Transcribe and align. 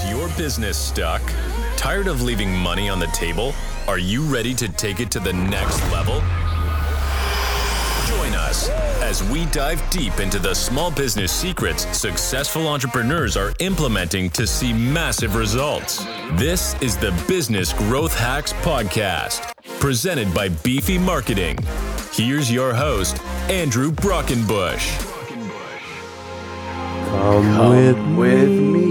Is 0.00 0.10
your 0.10 0.28
business 0.28 0.78
stuck? 0.78 1.20
Tired 1.76 2.06
of 2.06 2.22
leaving 2.22 2.56
money 2.56 2.88
on 2.88 2.98
the 2.98 3.06
table? 3.08 3.52
Are 3.86 3.98
you 3.98 4.22
ready 4.22 4.54
to 4.54 4.66
take 4.66 4.98
it 4.98 5.10
to 5.10 5.20
the 5.20 5.32
next 5.32 5.82
level? 5.92 6.20
Join 8.06 8.34
us 8.34 8.70
as 9.02 9.22
we 9.30 9.44
dive 9.46 9.82
deep 9.90 10.18
into 10.18 10.38
the 10.38 10.54
small 10.54 10.90
business 10.90 11.30
secrets 11.30 11.86
successful 11.96 12.66
entrepreneurs 12.66 13.36
are 13.36 13.52
implementing 13.58 14.30
to 14.30 14.46
see 14.46 14.72
massive 14.72 15.36
results. 15.36 16.02
This 16.32 16.80
is 16.80 16.96
the 16.96 17.12
Business 17.28 17.74
Growth 17.74 18.16
Hacks 18.16 18.54
Podcast, 18.54 19.52
presented 19.80 20.32
by 20.32 20.48
Beefy 20.48 20.96
Marketing. 20.96 21.58
Here's 22.12 22.50
your 22.50 22.72
host, 22.72 23.22
Andrew 23.50 23.90
Brockenbush. 23.90 25.08
Come, 27.10 27.42
Come 27.42 28.16
with, 28.16 28.16
with 28.16 28.48
me, 28.48 28.60
me, 28.60 28.84
and 28.84 28.89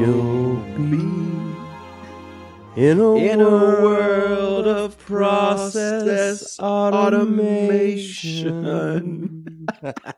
you'll 0.00 0.56
be 0.90 1.18
in 2.76 3.00
a, 3.00 3.14
in 3.16 3.40
a 3.40 3.50
world 3.50 4.38
world 4.58 4.76
of 4.76 4.98
process 4.98 6.58
automation. 6.58 8.08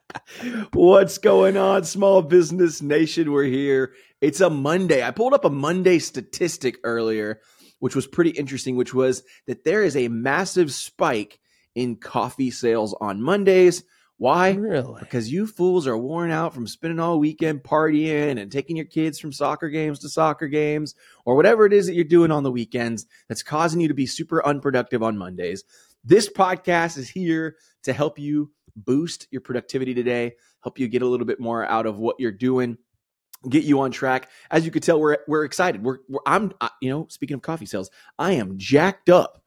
What's 0.73 1.19
going 1.19 1.57
on, 1.57 1.85
small 1.85 2.23
business 2.23 2.81
nation? 2.81 3.33
We're 3.33 3.45
here. 3.45 3.93
It's 4.21 4.41
a 4.41 4.51
Monday. 4.51 5.03
I 5.03 5.11
pulled 5.11 5.35
up 5.35 5.45
a 5.45 5.51
Monday 5.51 5.99
statistic 5.99 6.79
earlier, 6.85 7.41
which 7.79 7.95
was 7.95 8.07
pretty 8.07 8.31
interesting, 8.31 8.77
which 8.77 8.95
was 8.95 9.23
that 9.47 9.65
there 9.65 9.83
is 9.83 9.97
a 9.97 10.09
massive 10.09 10.73
spike 10.73 11.39
in 11.75 11.97
coffee 11.97 12.51
sales 12.51 12.95
on 13.01 13.23
Mondays. 13.23 13.85
Why? 14.21 14.51
really? 14.51 15.01
Because 15.01 15.33
you 15.33 15.47
fools 15.47 15.87
are 15.87 15.97
worn 15.97 16.31
out 16.31 16.53
from 16.53 16.67
spending 16.67 17.01
all 17.01 17.19
weekend 17.19 17.63
partying 17.63 18.39
and 18.39 18.53
taking 18.53 18.77
your 18.77 18.85
kids 18.85 19.19
from 19.19 19.33
soccer 19.33 19.71
games 19.71 20.01
to 20.01 20.11
soccer 20.11 20.47
games 20.47 20.95
or 21.25 21.37
whatever 21.37 21.65
it 21.65 21.73
is 21.73 21.87
that 21.87 21.95
you're 21.95 22.05
doing 22.05 22.31
on 22.31 22.43
the 22.43 22.51
weekends 22.51 23.07
that's 23.29 23.43
causing 23.43 23.81
you 23.81 23.89
to 23.89 23.95
be 23.95 24.05
super 24.05 24.45
unproductive 24.47 25.03
on 25.03 25.17
Mondays. 25.17 25.65
This 26.05 26.29
podcast 26.29 26.99
is 26.99 27.09
here 27.09 27.57
to 27.85 27.95
help 27.95 28.19
you 28.19 28.53
boost 28.77 29.27
your 29.31 29.41
productivity 29.41 29.95
today, 29.95 30.35
help 30.63 30.79
you 30.79 30.87
get 30.87 31.01
a 31.01 31.07
little 31.07 31.27
bit 31.27 31.41
more 31.41 31.65
out 31.65 31.87
of 31.87 31.97
what 31.97 32.17
you're 32.19 32.31
doing, 32.31 32.77
get 33.49 33.65
you 33.65 33.81
on 33.81 33.91
track. 33.91 34.29
As 34.51 34.67
you 34.67 34.71
could 34.71 34.83
tell, 34.83 35.01
we're 35.01 35.17
we're 35.29 35.45
excited. 35.45 35.83
We're, 35.83 36.01
we're 36.11 36.21
I'm 36.27 36.53
I, 36.61 36.69
you 36.83 36.91
know 36.91 37.07
speaking 37.09 37.37
of 37.37 37.41
coffee 37.41 37.65
sales, 37.65 37.91
I 38.19 38.33
am 38.33 38.59
jacked 38.59 39.09
up 39.09 39.40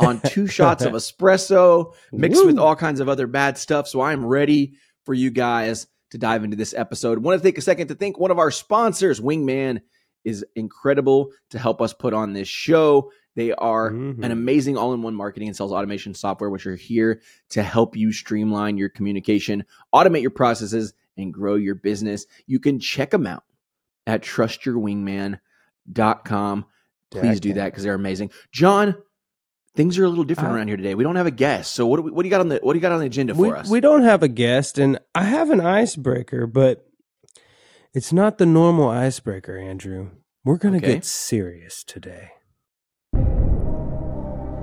on 0.00 0.20
two 0.20 0.46
shots 0.46 0.84
of 0.84 0.92
espresso 0.94 1.94
mixed 2.12 2.44
with 2.44 2.58
all 2.58 2.76
kinds 2.76 3.00
of 3.00 3.08
other 3.08 3.26
bad 3.26 3.58
stuff. 3.58 3.88
So 3.88 4.00
I'm 4.00 4.24
ready 4.24 4.74
for 5.04 5.14
you 5.14 5.30
guys 5.30 5.86
to 6.10 6.18
dive 6.18 6.44
into 6.44 6.56
this 6.56 6.74
episode. 6.74 7.18
Want 7.20 7.40
to 7.40 7.48
take 7.48 7.58
a 7.58 7.62
second 7.62 7.88
to 7.88 7.94
thank 7.94 8.18
one 8.18 8.30
of 8.30 8.38
our 8.38 8.50
sponsors, 8.50 9.20
Wingman 9.20 9.80
is 10.24 10.44
incredible 10.56 11.30
to 11.50 11.58
help 11.58 11.80
us 11.80 11.92
put 11.94 12.12
on 12.12 12.32
this 12.32 12.48
show. 12.48 13.10
They 13.36 13.52
are 13.52 13.90
Mhm. 13.92 14.24
an 14.24 14.32
amazing 14.32 14.76
all-in-one 14.76 15.14
marketing 15.14 15.48
and 15.48 15.56
sales 15.56 15.72
automation 15.72 16.14
software 16.14 16.50
which 16.50 16.66
are 16.66 16.74
here 16.76 17.20
to 17.50 17.62
help 17.62 17.96
you 17.96 18.12
streamline 18.12 18.76
your 18.76 18.88
communication, 18.88 19.64
automate 19.94 20.22
your 20.22 20.32
processes 20.32 20.92
and 21.16 21.32
grow 21.32 21.54
your 21.54 21.76
business. 21.76 22.26
You 22.46 22.58
can 22.58 22.80
check 22.80 23.10
them 23.10 23.26
out 23.26 23.44
at 24.06 24.22
trustyourwingman.com. 24.22 26.64
Please 27.10 27.40
do 27.40 27.52
that 27.54 27.66
because 27.66 27.82
they're 27.84 27.94
amazing. 27.94 28.30
John, 28.52 28.94
things 29.76 29.98
are 29.98 30.04
a 30.04 30.08
little 30.08 30.24
different 30.24 30.50
Uh, 30.52 30.56
around 30.56 30.68
here 30.68 30.76
today. 30.76 30.94
We 30.94 31.04
don't 31.04 31.16
have 31.16 31.26
a 31.26 31.30
guest. 31.30 31.74
So 31.74 31.86
what 31.86 31.96
do 31.96 32.02
we, 32.02 32.10
what 32.10 32.22
do 32.22 32.28
you 32.28 32.30
got 32.30 32.40
on 32.40 32.48
the 32.48 32.60
what 32.62 32.72
do 32.72 32.78
you 32.78 32.82
got 32.82 32.92
on 32.92 33.00
the 33.00 33.06
agenda 33.06 33.34
for 33.34 33.40
We, 33.42 33.50
us? 33.52 33.68
we 33.70 33.80
don't 33.80 34.02
have 34.02 34.22
a 34.22 34.28
guest, 34.28 34.78
and 34.78 34.98
I 35.14 35.24
have 35.24 35.50
an 35.50 35.60
icebreaker, 35.60 36.46
but 36.46 36.86
it's 37.92 38.12
not 38.12 38.38
the 38.38 38.46
normal 38.46 38.88
icebreaker, 38.88 39.56
Andrew. 39.56 40.10
We're 40.44 40.56
going 40.56 40.72
to 40.74 40.78
Okay. 40.78 40.94
get 40.94 41.04
serious 41.04 41.84
today. 41.84 42.30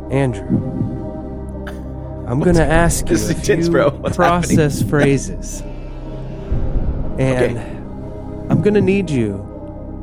Andrew, 0.10 0.48
I'm 2.28 2.40
going 2.40 2.56
to 2.56 2.66
ask 2.66 3.10
you 3.10 3.16
This 3.18 3.28
a 3.28 3.32
is 3.32 3.40
intense, 3.40 3.66
few 3.66 3.72
bro. 3.72 3.90
What's 3.92 4.16
process 4.16 4.82
phrases. 4.82 5.62
And 7.20 7.58
Okay. 7.58 7.74
I'm 8.50 8.62
going 8.62 8.74
to 8.76 8.82
need 8.82 9.10
you 9.10 9.46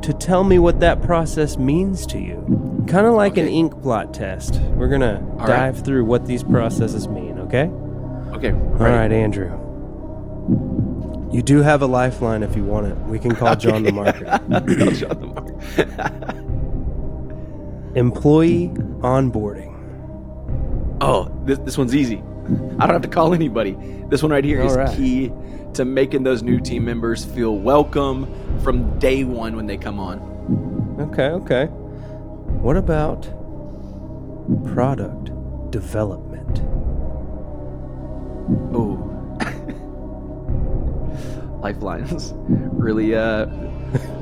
to 0.01 0.13
tell 0.13 0.43
me 0.43 0.59
what 0.59 0.79
that 0.81 1.01
process 1.01 1.57
means 1.57 2.05
to 2.07 2.19
you. 2.19 2.85
Kind 2.87 3.07
of 3.07 3.13
like 3.13 3.37
an 3.37 3.47
ink 3.47 3.75
blot 3.75 4.13
test. 4.13 4.61
We're 4.75 4.87
going 4.87 5.01
to 5.01 5.19
right. 5.21 5.47
dive 5.47 5.83
through 5.83 6.05
what 6.05 6.25
these 6.25 6.43
processes 6.43 7.07
mean, 7.07 7.39
okay? 7.39 7.63
okay. 8.35 8.51
All 8.51 8.89
right, 8.89 9.11
Andrew. 9.11 9.49
You 11.31 11.41
do 11.41 11.61
have 11.61 11.81
a 11.81 11.87
lifeline 11.87 12.43
if 12.43 12.55
you 12.55 12.63
want 12.63 12.87
it. 12.87 12.97
We 13.07 13.19
can 13.19 13.35
call 13.35 13.55
John 13.57 13.83
the 13.83 13.91
marketer. 13.91 14.29
Call 14.79 14.91
John 14.91 15.19
the 15.19 15.27
marketer. 15.27 16.45
Employee 17.97 18.69
onboarding. 18.99 19.71
oh, 21.01 21.31
this, 21.45 21.57
this 21.59 21.77
one's 21.77 21.95
easy. 21.95 22.17
I 22.79 22.85
don't 22.85 22.91
have 22.91 23.01
to 23.01 23.07
call 23.07 23.33
anybody. 23.33 23.75
This 24.09 24.21
one 24.21 24.31
right 24.31 24.43
here 24.43 24.61
is 24.61 24.73
All 24.73 24.83
right. 24.83 24.95
key 24.95 25.31
to 25.75 25.85
making 25.85 26.23
those 26.23 26.41
new 26.41 26.59
team 26.59 26.85
members 26.85 27.25
feel 27.25 27.57
welcome 27.57 28.27
from 28.61 28.97
day 28.99 29.23
one 29.23 29.55
when 29.55 29.67
they 29.67 29.77
come 29.77 29.99
on. 29.99 30.19
Okay, 30.99 31.27
okay. 31.27 31.65
What 31.65 32.77
about 32.77 33.23
product 34.73 35.31
development? 35.71 36.61
Oh. 38.73 39.11
Lifelines. 41.61 42.33
Really 42.37 43.15
uh 43.15 43.47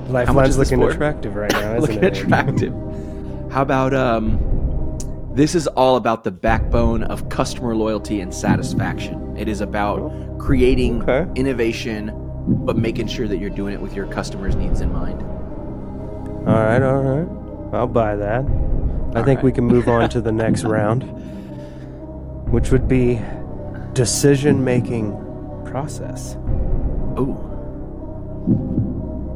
Lifeline's 0.10 0.58
looking 0.58 0.82
attractive 0.84 1.36
right 1.36 1.52
now, 1.52 1.74
isn't 1.78 1.82
looking 1.82 2.04
it? 2.04 2.18
attractive. 2.18 2.74
How 3.52 3.62
about 3.62 3.94
um 3.94 4.40
this 5.34 5.56
is 5.56 5.68
all 5.68 5.96
about 5.96 6.24
the 6.24 6.32
backbone 6.32 7.04
of 7.04 7.30
customer 7.30 7.76
loyalty 7.76 8.22
and 8.22 8.34
satisfaction. 8.34 9.20
It 9.38 9.48
is 9.48 9.62
about 9.62 10.12
creating 10.40 11.02
Okay. 11.04 11.26
innovation 11.40 12.12
but 12.46 12.78
making 12.78 13.08
sure 13.08 13.26
that 13.28 13.38
you're 13.38 13.50
doing 13.50 13.74
it 13.74 13.80
with 13.82 13.94
your 13.96 14.06
customers' 14.08 14.54
needs 14.56 14.82
in 14.82 14.92
mind. 14.92 15.22
All 16.46 16.56
right, 16.56 16.82
all 16.82 17.02
right. 17.02 17.74
I'll 17.74 17.88
buy 17.88 18.18
that. 18.18 18.44
I 19.16 19.20
All 19.20 19.24
think 19.24 19.44
we 19.44 19.52
can 19.54 19.64
move 19.64 19.88
on 19.88 20.10
to 20.10 20.20
the 20.20 20.32
next 20.32 20.66
round, 20.66 21.04
which 22.52 22.70
would 22.72 22.88
be 22.88 23.22
decision 23.94 24.64
making 24.66 25.14
process. 25.66 26.36
Ooh. 27.18 27.38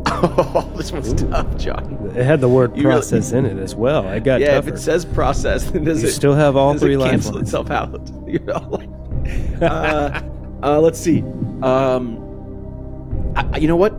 Oh, 0.09 0.69
this 0.75 0.91
one's 0.91 1.13
tough, 1.13 1.55
John. 1.57 2.11
It 2.15 2.25
had 2.25 2.41
the 2.41 2.49
word 2.49 2.75
You 2.75 2.83
really- 2.83 2.95
process 2.95 3.31
in 3.31 3.45
it 3.45 3.57
as 3.57 3.75
well. 3.75 4.07
I 4.07 4.19
got 4.19 4.41
Yeah, 4.41 4.55
tougher. 4.55 4.69
if 4.69 4.75
it 4.75 4.79
says 4.79 5.05
process, 5.05 5.63
then 5.71 5.83
does 5.83 6.01
you 6.01 6.09
it 6.09 6.11
still 6.11 6.33
have 6.33 6.55
all 6.55 6.73
three 6.77 6.95
it 6.95 6.99
cancel 7.09 7.37
itself 7.37 7.69
out? 7.71 8.01
You're 8.27 8.53
all 8.53 8.67
like, 8.69 8.89
uh, 9.61 10.21
uh, 10.63 10.79
let's 10.79 10.99
see. 10.99 11.21
Um, 11.61 13.33
I, 13.35 13.47
I- 13.53 13.57
you 13.57 13.67
know 13.67 13.75
what? 13.75 13.93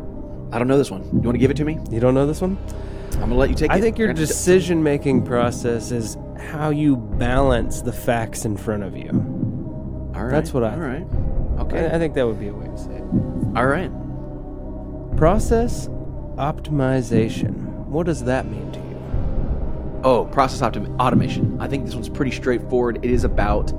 I 0.52 0.58
don't 0.58 0.68
know 0.68 0.78
this 0.78 0.90
one. 0.90 1.02
You 1.04 1.20
want 1.20 1.34
to 1.34 1.38
give 1.38 1.50
it 1.50 1.56
to 1.58 1.64
me? 1.64 1.78
You 1.90 2.00
don't 2.00 2.14
know 2.14 2.26
this 2.26 2.40
one? 2.40 2.56
I'm 3.14 3.20
gonna 3.20 3.34
let 3.34 3.50
you 3.50 3.54
take 3.56 3.70
it. 3.70 3.74
I 3.74 3.80
think 3.80 3.98
your 3.98 4.08
You're 4.08 4.14
gonna 4.14 4.20
have 4.20 4.28
to- 4.28 4.34
decision 4.34 4.82
making 4.82 5.24
process 5.24 5.90
is 5.90 6.16
how 6.38 6.70
you 6.70 6.96
balance 6.96 7.82
the 7.82 7.92
facts 7.92 8.44
in 8.44 8.56
front 8.56 8.82
of 8.84 8.96
you. 8.96 9.10
All 10.14 10.22
right. 10.24 10.30
that's 10.30 10.54
what 10.54 10.64
I 10.64 10.72
All 10.74 10.78
right. 10.80 11.06
I, 11.58 11.60
Okay. 11.62 11.86
I 11.92 11.98
think 11.98 12.14
that 12.14 12.26
would 12.26 12.38
be 12.38 12.48
a 12.48 12.54
way 12.54 12.66
to 12.66 12.78
say 12.78 12.92
it. 12.94 13.02
all 13.56 13.66
right. 13.66 13.90
Process 15.16 15.88
optimization. 16.36 17.54
What 17.86 18.06
does 18.06 18.24
that 18.24 18.46
mean 18.46 18.70
to 18.72 18.78
you? 18.78 20.00
Oh, 20.04 20.24
process 20.26 20.60
optim- 20.60 20.96
automation. 21.00 21.56
I 21.60 21.66
think 21.66 21.84
this 21.84 21.94
one's 21.94 22.08
pretty 22.08 22.30
straightforward. 22.30 23.00
It 23.02 23.10
is 23.10 23.24
about 23.24 23.72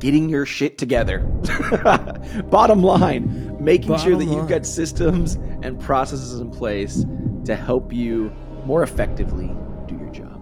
getting 0.00 0.28
your 0.28 0.44
shit 0.46 0.78
together. 0.78 1.20
Bottom 2.50 2.82
line, 2.82 3.56
making 3.60 3.96
sure 3.98 4.12
Bottom 4.12 4.18
that 4.18 4.34
you've 4.34 4.48
got 4.48 4.66
systems 4.66 5.34
and 5.62 5.78
processes 5.80 6.40
in 6.40 6.50
place 6.50 7.04
to 7.44 7.54
help 7.56 7.92
you 7.92 8.30
more 8.64 8.82
effectively 8.82 9.54
do 9.86 9.96
your 9.96 10.10
job. 10.10 10.40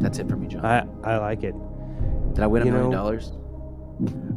That's 0.00 0.18
it 0.18 0.28
for 0.28 0.36
me, 0.36 0.48
John. 0.48 0.64
I, 0.64 0.84
I 1.04 1.18
like 1.18 1.42
it. 1.44 1.54
Did 2.34 2.42
I 2.42 2.46
win 2.46 2.62
a 2.62 2.66
you 2.66 2.72
million 2.72 2.90
know- 2.90 2.96
dollars? 2.96 3.32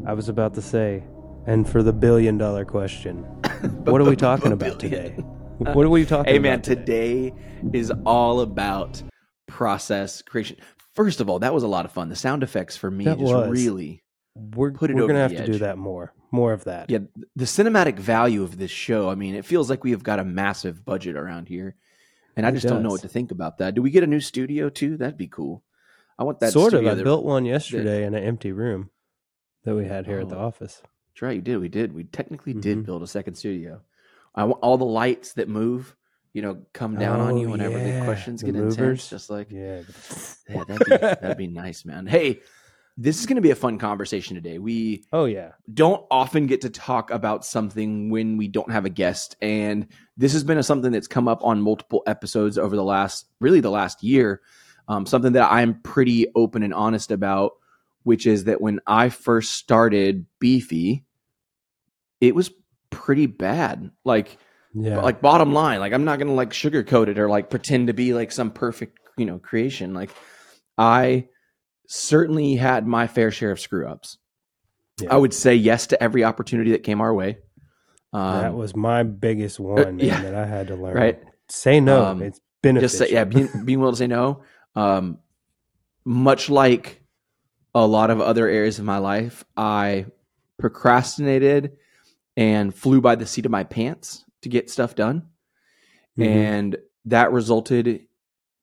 I 0.05 0.13
was 0.13 0.29
about 0.29 0.53
to 0.53 0.61
say, 0.61 1.03
and 1.47 1.67
for 1.67 1.81
the 1.81 1.91
billion 1.93 2.37
dollar 2.37 2.63
question, 2.63 3.17
what 3.85 3.99
are 3.99 4.03
we 4.05 4.15
talking 4.27 4.51
about 4.51 4.79
today? 4.79 5.15
What 5.57 5.83
are 5.83 5.89
we 5.89 6.05
talking 6.05 6.31
Hey 6.31 6.37
man, 6.37 6.61
today 6.61 7.33
is 7.73 7.91
all 8.05 8.41
about 8.41 9.01
process 9.47 10.21
creation. 10.21 10.57
First 10.93 11.21
of 11.21 11.29
all, 11.29 11.39
that 11.39 11.53
was 11.55 11.63
a 11.63 11.67
lot 11.67 11.85
of 11.85 11.91
fun. 11.91 12.09
The 12.09 12.15
sound 12.15 12.43
effects 12.43 12.77
for 12.77 12.91
me 12.91 13.05
That 13.05 13.17
just 13.17 13.33
was. 13.33 13.49
really 13.49 14.03
We're, 14.55 14.71
put 14.71 14.89
it 14.89 14.95
we're 14.95 15.03
over 15.03 15.13
gonna 15.13 15.27
the 15.29 15.35
have 15.37 15.45
to 15.45 15.51
do 15.51 15.59
that 15.59 15.77
more. 15.77 16.13
More 16.31 16.53
of 16.53 16.65
that. 16.65 16.89
Yeah, 16.89 16.99
the 17.35 17.45
cinematic 17.45 17.97
value 17.99 18.43
of 18.43 18.57
this 18.57 18.71
show. 18.71 19.09
I 19.09 19.15
mean, 19.15 19.35
it 19.35 19.45
feels 19.45 19.69
like 19.69 19.83
we 19.83 19.91
have 19.91 20.03
got 20.03 20.19
a 20.19 20.25
massive 20.25 20.83
budget 20.85 21.15
around 21.15 21.47
here, 21.47 21.75
and 22.35 22.45
I 22.45 22.49
It 22.49 22.53
just 22.55 22.67
don't 22.67 22.83
know 22.83 22.89
what 22.89 23.01
to 23.01 23.07
think 23.07 23.31
about 23.31 23.59
that. 23.59 23.75
Do 23.75 23.81
we 23.81 23.91
get 23.91 24.03
a 24.03 24.07
new 24.07 24.19
studio 24.19 24.69
too? 24.69 24.97
That'd 24.97 25.17
be 25.17 25.27
cool. 25.27 25.63
I 26.19 26.23
want 26.23 26.39
that 26.41 26.51
sort 26.53 26.73
of. 26.73 26.85
I 26.85 26.95
that- 26.95 27.03
built 27.03 27.23
one 27.23 27.45
yesterday 27.45 28.03
in 28.05 28.13
an 28.13 28.23
empty 28.23 28.51
room 28.51 28.89
that 29.63 29.75
we 29.75 29.85
had 29.85 30.05
here 30.05 30.19
at 30.19 30.29
the 30.29 30.37
Oh. 30.37 30.45
office. 30.47 30.81
That's 31.13 31.21
right, 31.21 31.35
you 31.35 31.41
did. 31.41 31.57
We 31.59 31.69
did. 31.69 31.93
We 31.93 32.03
technically 32.03 32.53
did 32.53 32.79
Mhm. 32.79 32.85
build 32.85 33.03
a 33.03 33.07
second 33.07 33.35
studio. 33.35 33.81
I 34.35 34.43
want 34.43 34.61
all 34.61 34.77
the 34.77 34.85
lights 34.85 35.33
that 35.33 35.47
move. 35.49 35.95
you 36.33 36.43
know, 36.43 36.61
come 36.71 36.95
down 36.95 37.19
on 37.19 37.37
you 37.37 37.47
Oh, 37.47 37.51
whenever 37.51 37.79
the 37.79 37.87
yeah, 37.87 38.03
questions 38.05 38.41
the 38.41 38.47
get 38.51 38.55
intense. 38.55 38.77
movers. 38.77 39.09
Just 39.09 39.29
like, 39.31 39.49
Yeah. 39.49 39.81
yeah, 40.47 40.63
that'd 40.67 40.85
be, 40.85 40.97
that'd 40.97 41.37
be 41.37 41.47
nice, 41.63 41.83
man. 41.83 42.05
Hey, 42.05 42.41
this 42.99 43.19
is 43.19 43.25
going 43.27 43.35
to 43.35 43.41
be 43.41 43.51
a 43.51 43.55
fun 43.55 43.77
conversation 43.77 44.35
today. 44.35 44.57
We 44.57 45.03
Oh 45.13 45.25
yeah. 45.25 45.51
don't 45.71 46.03
often 46.09 46.47
get 46.47 46.61
to 46.61 46.69
talk 46.71 47.11
about 47.11 47.45
something 47.45 48.09
when 48.09 48.37
we 48.37 48.47
don't 48.47 48.71
have 48.71 48.85
a 48.85 48.89
guest. 48.89 49.35
And 49.41 49.87
this 50.17 50.33
has 50.33 50.43
been 50.43 50.57
a, 50.57 50.63
something 50.63 50.91
that's 50.91 51.07
come 51.07 51.27
up 51.27 51.43
on 51.43 51.61
multiple 51.61 52.01
episodes 52.07 52.57
over 52.57 52.75
the 52.75 52.83
last, 52.83 53.27
really 53.39 53.59
the 53.59 53.69
last 53.69 54.01
year. 54.03 54.41
Um, 54.87 55.05
something 55.05 55.33
that 55.33 55.51
I'm 55.51 55.79
pretty 55.81 56.27
open 56.35 56.63
and 56.63 56.73
honest 56.73 57.11
about, 57.11 57.51
which 58.03 58.25
is 58.25 58.45
that 58.45 58.61
when 58.61 58.79
I 58.87 59.09
first 59.09 59.51
started 59.53 60.25
Beefy, 60.39 61.03
it 62.19 62.33
was 62.33 62.49
pretty 62.89 63.27
bad. 63.27 63.91
Like, 64.05 64.37
Yeah. 64.73 65.01
like 65.01 65.21
bottom 65.21 65.53
line, 65.53 65.79
like 65.81 65.93
I'm 65.93 66.05
not 66.05 66.17
gonna 66.19 66.33
like 66.33 66.49
sugarcoat 66.49 67.09
it 67.09 67.19
or 67.19 67.29
like 67.29 67.49
pretend 67.51 67.87
to 67.87 67.93
be 67.93 68.13
like 68.13 68.31
some 68.31 68.49
perfect, 68.49 68.97
you 69.17 69.25
know, 69.25 69.37
creation. 69.39 69.93
Like 69.93 70.09
I 70.77 71.27
certainly 71.87 72.55
had 72.55 72.85
my 72.85 73.07
fair 73.07 73.31
share 73.31 73.51
of 73.51 73.59
screw 73.59 73.87
ups. 73.87 74.17
Yeah. 75.01 75.13
I 75.13 75.17
would 75.17 75.33
say 75.33 75.55
yes 75.55 75.87
to 75.87 76.01
every 76.01 76.23
opportunity 76.23 76.71
that 76.71 76.83
came 76.83 77.01
our 77.01 77.13
way. 77.13 77.39
Um, 78.13 78.41
that 78.41 78.53
was 78.53 78.75
my 78.75 79.03
biggest 79.03 79.59
one 79.59 79.97
man, 79.97 79.99
yeah. 79.99 80.21
that 80.21 80.35
I 80.35 80.45
had 80.45 80.67
to 80.67 80.75
learn. 80.75 80.95
Right. 80.95 81.21
Say 81.49 81.79
no. 81.79 82.05
Um, 82.05 82.21
it's 82.21 82.39
beneficial. 82.61 82.87
just 82.87 82.97
say, 82.97 83.13
yeah, 83.13 83.23
being, 83.23 83.49
being 83.65 83.79
willing 83.79 83.93
to 83.93 83.99
say 83.99 84.07
no. 84.07 84.43
Um, 84.75 85.19
much 86.05 86.49
like 86.49 87.01
a 87.75 87.85
lot 87.85 88.09
of 88.09 88.21
other 88.21 88.47
areas 88.47 88.79
of 88.79 88.85
my 88.85 88.97
life, 88.97 89.43
I 89.55 90.05
procrastinated 90.57 91.77
and 92.35 92.73
flew 92.73 93.01
by 93.01 93.15
the 93.15 93.25
seat 93.25 93.45
of 93.45 93.51
my 93.51 93.63
pants 93.63 94.23
to 94.41 94.49
get 94.49 94.69
stuff 94.69 94.95
done. 94.95 95.23
Mhm. 96.17 96.25
and 96.25 96.77
that 97.05 97.31
resulted 97.31 98.07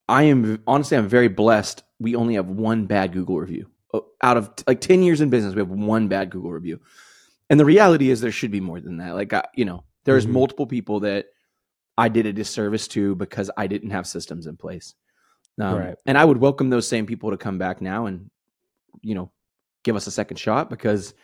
i 0.08 0.24
am 0.24 0.60
honestly 0.66 0.96
i'm 0.96 1.08
very 1.08 1.28
blessed 1.28 1.84
we 2.00 2.14
only 2.16 2.34
have 2.34 2.48
one 2.48 2.86
bad 2.86 3.12
google 3.12 3.38
review 3.40 3.66
Oh, 3.92 4.06
out 4.22 4.36
of 4.36 4.50
like 4.66 4.80
10 4.80 5.02
years 5.02 5.20
in 5.20 5.30
business 5.30 5.54
we 5.54 5.60
have 5.60 5.70
one 5.70 6.08
bad 6.08 6.30
google 6.30 6.50
review 6.52 6.80
and 7.50 7.60
the 7.60 7.64
reality 7.64 8.10
is 8.10 8.20
there 8.20 8.32
should 8.32 8.50
be 8.50 8.60
more 8.60 8.80
than 8.80 8.96
that 8.98 9.14
like 9.14 9.32
I, 9.32 9.44
you 9.54 9.64
know 9.64 9.84
there's 10.04 10.26
Mhm. 10.26 10.30
multiple 10.32 10.66
people 10.66 11.00
that 11.00 11.26
i 11.96 12.08
did 12.08 12.26
a 12.26 12.32
disservice 12.32 12.88
to 12.88 13.14
because 13.14 13.50
i 13.56 13.66
didn't 13.66 13.90
have 13.90 14.06
systems 14.06 14.46
in 14.46 14.56
place 14.56 14.94
um, 15.60 15.78
Right. 15.78 15.94
and 16.06 16.18
i 16.18 16.24
would 16.24 16.38
welcome 16.38 16.70
those 16.70 16.88
same 16.88 17.06
people 17.06 17.30
to 17.30 17.36
come 17.36 17.58
back 17.58 17.80
now 17.80 18.06
and 18.06 18.30
you 19.02 19.14
know 19.14 19.30
give 19.84 19.94
us 19.96 20.06
a 20.06 20.10
second 20.10 20.36
shot 20.38 20.68
because 20.70 21.14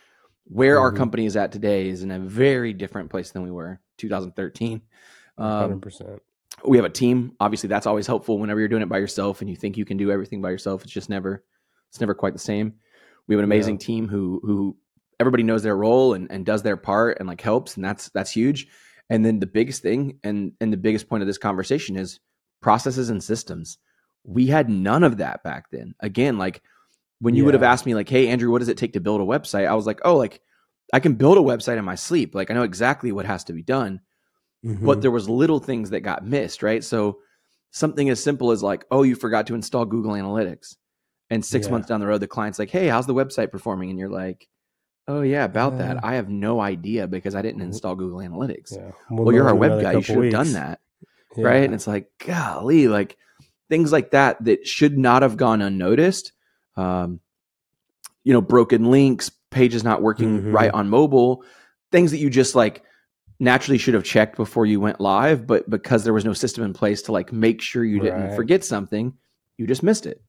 where 0.45 0.79
our 0.79 0.91
Mhm. 0.91 0.97
company 0.97 1.25
is 1.25 1.35
at 1.35 1.51
today 1.51 1.89
is 1.89 2.03
in 2.03 2.11
a 2.11 2.19
very 2.19 2.73
different 2.73 3.09
place 3.09 3.31
than 3.31 3.43
we 3.43 3.51
were 3.51 3.79
2013 3.97 4.81
um, 5.37 5.81
100%. 5.81 6.19
We 6.65 6.77
have 6.77 6.85
a 6.85 6.89
team. 6.89 7.33
Obviously 7.39 7.67
that's 7.67 7.87
always 7.87 8.07
helpful 8.07 8.37
whenever 8.37 8.59
you're 8.59 8.69
doing 8.69 8.81
it 8.81 8.89
by 8.89 8.97
yourself 8.97 9.41
and 9.41 9.49
you 9.49 9.55
think 9.55 9.77
you 9.77 9.85
can 9.85 9.97
do 9.97 10.11
everything 10.11 10.41
by 10.41 10.49
yourself. 10.49 10.83
It's 10.83 10.91
just 10.91 11.09
never 11.09 11.43
it's 11.89 11.99
never 11.99 12.13
quite 12.13 12.33
the 12.33 12.39
same. 12.39 12.73
We 13.27 13.35
have 13.35 13.39
an 13.39 13.45
amazing 13.45 13.77
team 13.77 14.07
who 14.07 14.41
who 14.43 14.77
everybody 15.19 15.43
knows 15.43 15.63
their 15.63 15.75
role 15.75 16.13
and, 16.13 16.31
and 16.31 16.45
does 16.45 16.63
their 16.63 16.77
part 16.77 17.19
and 17.19 17.27
like 17.27 17.41
helps 17.41 17.75
and 17.75 17.85
that's 17.85 18.09
that's 18.09 18.31
huge. 18.31 18.67
And 19.09 19.25
then 19.25 19.39
the 19.39 19.47
biggest 19.47 19.81
thing 19.81 20.19
and 20.23 20.53
and 20.61 20.71
the 20.71 20.77
biggest 20.77 21.07
point 21.07 21.23
of 21.23 21.27
this 21.27 21.37
conversation 21.37 21.95
is 21.95 22.19
processes 22.61 23.09
and 23.09 23.23
systems. 23.23 23.77
We 24.23 24.47
had 24.47 24.69
none 24.69 25.03
of 25.03 25.17
that 25.17 25.43
back 25.43 25.65
then. 25.71 25.95
Again 25.99 26.37
like 26.37 26.61
when 27.19 27.35
you 27.35 27.45
would 27.45 27.53
have 27.53 27.63
asked 27.63 27.85
me 27.85 27.95
like 27.95 28.09
hey 28.09 28.27
andrew 28.27 28.51
what 28.51 28.59
does 28.59 28.69
it 28.69 28.77
take 28.77 28.93
to 28.93 28.99
build 28.99 29.21
a 29.21 29.25
website? 29.25 29.67
I 29.67 29.75
was 29.75 29.85
like 29.85 30.01
oh 30.03 30.17
like 30.17 30.41
i 30.93 30.99
can 30.99 31.13
build 31.13 31.37
a 31.37 31.41
website 31.41 31.77
in 31.77 31.85
my 31.85 31.95
sleep. 31.95 32.35
Like 32.35 32.51
i 32.51 32.53
know 32.53 32.63
exactly 32.63 33.11
what 33.11 33.25
has 33.25 33.43
to 33.45 33.53
be 33.53 33.63
done 33.63 34.01
Mhm. 34.65 34.85
but 34.85 35.01
there 35.01 35.11
was 35.11 35.27
little 35.27 35.59
things 35.59 35.89
that 35.89 36.01
got 36.01 36.25
missed 36.25 36.61
right 36.61 36.83
so 36.83 37.17
something 37.71 38.09
as 38.09 38.21
simple 38.21 38.51
as 38.51 38.61
like 38.61 38.85
oh 38.91 39.01
you 39.03 39.15
forgot 39.15 39.47
to 39.47 39.55
install 39.55 39.85
google 39.85 40.11
analytics 40.11 40.75
and 41.31 41.43
six 41.43 41.65
Yeah. 41.65 41.71
months 41.71 41.87
down 41.87 41.99
the 41.99 42.05
road 42.07 42.19
the 42.19 42.27
client's 42.27 42.59
like 42.59 42.69
hey 42.69 42.87
how's 42.87 43.07
the 43.07 43.13
website 43.15 43.51
performing 43.51 43.89
and 43.89 43.97
you're 43.97 44.09
like 44.09 44.47
oh 45.07 45.21
yeah 45.21 45.45
about 45.45 45.73
Uh, 45.73 45.77
that 45.77 46.03
i 46.03 46.13
have 46.15 46.29
no 46.29 46.59
idea 46.59 47.07
because 47.07 47.33
i 47.33 47.41
didn't 47.41 47.61
install 47.61 47.95
google 47.95 48.19
analytics 48.19 48.75
yeah. 48.75 48.91
well 49.09 49.33
you're 49.33 49.47
our 49.47 49.55
web 49.55 49.81
guy 49.81 49.93
you 49.93 50.01
should 50.03 50.23
have 50.25 50.31
done 50.31 50.53
that 50.53 50.79
Yeah. 51.35 51.47
right 51.47 51.63
and 51.63 51.73
it's 51.73 51.87
like 51.87 52.11
golly 52.23 52.87
like 52.87 53.17
things 53.67 53.91
like 53.91 54.11
that 54.11 54.43
that 54.45 54.67
should 54.67 54.95
not 54.97 55.23
have 55.23 55.37
gone 55.37 55.61
unnoticed 55.63 56.33
um, 56.77 57.19
you 58.23 58.31
know 58.33 58.41
broken 58.41 58.91
links 58.91 59.31
pages 59.49 59.83
not 59.83 60.01
working 60.03 60.41
Mhm. 60.41 60.53
right 60.53 60.71
on 60.71 60.87
mobile 60.87 61.43
things 61.91 62.11
that 62.11 62.17
you 62.19 62.29
just 62.29 62.53
like 62.55 62.83
naturally 63.41 63.77
should 63.77 63.95
have 63.95 64.03
checked 64.03 64.37
before 64.37 64.65
you 64.65 64.79
went 64.79 65.01
live 65.01 65.45
but 65.47 65.67
because 65.69 66.03
there 66.05 66.13
was 66.13 66.23
no 66.23 66.31
system 66.33 66.63
in 66.63 66.71
place 66.73 67.01
to 67.01 67.11
like 67.11 67.33
make 67.33 67.59
sure 67.61 67.83
you 67.83 67.99
didn't 67.99 68.27
Right. 68.27 68.35
forget 68.35 68.63
something 68.63 69.13
you 69.57 69.65
just 69.67 69.83
missed 69.83 70.05
it 70.05 70.21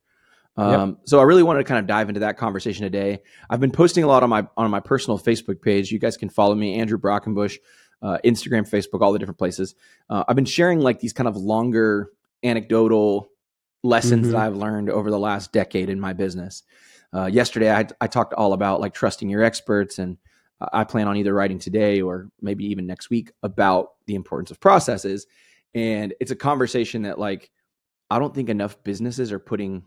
Yep. 0.59 0.67
um, 0.81 0.99
so 1.05 1.21
i 1.21 1.23
really 1.23 1.43
wanted 1.43 1.61
to 1.61 1.65
kind 1.65 1.79
of 1.79 1.87
dive 1.87 2.09
into 2.09 2.21
that 2.21 2.37
conversation 2.39 2.83
today 2.85 3.23
i've 3.51 3.61
been 3.61 3.71
posting 3.71 4.03
a 4.03 4.07
lot 4.07 4.23
on 4.23 4.31
my 4.31 4.47
on 4.57 4.71
my 4.71 4.81
personal 4.81 5.19
facebook 5.19 5.61
page 5.63 5.93
you 5.93 5.99
guys 5.99 6.17
can 6.17 6.29
follow 6.31 6.55
me 6.55 6.75
andrew 6.81 6.99
brockenbush 6.99 7.57
uh, 8.03 8.19
instagram 8.25 8.69
facebook 8.69 9.01
all 9.03 9.13
the 9.13 9.19
different 9.19 9.39
places 9.39 9.75
uh, 10.11 10.25
i've 10.27 10.37
been 10.37 10.45
sharing 10.45 10.81
like 10.81 10.99
these 11.01 11.13
kind 11.13 11.29
of 11.29 11.37
longer 11.37 12.11
anecdotal 12.43 13.29
lessons 13.83 14.27
Mhm. 14.29 14.31
that 14.33 14.37
i've 14.39 14.57
learned 14.57 14.89
over 14.91 15.11
the 15.11 15.19
last 15.19 15.53
decade 15.53 15.89
in 15.91 16.01
my 16.01 16.13
business 16.13 16.63
uh, 17.15 17.27
yesterday 17.27 17.71
I, 17.71 17.87
I 18.01 18.07
talked 18.07 18.33
all 18.33 18.53
about 18.55 18.81
like 18.81 18.95
trusting 18.95 19.29
your 19.29 19.43
experts 19.43 19.99
and 19.99 20.17
i 20.73 20.85
plan 20.85 21.09
on 21.09 21.17
either 21.17 21.33
writing 21.35 21.59
today 21.59 22.01
or 22.01 22.29
maybe 22.41 22.65
even 22.67 22.87
next 22.87 23.11
week 23.11 23.33
about 23.43 23.91
the 24.07 24.15
importance 24.15 24.51
of 24.51 24.61
processes 24.61 25.27
and 25.75 26.15
it's 26.21 26.31
a 26.31 26.37
conversation 26.37 27.03
that 27.03 27.19
like 27.19 27.51
i 28.11 28.19
don't 28.19 28.35
think 28.35 28.49
enough 28.49 28.83
businesses 28.85 29.33
are 29.33 29.39
putting 29.39 29.85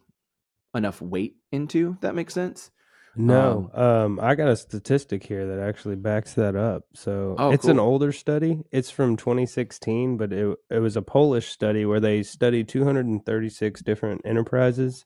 enough 0.74 1.02
weight 1.02 1.36
into 1.52 1.98
that 2.02 2.16
makes 2.16 2.34
sense 2.34 2.72
No, 3.18 3.72
um, 3.74 4.20
I 4.22 4.36
got 4.36 4.50
a 4.50 4.58
statistic 4.58 5.24
here 5.24 5.48
that 5.48 5.66
actually 5.66 5.96
backs 5.96 6.34
that 6.34 6.58
up. 6.58 6.84
So 6.94 7.36
Oh, 7.40 7.52
it's 7.52 7.64
an 7.64 7.80
older 7.80 8.12
study. 8.12 8.64
It's 8.74 8.92
from 8.92 9.16
2016, 9.16 10.18
but 10.18 10.34
it 10.34 10.58
it 10.70 10.80
was 10.80 10.98
a 10.98 11.02
Polish 11.02 11.48
study 11.50 11.86
where 11.86 12.02
they 12.02 12.24
studied 12.24 12.68
236 12.68 13.82
different 13.84 14.22
enterprises, 14.26 15.06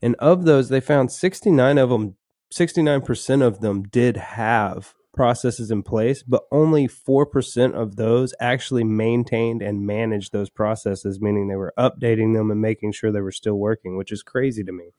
and 0.00 0.14
of 0.20 0.44
those, 0.44 0.68
they 0.68 0.78
found 0.80 1.10
69 1.10 1.76
of 1.78 1.90
them, 1.90 2.14
69 2.52 3.00
percent 3.00 3.42
of 3.42 3.58
them 3.60 3.82
did 3.82 4.16
have 4.16 4.94
processes 5.14 5.70
in 5.70 5.82
place, 5.82 6.22
but 6.22 6.44
only 6.52 6.86
four 6.86 7.26
percent 7.26 7.74
of 7.74 7.96
those 7.96 8.34
actually 8.40 8.84
maintained 8.84 9.62
and 9.62 9.86
managed 9.86 10.32
those 10.32 10.50
processes, 10.50 11.20
meaning 11.20 11.48
they 11.48 11.56
were 11.56 11.74
updating 11.78 12.34
them 12.34 12.50
and 12.50 12.60
making 12.60 12.92
sure 12.92 13.10
they 13.10 13.20
were 13.20 13.32
still 13.32 13.56
working, 13.56 13.96
which 13.96 14.12
is 14.12 14.22
crazy 14.22 14.64
to 14.64 14.72
me 14.72 14.90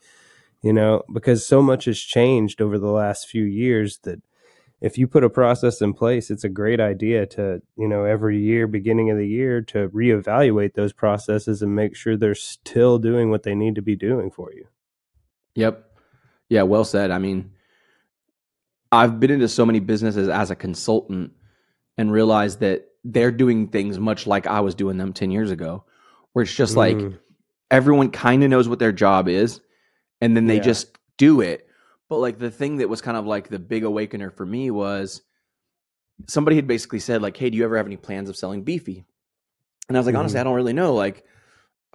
you 0.61 0.73
know, 0.73 1.03
because 1.11 1.45
so 1.45 1.61
much 1.61 1.85
has 1.85 1.99
changed 1.99 2.61
over 2.61 2.77
the 2.77 2.91
last 2.91 3.27
few 3.27 3.43
years 3.43 3.99
that 4.03 4.21
if 4.79 4.97
you 4.97 5.07
put 5.07 5.23
a 5.23 5.29
process 5.29 5.81
in 5.81 5.93
place, 5.93 6.31
it's 6.31 6.43
a 6.43 6.49
great 6.49 6.79
idea 6.79 7.25
to, 7.27 7.61
you 7.77 7.87
know, 7.87 8.03
every 8.03 8.39
year, 8.39 8.67
beginning 8.67 9.11
of 9.11 9.17
the 9.17 9.27
year, 9.27 9.61
to 9.61 9.89
reevaluate 9.89 10.73
those 10.73 10.93
processes 10.93 11.61
and 11.61 11.75
make 11.75 11.95
sure 11.95 12.17
they're 12.17 12.33
still 12.33 12.97
doing 12.97 13.29
what 13.29 13.43
they 13.43 13.53
need 13.53 13.75
to 13.75 13.81
be 13.81 13.95
doing 13.95 14.31
for 14.31 14.51
you. 14.53 14.67
Yep. 15.55 15.85
Yeah, 16.49 16.63
well 16.63 16.83
said. 16.83 17.11
I 17.11 17.19
mean, 17.19 17.51
I've 18.91 19.19
been 19.19 19.31
into 19.31 19.47
so 19.47 19.65
many 19.65 19.79
businesses 19.79 20.27
as 20.29 20.51
a 20.51 20.55
consultant 20.55 21.31
and 21.97 22.11
realized 22.11 22.59
that 22.59 22.87
they're 23.03 23.31
doing 23.31 23.67
things 23.69 23.97
much 23.99 24.27
like 24.27 24.47
I 24.47 24.59
was 24.59 24.75
doing 24.75 24.97
them 24.97 25.13
10 25.13 25.31
years 25.31 25.49
ago, 25.51 25.85
where 26.33 26.43
it's 26.43 26.53
just 26.53 26.75
like 26.75 26.97
Mm, 26.97 27.17
everyone 27.69 28.11
kind 28.11 28.43
of 28.43 28.49
knows 28.49 28.67
what 28.67 28.79
their 28.79 28.91
job 28.91 29.27
is 29.27 29.61
and 30.19 30.35
then 30.35 30.45
they 30.45 30.57
Yeah. 30.57 30.61
just 30.63 30.97
do 31.17 31.41
it. 31.41 31.67
But 32.09 32.17
like 32.17 32.37
the 32.37 32.51
thing 32.51 32.77
that 32.77 32.89
was 32.89 33.01
kind 33.01 33.15
of 33.17 33.25
like 33.25 33.47
the 33.47 33.59
big 33.59 33.83
awakener 33.85 34.29
for 34.29 34.45
me 34.45 34.69
was 34.71 35.21
somebody 36.27 36.55
had 36.57 36.67
basically 36.67 36.99
said 36.99 37.21
like, 37.21 37.37
"Hey, 37.37 37.49
do 37.49 37.57
you 37.57 37.63
ever 37.63 37.77
have 37.77 37.85
any 37.85 37.97
plans 37.97 38.29
of 38.29 38.35
selling 38.35 38.63
beefy?" 38.63 39.05
And 39.87 39.97
I 39.97 39.99
was 39.99 40.05
like, 40.07 40.15
honestly, 40.15 40.37
Mhm. 40.37 40.41
I 40.41 40.43
don't 40.43 40.55
really 40.55 40.73
know. 40.73 40.93
Like, 40.93 41.25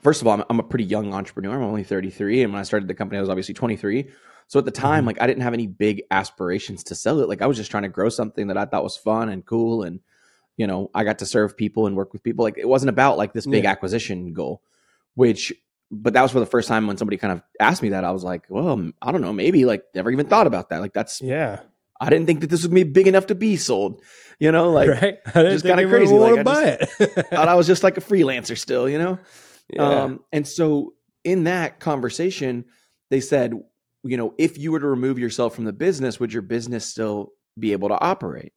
first 0.01 0.21
of 0.21 0.27
all, 0.27 0.35
I'm, 0.35 0.45
I'm 0.51 0.59
a 0.61 0.65
pretty 0.65 0.85
young 0.85 1.13
entrepreneur. 1.15 1.55
I'm 1.57 1.63
only 1.63 1.85
33, 1.85 2.43
and 2.43 2.53
when 2.53 2.61
I 2.61 2.65
started 2.65 2.89
the 2.89 2.95
company, 2.95 3.19
I 3.19 3.21
was 3.21 3.31
obviously 3.31 3.55
23. 3.55 4.11
So 4.49 4.59
at 4.59 4.65
the 4.65 4.71
time, 4.71 5.05
Mhm. 5.05 5.07
like, 5.09 5.21
I 5.21 5.27
didn't 5.27 5.43
have 5.43 5.55
any 5.55 5.67
big 5.67 6.03
aspirations 6.11 6.85
to 6.85 6.95
sell 6.95 7.21
it. 7.21 7.29
Like, 7.29 7.43
I 7.43 7.47
was 7.47 7.57
just 7.57 7.71
trying 7.71 7.83
to 7.83 7.89
grow 7.89 8.09
something 8.09 8.47
that 8.47 8.57
I 8.57 8.65
thought 8.65 8.85
was 8.85 8.97
fun 8.97 9.29
and 9.29 9.45
cool, 9.45 9.83
and 9.83 10.01
you 10.57 10.67
know, 10.67 10.91
I 10.95 11.05
got 11.05 11.19
to 11.19 11.27
serve 11.27 11.55
people 11.57 11.87
and 11.87 11.95
work 11.97 12.13
with 12.15 12.23
people. 12.23 12.43
Like, 12.45 12.57
it 12.57 12.67
wasn't 12.69 12.89
about 12.91 13.19
like 13.19 13.33
this 13.35 13.47
big 13.47 13.65
Yeah. 13.65 13.71
acquisition 13.71 14.33
goal, 14.33 14.63
which. 15.15 15.53
But 15.89 16.15
that 16.15 16.23
was 16.23 16.33
for 16.33 16.41
the 16.41 16.47
first 16.47 16.67
time 16.67 16.89
when 16.89 16.97
somebody 16.97 17.17
kind 17.17 17.33
of 17.33 17.43
asked 17.61 17.81
me 17.81 17.91
that. 17.91 18.03
I 18.05 18.11
was 18.11 18.25
like, 18.25 18.47
well, 18.49 18.91
I 19.01 19.13
don't 19.13 19.21
know, 19.21 19.33
maybe 19.33 19.65
like 19.67 19.85
never 19.95 20.11
even 20.11 20.27
thought 20.27 20.49
about 20.49 20.71
that. 20.71 20.81
Like 20.81 20.93
that's 20.93 21.21
yeah, 21.23 21.61
I 22.01 22.11
didn't 22.11 22.27
think 22.27 22.41
that 22.41 22.49
this 22.51 22.63
was 22.63 22.67
gonna 22.67 22.85
be 22.85 22.91
big 22.91 23.07
enough 23.07 23.27
to 23.29 23.37
be 23.37 23.57
sold. 23.57 24.03
You 24.41 24.51
know, 24.51 24.71
like 24.73 24.89
right. 24.89 25.19
Just 25.33 25.65
kinda 25.65 25.89
crazy, 25.89 26.13
would 26.13 26.21
like, 26.31 26.39
I 26.41 26.43
buy 26.43 26.65
it. 26.81 26.89
thought 27.31 27.47
I 27.49 27.55
was 27.55 27.69
just 27.69 27.85
like 27.85 27.97
a 27.99 28.01
freelancer 28.01 28.59
still, 28.59 28.89
you 28.89 28.99
know? 28.99 29.21
yeah. 29.73 30.05
Um, 30.05 30.25
and 30.33 30.45
so 30.49 30.95
in 31.23 31.45
that 31.45 31.79
conversation, 31.79 32.65
they 33.11 33.21
said, 33.21 33.53
you 34.09 34.17
know, 34.17 34.35
if 34.39 34.59
you 34.59 34.73
were 34.73 34.81
to 34.81 34.87
remove 34.87 35.19
yourself 35.19 35.55
from 35.55 35.65
the 35.65 35.73
business, 35.73 36.19
would 36.21 36.33
your 36.33 36.43
business 36.43 36.85
still 36.87 37.33
be 37.59 37.73
able 37.73 37.89
to 37.89 38.01
operate? 38.01 38.53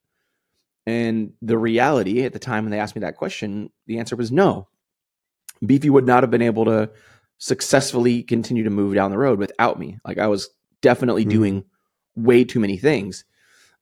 And 0.85 1.33
the 1.41 1.57
reality 1.57 2.23
at 2.23 2.33
the 2.33 2.39
time 2.39 2.63
when 2.63 2.71
they 2.71 2.79
asked 2.79 2.95
me 2.95 3.01
that 3.01 3.17
question, 3.17 3.69
the 3.85 3.99
answer 3.99 4.15
was 4.15 4.31
no. 4.31 4.67
Beefy 5.65 5.89
would 5.89 6.05
not 6.07 6.23
have 6.23 6.31
been 6.31 6.41
able 6.41 6.65
to 6.65 6.89
successfully 7.37 8.23
continue 8.23 8.63
to 8.63 8.69
move 8.69 8.95
down 8.95 9.11
the 9.11 9.17
road 9.17 9.39
without 9.39 9.79
me. 9.79 9.97
Like 10.05 10.17
I 10.17 10.27
was 10.27 10.49
definitely 10.81 11.25
Mhm. 11.25 11.29
doing 11.29 11.65
way 12.15 12.43
too 12.43 12.59
many 12.59 12.77
things. 12.77 13.23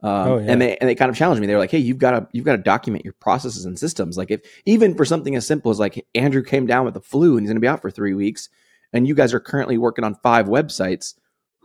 Um, 0.03 0.11
Oh, 0.27 0.37
yeah. 0.37 0.51
and 0.51 0.61
they 0.61 0.77
and 0.77 0.87
they 0.87 0.93
kind 0.95 1.09
of 1.09 1.15
challenged 1.17 1.41
me. 1.41 1.47
They 1.47 1.53
were 1.53 1.59
like, 1.59 1.71
"Hey, 1.71 1.79
you've 1.79 1.97
got 1.97 2.11
to 2.11 2.27
you've 2.31 2.45
got 2.45 2.55
to 2.55 2.61
document 2.61 3.03
your 3.03 3.15
processes 3.19 3.65
and 3.65 3.79
systems. 3.79 4.15
Like 4.15 4.29
if 4.29 4.41
even 4.65 4.93
for 4.93 5.05
something 5.05 5.35
as 5.35 5.47
simple 5.47 5.71
as 5.71 5.79
like 5.79 6.05
Andrew 6.13 6.43
came 6.43 6.67
down 6.67 6.85
with 6.85 6.93
the 6.93 7.01
flu 7.01 7.31
and 7.35 7.41
he's 7.41 7.49
going 7.49 7.55
to 7.57 7.61
be 7.61 7.67
out 7.67 7.81
for 7.81 7.89
three 7.89 8.13
weeks, 8.13 8.47
and 8.93 9.07
you 9.07 9.15
guys 9.15 9.33
are 9.33 9.39
currently 9.39 9.77
working 9.77 10.03
on 10.05 10.13
five 10.21 10.45
websites, 10.47 11.15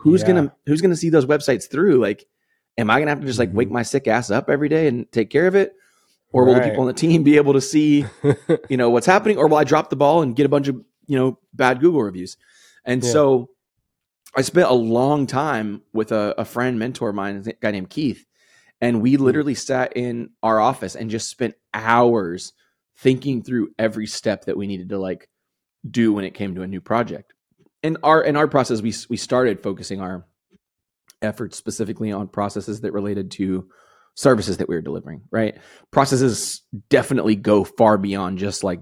who's 0.02 0.20
Yeah. 0.22 0.26
gonna 0.28 0.56
who's 0.66 0.80
gonna 0.80 0.96
see 0.96 1.08
those 1.10 1.26
websites 1.26 1.70
through? 1.70 1.96
Like, 1.98 2.26
am 2.78 2.90
I 2.90 2.98
gonna 2.98 3.10
have 3.10 3.20
to 3.20 3.26
just 3.26 3.38
like 3.38 3.50
Mhm. 3.50 3.54
wake 3.54 3.70
my 3.70 3.82
sick 3.82 4.06
ass 4.08 4.30
up 4.30 4.50
every 4.50 4.68
day 4.68 4.86
and 4.88 5.10
take 5.12 5.30
care 5.30 5.46
of 5.46 5.54
it, 5.54 5.74
or 6.32 6.44
will 6.44 6.54
the 6.54 6.60
people 6.62 6.80
on 6.80 6.86
the 6.86 6.92
team 6.92 7.22
be 7.22 7.36
able 7.36 7.52
to 7.54 7.60
see 7.60 8.04
you 8.70 8.76
know 8.76 8.90
what's 8.90 9.06
happening 9.06 9.36
or 9.38 9.46
will 9.48 9.58
i 9.58 9.64
drop 9.64 9.90
the 9.90 9.96
ball 9.96 10.22
and 10.22 10.34
get 10.36 10.46
a 10.46 10.48
bunch 10.48 10.68
of 10.68 10.76
you 11.06 11.16
know 11.18 11.38
bad 11.52 11.80
google 11.80 12.02
reviews 12.02 12.36
and 12.86 13.02
Yeah. 13.04 13.10
so 13.12 13.50
i 14.34 14.40
spent 14.40 14.68
a 14.70 14.72
long 14.74 15.26
time 15.26 15.82
with 15.92 16.10
a, 16.12 16.34
a 16.38 16.44
friend 16.46 16.78
mentor 16.78 17.10
of 17.10 17.14
mine 17.14 17.42
a 17.46 17.52
guy 17.54 17.70
named 17.70 17.90
keith 17.90 18.24
and 18.80 19.02
we 19.02 19.14
Hmm. 19.16 19.24
literally 19.24 19.54
sat 19.54 19.94
in 19.96 20.30
our 20.42 20.58
office 20.58 20.94
and 20.96 21.10
just 21.10 21.28
spent 21.28 21.54
hours 21.74 22.52
thinking 22.96 23.42
through 23.42 23.70
every 23.78 24.06
step 24.06 24.46
that 24.46 24.56
we 24.56 24.66
needed 24.66 24.88
to 24.88 24.98
like 24.98 25.28
do 25.90 26.12
when 26.14 26.24
it 26.24 26.32
came 26.34 26.54
to 26.54 26.62
a 26.62 26.66
new 26.68 26.80
project 26.80 27.34
and 27.82 27.98
our 28.02 28.22
in 28.22 28.36
our 28.36 28.48
process 28.48 28.80
we 28.82 28.94
we 29.08 29.16
started 29.16 29.62
focusing 29.62 30.00
our 30.00 30.24
efforts 31.20 31.56
specifically 31.56 32.10
on 32.12 32.28
processes 32.28 32.80
that 32.80 32.92
related 32.92 33.30
to 33.32 33.68
services 34.14 34.58
that 34.58 34.68
we 34.68 34.74
were 34.74 34.80
delivering 34.82 35.22
right 35.30 35.56
processes 35.90 36.62
definitely 36.90 37.34
go 37.36 37.64
far 37.64 37.96
beyond 37.98 38.38
just 38.38 38.62
like 38.64 38.80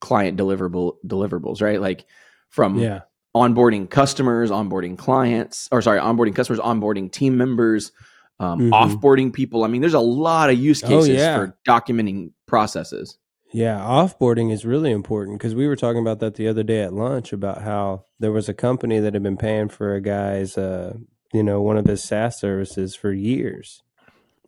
client 0.00 0.38
deliverable 0.38 0.96
deliverables 1.06 1.62
right 1.62 1.80
like 1.80 2.04
from 2.50 2.78
yeah. 2.78 3.00
onboarding 3.34 3.88
customers 3.88 4.50
onboarding 4.50 4.98
clients 4.98 5.68
or 5.72 5.80
sorry 5.80 6.00
onboarding 6.00 6.34
customers 6.34 6.60
onboarding 6.60 7.10
team 7.10 7.36
members 7.36 7.92
um, 8.40 8.58
Mhm. 8.58 8.70
offboarding 8.72 9.32
people 9.32 9.62
i 9.64 9.68
mean 9.68 9.80
there's 9.80 9.94
a 9.94 10.00
lot 10.00 10.50
of 10.50 10.58
use 10.58 10.82
Oh, 10.84 10.88
cases 10.88 11.10
yeah. 11.16 11.36
for 11.36 11.56
documenting 11.66 12.32
processes 12.46 13.16
Yeah, 13.52 13.78
offboarding 13.80 14.50
is 14.52 14.64
really 14.64 14.90
important 14.90 15.38
because 15.38 15.54
we 15.54 15.66
were 15.66 15.76
talking 15.76 16.00
about 16.00 16.20
that 16.20 16.36
the 16.36 16.48
other 16.48 16.62
day 16.62 16.80
at 16.82 16.94
lunch 16.94 17.32
about 17.32 17.62
how 17.62 18.06
there 18.18 18.32
was 18.32 18.48
a 18.48 18.54
company 18.54 18.98
that 18.98 19.12
had 19.12 19.22
been 19.22 19.36
paying 19.36 19.68
for 19.68 19.94
a 19.94 20.00
guy's, 20.00 20.56
uh, 20.56 20.94
you 21.34 21.42
know, 21.42 21.60
one 21.60 21.76
of 21.76 21.84
his 21.86 22.02
SaaS 22.02 22.38
services 22.40 22.94
for 22.94 23.12
years 23.12 23.82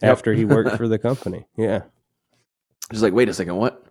Yep. 0.03 0.11
after 0.11 0.33
he 0.35 0.45
worked 0.45 0.77
for 0.79 0.89
the 0.89 0.99
company. 0.99 1.45
Yeah. 1.57 1.83
just 2.91 3.03
like 3.03 3.13
wait 3.15 3.29
a 3.29 3.35
second 3.35 3.57
what 3.57 3.83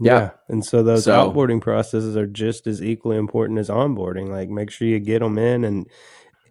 Yeah. 0.00 0.30
And 0.48 0.64
so 0.64 0.82
those 0.82 1.04
So- 1.04 1.12
outboarding 1.30 1.60
processes 1.60 2.16
are 2.16 2.26
just 2.26 2.66
as 2.66 2.82
equally 2.82 3.16
important 3.18 3.58
as 3.58 3.68
onboarding. 3.68 4.28
Like 4.28 4.48
make 4.48 4.70
sure 4.70 4.88
you 4.88 4.98
get 4.98 5.20
them 5.20 5.36
in 5.38 5.64
and 5.64 5.86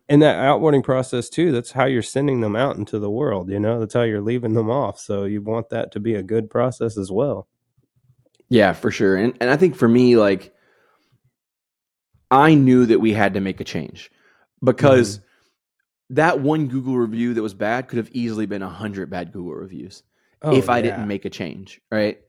and 0.09 0.21
that 0.21 0.37
outboarding 0.37 0.83
process 0.83 1.29
too, 1.29 1.51
that's 1.51 1.71
how 1.73 1.83
you're 1.85 2.01
sending 2.01 2.39
them 2.41 2.55
out 2.55 2.77
into 2.77 2.97
the 2.97 3.09
world, 3.11 3.49
you 3.49 3.59
know? 3.59 3.77
That's 3.79 3.93
how 3.93 4.03
you're 4.03 4.21
leaving 4.21 4.53
them 4.53 4.69
off. 4.69 4.99
So 4.99 5.25
you 5.25 5.41
want 5.41 5.69
that 5.69 5.91
to 5.93 5.99
be 5.99 6.15
a 6.15 6.23
good 6.23 6.49
process 6.49 6.97
as 6.97 7.11
well. 7.11 7.47
Yeah, 8.49 8.73
for 8.73 8.91
sure. 8.91 9.15
And 9.17 9.33
and 9.41 9.49
I 9.49 9.57
think 9.57 9.75
for 9.75 9.87
me, 9.87 10.15
like 10.17 10.53
I 12.29 12.55
knew 12.55 12.85
that 12.85 12.99
we 12.99 13.13
had 13.13 13.33
to 13.35 13.39
make 13.39 13.59
a 13.59 13.63
change 13.63 14.11
because 14.63 15.19
that 16.09 16.39
one 16.39 16.67
Google 16.67 16.97
review 16.97 17.33
that 17.33 17.41
was 17.41 17.53
bad 17.53 17.87
could 17.87 17.97
have 17.97 18.09
easily 18.11 18.45
been 18.45 18.61
a 18.61 18.69
hundred 18.69 19.09
bad 19.09 19.31
Google 19.31 19.53
reviews 19.55 20.03
Oh, 20.41 20.55
if 20.55 20.69
I 20.69 20.77
yeah. 20.77 20.83
didn't 20.83 21.07
make 21.07 21.25
a 21.25 21.29
change, 21.29 21.81
right? 21.91 22.19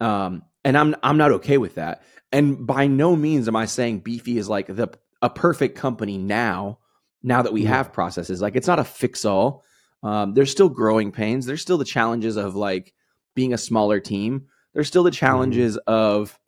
Um, 0.00 0.42
and 0.64 0.76
I'm 0.78 0.94
I'm 1.02 1.16
not 1.16 1.32
okay 1.32 1.58
with 1.58 1.74
that. 1.76 2.02
And 2.32 2.66
by 2.66 2.86
no 2.86 3.16
means 3.16 3.48
am 3.48 3.56
I 3.56 3.66
saying 3.66 4.00
Beefy 4.00 4.38
is 4.38 4.48
like 4.48 4.66
the 4.68 4.88
a 5.22 5.28
perfect 5.30 5.76
company 5.76 6.16
now. 6.18 6.78
Now 7.22 7.42
that 7.42 7.52
we 7.52 7.62
Yeah. 7.62 7.68
have 7.70 7.92
processes, 7.92 8.40
like 8.40 8.56
it's 8.56 8.66
not 8.66 8.78
a 8.78 8.84
fix 8.84 9.26
all. 9.26 9.62
Um, 10.02 10.32
there's 10.32 10.50
still 10.50 10.70
growing 10.70 11.12
pains. 11.12 11.44
There's 11.44 11.60
still 11.60 11.76
the 11.76 11.84
challenges 11.84 12.36
of 12.36 12.56
like 12.56 12.94
being 13.34 13.52
a 13.52 13.58
smaller 13.58 14.00
team. 14.00 14.46
There's 14.74 14.86
still 14.88 15.02
the 15.02 15.10
challenges 15.10 15.76
of, 15.86 16.38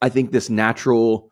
I 0.00 0.08
think 0.08 0.32
this 0.32 0.50
natural. 0.50 1.30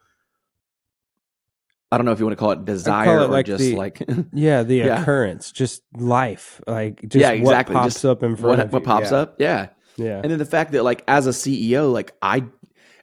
I 1.92 1.97
don't 1.97 2.07
know 2.07 2.12
if 2.12 2.21
you 2.21 2.25
want 2.25 2.38
to 2.38 2.40
call 2.40 2.52
it 2.52 2.64
desire 2.64 3.19
it 3.19 3.25
or 3.25 3.26
like 3.26 3.47
just 3.47 3.61
the- 3.61 3.75
like 3.76 4.00
Yeah, 4.33 4.62
the 4.62 4.76
Yeah. 4.76 5.02
occurrence, 5.02 5.50
just 5.50 5.83
life, 5.95 6.61
like 6.66 7.00
just 7.02 7.16
Yeah, 7.16 7.30
exactly, 7.33 7.75
what 7.75 7.83
pops 7.83 7.95
just 7.95 8.04
up 8.04 8.23
in 8.23 8.37
front 8.37 8.59
what, 8.59 8.66
of 8.66 8.73
what 8.73 8.83
you. 8.83 8.87
pops 8.87 9.11
yeah. 9.11 9.16
up. 9.16 9.37
Yeah. 9.38 9.69
Yeah, 9.97 10.21
And 10.23 10.30
then 10.30 10.38
the 10.38 10.47
fact 10.47 10.73
that 10.73 10.85
like 10.85 11.02
as 11.09 11.26
a 11.26 11.30
CEO, 11.30 11.92
like 11.92 12.12
I, 12.23 12.45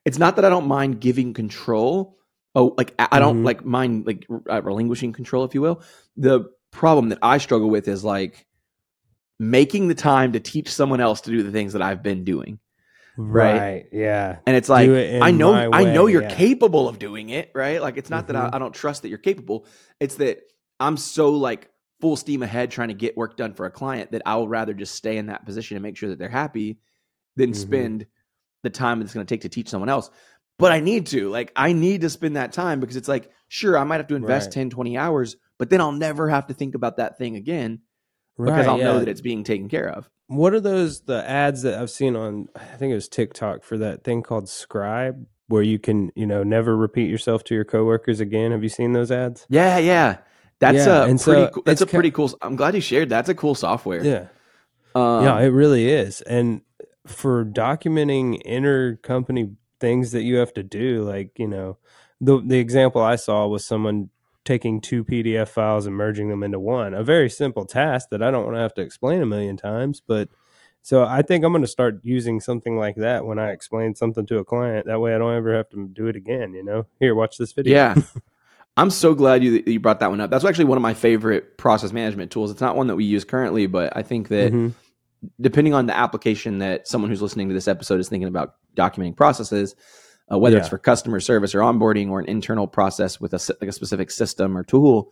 it's 0.06 0.18
not 0.18 0.38
that 0.38 0.46
I 0.46 0.50
don't 0.50 0.68
mind 0.68 1.00
giving 1.02 1.34
control. 1.34 2.18
Oh, 2.56 2.74
like 2.78 2.96
I 2.98 3.20
don't 3.20 3.42
Mhm. 3.42 3.46
like 3.46 3.66
mind 3.66 4.08
like 4.08 4.26
uh, 4.50 4.62
relinquishing 4.64 5.12
control, 5.14 5.44
if 5.44 5.54
you 5.54 5.62
will. 5.62 5.82
The 6.16 6.46
problem 6.72 7.10
that 7.10 7.20
I 7.22 7.38
struggle 7.38 7.70
with 7.70 7.88
is 7.88 8.04
like 8.04 8.48
making 9.38 9.90
the 9.90 9.96
time 9.96 10.32
to 10.32 10.40
teach 10.40 10.70
someone 10.72 11.02
else 11.02 11.22
to 11.22 11.30
do 11.30 11.44
the 11.44 11.52
things 11.52 11.74
that 11.74 11.82
I've 11.84 12.02
been 12.02 12.24
doing. 12.24 12.58
Right. 13.18 13.60
right. 13.60 13.86
Yeah, 13.92 14.40
And 14.46 14.56
it's 14.56 14.70
like 14.70 14.90
it 14.90 15.22
I 15.22 15.32
know 15.32 15.54
I 15.54 15.84
know 15.84 16.08
you're 16.08 16.22
yeah. 16.22 16.36
capable 16.36 16.88
of 16.88 17.00
doing 17.00 17.30
it, 17.30 17.52
right? 17.54 17.82
Like 17.82 17.98
it's 17.98 18.10
not 18.10 18.28
that 18.28 18.36
Mhm. 18.36 18.54
I, 18.54 18.56
I 18.56 18.60
don't 18.60 18.74
trust 18.74 19.02
that 19.02 19.10
you're 19.10 19.18
capable. 19.18 19.66
It's 20.00 20.16
that 20.16 20.40
I'm 20.80 20.98
so 20.98 21.32
like 21.32 21.70
full 22.00 22.16
steam 22.16 22.44
ahead 22.44 22.70
trying 22.72 22.90
to 22.90 22.94
get 22.94 23.18
work 23.18 23.36
done 23.38 23.54
for 23.54 23.66
a 23.66 23.72
client 23.72 24.12
that 24.12 24.22
I 24.26 24.36
would 24.38 24.50
rather 24.50 24.74
just 24.74 24.94
stay 24.96 25.18
in 25.18 25.28
that 25.28 25.46
position 25.46 25.76
and 25.78 25.84
make 25.84 25.98
sure 25.98 26.10
that 26.10 26.20
they're 26.20 26.30
happy 26.30 26.80
than 27.36 27.52
Mhm. 27.52 27.56
spend 27.56 28.06
the 28.64 28.70
time 28.70 29.02
it's 29.02 29.14
going 29.14 29.26
to 29.26 29.32
take 29.34 29.42
to 29.42 29.50
teach 29.50 29.70
someone 29.70 29.90
else. 29.90 30.10
But 30.60 30.72
I 30.72 30.80
need 30.80 31.08
to. 31.08 31.30
Like 31.30 31.52
I 31.56 31.74
need 31.74 32.02
to 32.02 32.10
spend 32.10 32.36
that 32.36 32.52
time 32.52 32.80
because 32.80 32.96
it's 32.96 33.08
like 33.08 33.32
sure 33.48 33.78
I 33.78 33.84
might 33.84 33.98
have 33.98 34.08
to 34.08 34.16
invest 34.16 34.48
Right. 34.48 34.54
10 34.54 34.70
20 34.70 34.98
hours, 34.98 35.36
but 35.58 35.70
then 35.70 35.82
I'll 35.82 35.92
never 35.92 36.30
have 36.30 36.48
to 36.48 36.54
think 36.54 36.76
about 36.76 36.98
that 36.98 37.18
thing 37.18 37.36
again 37.36 37.82
because 38.38 38.66
right, 38.66 38.68
I'll 38.68 38.78
know 38.78 38.94
yeah. 38.94 39.00
that 39.00 39.08
it's 39.08 39.22
being 39.22 39.44
taken 39.44 39.70
care 39.70 39.90
of. 39.90 40.10
What 40.28 40.54
are 40.54 40.60
those 40.60 41.02
the 41.02 41.28
ads 41.28 41.62
that 41.64 41.80
I've 41.80 41.90
seen 41.90 42.16
on 42.16 42.48
I 42.56 42.76
think 42.78 42.92
it 42.92 42.96
was 42.96 43.08
TikTok 43.08 43.64
for 43.64 43.78
that 43.78 44.04
thing 44.04 44.22
called 44.24 44.50
Scribe 44.50 45.26
where 45.48 45.64
you 45.64 45.80
can, 45.80 46.12
you 46.16 46.26
know, 46.26 46.44
never 46.44 46.76
repeat 46.76 47.10
yourself 47.10 47.44
to 47.46 47.56
your 47.56 47.64
coworkers 47.64 48.20
again. 48.20 48.52
Have 48.52 48.64
you 48.64 48.70
seen 48.70 48.94
those 48.94 49.12
ads? 49.12 49.46
Yeah, 49.50 49.78
yeah. 49.78 50.18
That's 50.60 50.86
Yeah, 50.86 51.04
a 51.04 51.06
pretty 51.06 51.18
so 51.20 51.50
cool, 51.50 51.64
that's 51.66 51.82
a 51.82 51.88
pretty 51.88 52.12
cool 52.12 52.38
I'm 52.42 52.56
glad 52.56 52.76
you 52.76 52.82
shared. 52.82 53.10
That's 53.10 53.30
a 53.30 53.36
cool 53.36 53.56
software. 53.56 54.04
Yeah. 54.04 54.28
Um, 54.96 55.24
yeah, 55.24 55.40
it 55.40 55.50
really 55.50 55.90
is. 55.90 56.22
And 56.22 56.62
for 57.06 57.46
documenting 57.46 58.44
intercompany 58.46 59.56
things 59.80 60.12
that 60.12 60.24
you 60.24 60.38
have 60.38 60.54
to 60.56 60.64
do, 60.64 61.04
like, 61.04 61.32
you 61.38 61.48
know, 61.48 61.78
the 62.20 62.42
the 62.42 62.58
example 62.60 63.02
I 63.02 63.16
saw 63.16 63.48
was 63.48 63.66
someone 63.66 64.10
taking 64.48 64.82
two 64.82 65.04
PDF 65.04 65.50
files 65.50 65.86
and 65.86 65.96
merging 65.96 66.30
them 66.30 66.42
into 66.42 66.60
one. 66.60 66.94
A 66.94 67.04
very 67.04 67.30
simple 67.30 67.66
task 67.66 68.10
that 68.10 68.24
I 68.24 68.32
don't 68.32 68.46
want 68.46 68.56
to 68.56 68.62
have 68.62 68.74
to 68.76 68.82
explain 68.82 69.22
a 69.22 69.26
million 69.26 69.58
times, 69.58 70.02
but 70.06 70.30
so 70.82 71.04
I 71.04 71.22
think 71.22 71.44
I'm 71.44 71.52
going 71.52 71.62
to 71.64 71.68
start 71.68 72.00
using 72.04 72.40
something 72.40 72.78
like 72.78 72.96
that 72.96 73.26
when 73.26 73.38
I 73.40 73.52
explain 73.52 73.94
something 73.94 74.26
to 74.28 74.38
a 74.40 74.46
client. 74.46 74.86
That 74.88 75.02
way 75.02 75.14
I 75.14 75.18
don't 75.18 75.36
ever 75.36 75.54
have 75.56 75.70
to 75.72 75.88
do 75.88 76.08
it 76.08 76.16
again, 76.16 76.54
you 76.54 76.64
know. 76.64 76.86
Here, 77.00 77.14
watch 77.14 77.38
this 77.38 77.52
video. 77.52 77.76
Yeah. 77.76 77.96
I'm 78.78 78.90
so 78.92 79.14
glad 79.16 79.44
you 79.44 79.64
you 79.68 79.80
brought 79.80 80.00
that 80.00 80.10
one 80.12 80.22
up. 80.22 80.30
That's 80.30 80.46
actually 80.46 80.66
one 80.66 80.78
of 80.78 80.82
my 80.84 80.94
favorite 80.94 81.58
process 81.58 81.92
management 81.92 82.32
tools. 82.32 82.52
It's 82.52 82.62
not 82.62 82.76
one 82.76 82.88
that 82.88 82.96
we 82.96 83.06
use 83.06 83.26
currently, 83.26 83.68
but 83.68 83.96
I 83.98 84.04
think 84.04 84.28
that 84.30 84.54
Mhm. 84.54 84.74
depending 85.42 85.74
on 85.74 85.88
the 85.88 85.98
application 85.98 86.60
that 86.60 86.88
someone 86.88 87.10
who's 87.10 87.22
listening 87.22 87.48
to 87.50 87.54
this 87.54 87.68
episode 87.68 88.00
is 88.00 88.08
thinking 88.08 88.28
about 88.28 88.54
documenting 88.78 89.16
processes, 89.16 89.76
uh, 90.32 90.38
whether 90.38 90.58
it's 90.58 90.70
for 90.70 90.78
customer 90.78 91.20
service 91.20 91.56
or 91.56 91.60
onboarding 91.60 92.10
or 92.10 92.20
an 92.20 92.26
internal 92.26 92.68
process 92.68 93.20
with 93.20 93.34
a 93.34 93.56
like 93.62 93.70
a 93.70 93.74
specific 93.74 94.12
system 94.12 94.58
or 94.58 94.64
tool, 94.64 95.12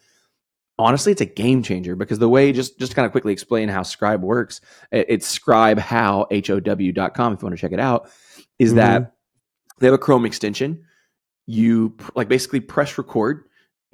honestly, 0.77 1.11
it's 1.11 1.21
a 1.21 1.25
game 1.25 1.63
changer 1.63 1.95
because 1.95 2.19
the 2.19 2.29
way 2.29 2.51
just 2.51 2.77
just 2.79 2.95
kind 2.95 3.05
of 3.05 3.11
quickly 3.11 3.31
explain 3.33 3.69
how 3.69 3.83
Scribe 3.83 4.21
works, 4.23 4.61
it- 4.91 5.05
it's 5.09 5.27
Scribe 5.27 5.79
how 5.79 6.27
h 6.31 6.49
o 6.49 6.59
w 6.59 6.91
dot 6.91 7.13
com 7.13 7.33
if 7.33 7.41
you 7.41 7.45
want 7.45 7.55
to 7.55 7.61
check 7.61 7.71
it 7.71 7.79
out, 7.79 8.09
is 8.59 8.73
Mhm. 8.73 8.75
that 8.77 9.13
they 9.79 9.87
have 9.87 9.93
a 9.93 9.97
Chrome 9.97 10.25
extension. 10.25 10.83
You 11.47 11.95
like 12.15 12.27
basically 12.27 12.59
press 12.59 12.97
record 12.97 13.43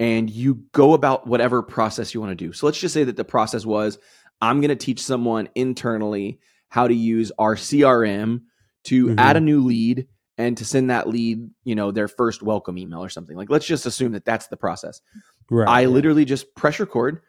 and 0.00 0.28
you 0.30 0.62
go 0.72 0.94
about 0.94 1.26
whatever 1.26 1.62
process 1.62 2.14
you 2.14 2.20
want 2.20 2.30
to 2.30 2.46
do. 2.46 2.52
So 2.52 2.66
let's 2.66 2.80
just 2.80 2.94
say 2.94 3.04
that 3.04 3.16
the 3.16 3.24
process 3.24 3.64
was 3.66 3.98
I'm 4.40 4.60
going 4.60 4.70
to 4.70 4.76
teach 4.76 5.00
someone 5.00 5.48
internally 5.54 6.40
how 6.68 6.88
to 6.88 6.94
use 6.94 7.30
our 7.38 7.54
CRM 7.54 8.40
to 8.84 9.06
Mhm. 9.08 9.14
add 9.18 9.36
a 9.36 9.40
new 9.40 9.62
lead 9.62 10.08
and 10.38 10.56
to 10.56 10.64
send 10.64 10.90
that 10.90 11.08
lead, 11.08 11.50
you 11.64 11.74
know, 11.74 11.90
their 11.90 12.08
first 12.08 12.42
welcome 12.42 12.78
email 12.78 13.02
or 13.02 13.08
something. 13.08 13.36
Like 13.36 13.50
let's 13.50 13.66
just 13.66 13.86
assume 13.86 14.12
that 14.12 14.24
that's 14.24 14.46
the 14.48 14.56
process. 14.56 15.00
Right. 15.50 15.68
I 15.68 15.84
literally 15.86 16.24
just 16.24 16.54
press 16.54 16.80
record. 16.80 17.20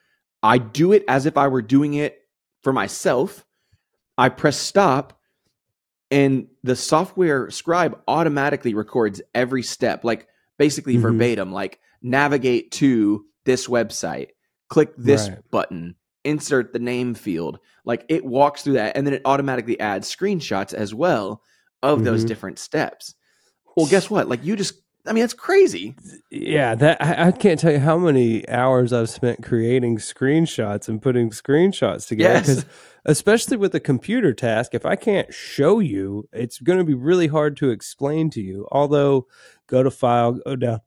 I 0.41 0.57
do 0.57 0.91
it 0.91 1.03
as 1.07 1.25
if 1.25 1.37
I 1.37 1.47
were 1.47 1.61
doing 1.61 1.95
it 1.95 2.19
for 2.63 2.73
myself. 2.73 3.45
I 4.17 4.29
press 4.29 4.57
stop 4.57 5.19
and 6.11 6.47
the 6.63 6.75
software 6.75 7.49
scribe 7.49 7.99
automatically 8.07 8.73
records 8.73 9.21
every 9.33 9.63
step, 9.63 10.03
like 10.03 10.27
basically 10.57 10.95
Mhm. 10.95 11.01
verbatim, 11.01 11.51
like 11.51 11.79
navigate 12.01 12.71
to 12.73 13.25
this 13.45 13.67
website, 13.67 14.29
click 14.69 14.93
this 14.97 15.29
Right. 15.29 15.39
button, 15.51 15.95
insert 16.23 16.71
the 16.71 16.79
name 16.79 17.15
field. 17.15 17.59
Like 17.83 18.05
it 18.09 18.23
walks 18.23 18.63
through 18.63 18.73
that 18.73 18.95
and 18.95 19.05
then 19.05 19.13
it 19.13 19.23
automatically 19.25 19.79
adds 19.79 20.13
screenshots 20.13 20.73
as 20.73 20.93
well 20.93 21.41
of 21.83 22.03
those 22.03 22.23
Mhm. 22.23 22.27
different 22.27 22.59
steps. 22.59 23.13
Well, 23.77 23.85
guess 23.85 24.09
what? 24.09 24.27
Like 24.27 24.43
you 24.43 24.55
just, 24.55 24.75
I 25.05 25.11
mean, 25.13 25.23
it's 25.23 25.33
crazy. 25.33 25.95
Yeah, 26.31 26.75
that 26.75 27.01
I, 27.01 27.27
I 27.27 27.31
can't 27.31 27.59
tell 27.59 27.71
you 27.73 27.79
how 27.79 27.97
many 27.97 28.47
hours 28.47 28.93
I've 28.93 29.09
spent 29.09 29.43
creating 29.43 29.97
screenshots 29.97 30.87
and 30.87 31.01
putting 31.01 31.29
screenshots 31.29 32.07
together. 32.07 32.35
Yes. 32.35 32.47
Because 32.47 32.65
especially 33.05 33.57
with 33.57 33.75
a 33.75 33.79
computer 33.81 34.33
task, 34.33 34.73
if 34.73 34.85
I 34.85 34.95
can't 34.95 35.31
show 35.33 35.79
you, 35.79 36.27
it's 36.31 36.59
going 36.59 36.79
to 36.79 36.85
be 36.85 36.93
really 36.93 37.27
hard 37.27 37.57
to 37.57 37.69
explain 37.69 38.29
to 38.31 38.41
you. 38.41 38.65
Although, 38.71 39.27
go 39.67 39.83
to 39.83 39.91
file, 39.91 40.33
go 40.45 40.55
down, 40.55 40.79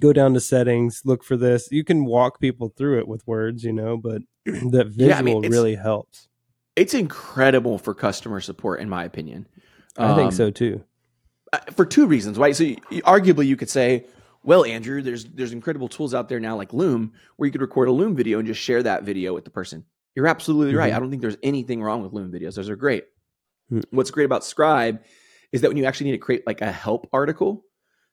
go 0.00 0.14
down 0.14 0.32
to 0.34 0.40
settings, 0.40 1.02
look 1.04 1.22
for 1.22 1.36
this. 1.36 1.68
You 1.70 1.84
can 1.84 2.06
walk 2.06 2.40
people 2.40 2.72
through 2.74 3.00
it 3.00 3.08
with 3.08 3.26
words, 3.26 3.64
you 3.64 3.72
know, 3.72 3.98
but 3.98 4.22
that 4.46 4.86
visual 4.88 5.08
Yeah, 5.08 5.18
I 5.18 5.22
mean, 5.22 5.42
really 5.42 5.74
helps. 5.74 6.28
It's 6.74 6.94
incredible 6.94 7.76
for 7.76 7.92
customer 7.92 8.40
support, 8.40 8.80
in 8.80 8.88
my 8.88 9.04
opinion. 9.04 9.46
I 9.98 10.14
think 10.14 10.26
Um, 10.28 10.30
so 10.32 10.50
too. 10.50 10.84
for 11.72 11.84
two 11.86 12.06
reasons, 12.06 12.38
right? 12.38 12.54
So 12.54 12.64
you, 12.64 12.76
arguably 13.04 13.46
you 13.46 13.56
could 13.56 13.70
say, 13.70 14.06
well, 14.44 14.64
Andrew, 14.64 15.02
there's 15.02 15.24
there's 15.24 15.52
incredible 15.52 15.88
tools 15.88 16.14
out 16.14 16.28
there 16.28 16.40
now 16.40 16.56
like 16.56 16.72
Loom 16.72 17.12
where 17.36 17.46
you 17.46 17.52
could 17.52 17.60
record 17.60 17.88
a 17.88 17.92
Loom 17.92 18.14
video 18.16 18.38
and 18.38 18.46
just 18.46 18.60
share 18.60 18.82
that 18.82 19.02
video 19.02 19.34
with 19.34 19.44
the 19.44 19.50
person. 19.50 19.84
You're 20.14 20.26
absolutely 20.26 20.74
right. 20.74 20.92
Mhm. 20.92 20.96
I 20.96 21.00
don't 21.00 21.10
think 21.10 21.22
there's 21.22 21.36
anything 21.42 21.82
wrong 21.82 22.02
with 22.02 22.12
Loom 22.12 22.32
videos. 22.32 22.54
Those 22.54 22.68
are 22.68 22.76
great. 22.76 23.04
Hmm. 23.68 23.80
What's 23.90 24.10
great 24.10 24.24
about 24.24 24.44
Scribe 24.44 25.00
is 25.52 25.60
that 25.62 25.68
when 25.68 25.76
you 25.76 25.84
actually 25.84 26.06
need 26.10 26.16
to 26.16 26.18
create 26.18 26.46
like 26.46 26.60
a 26.60 26.70
help 26.72 27.08
article 27.12 27.64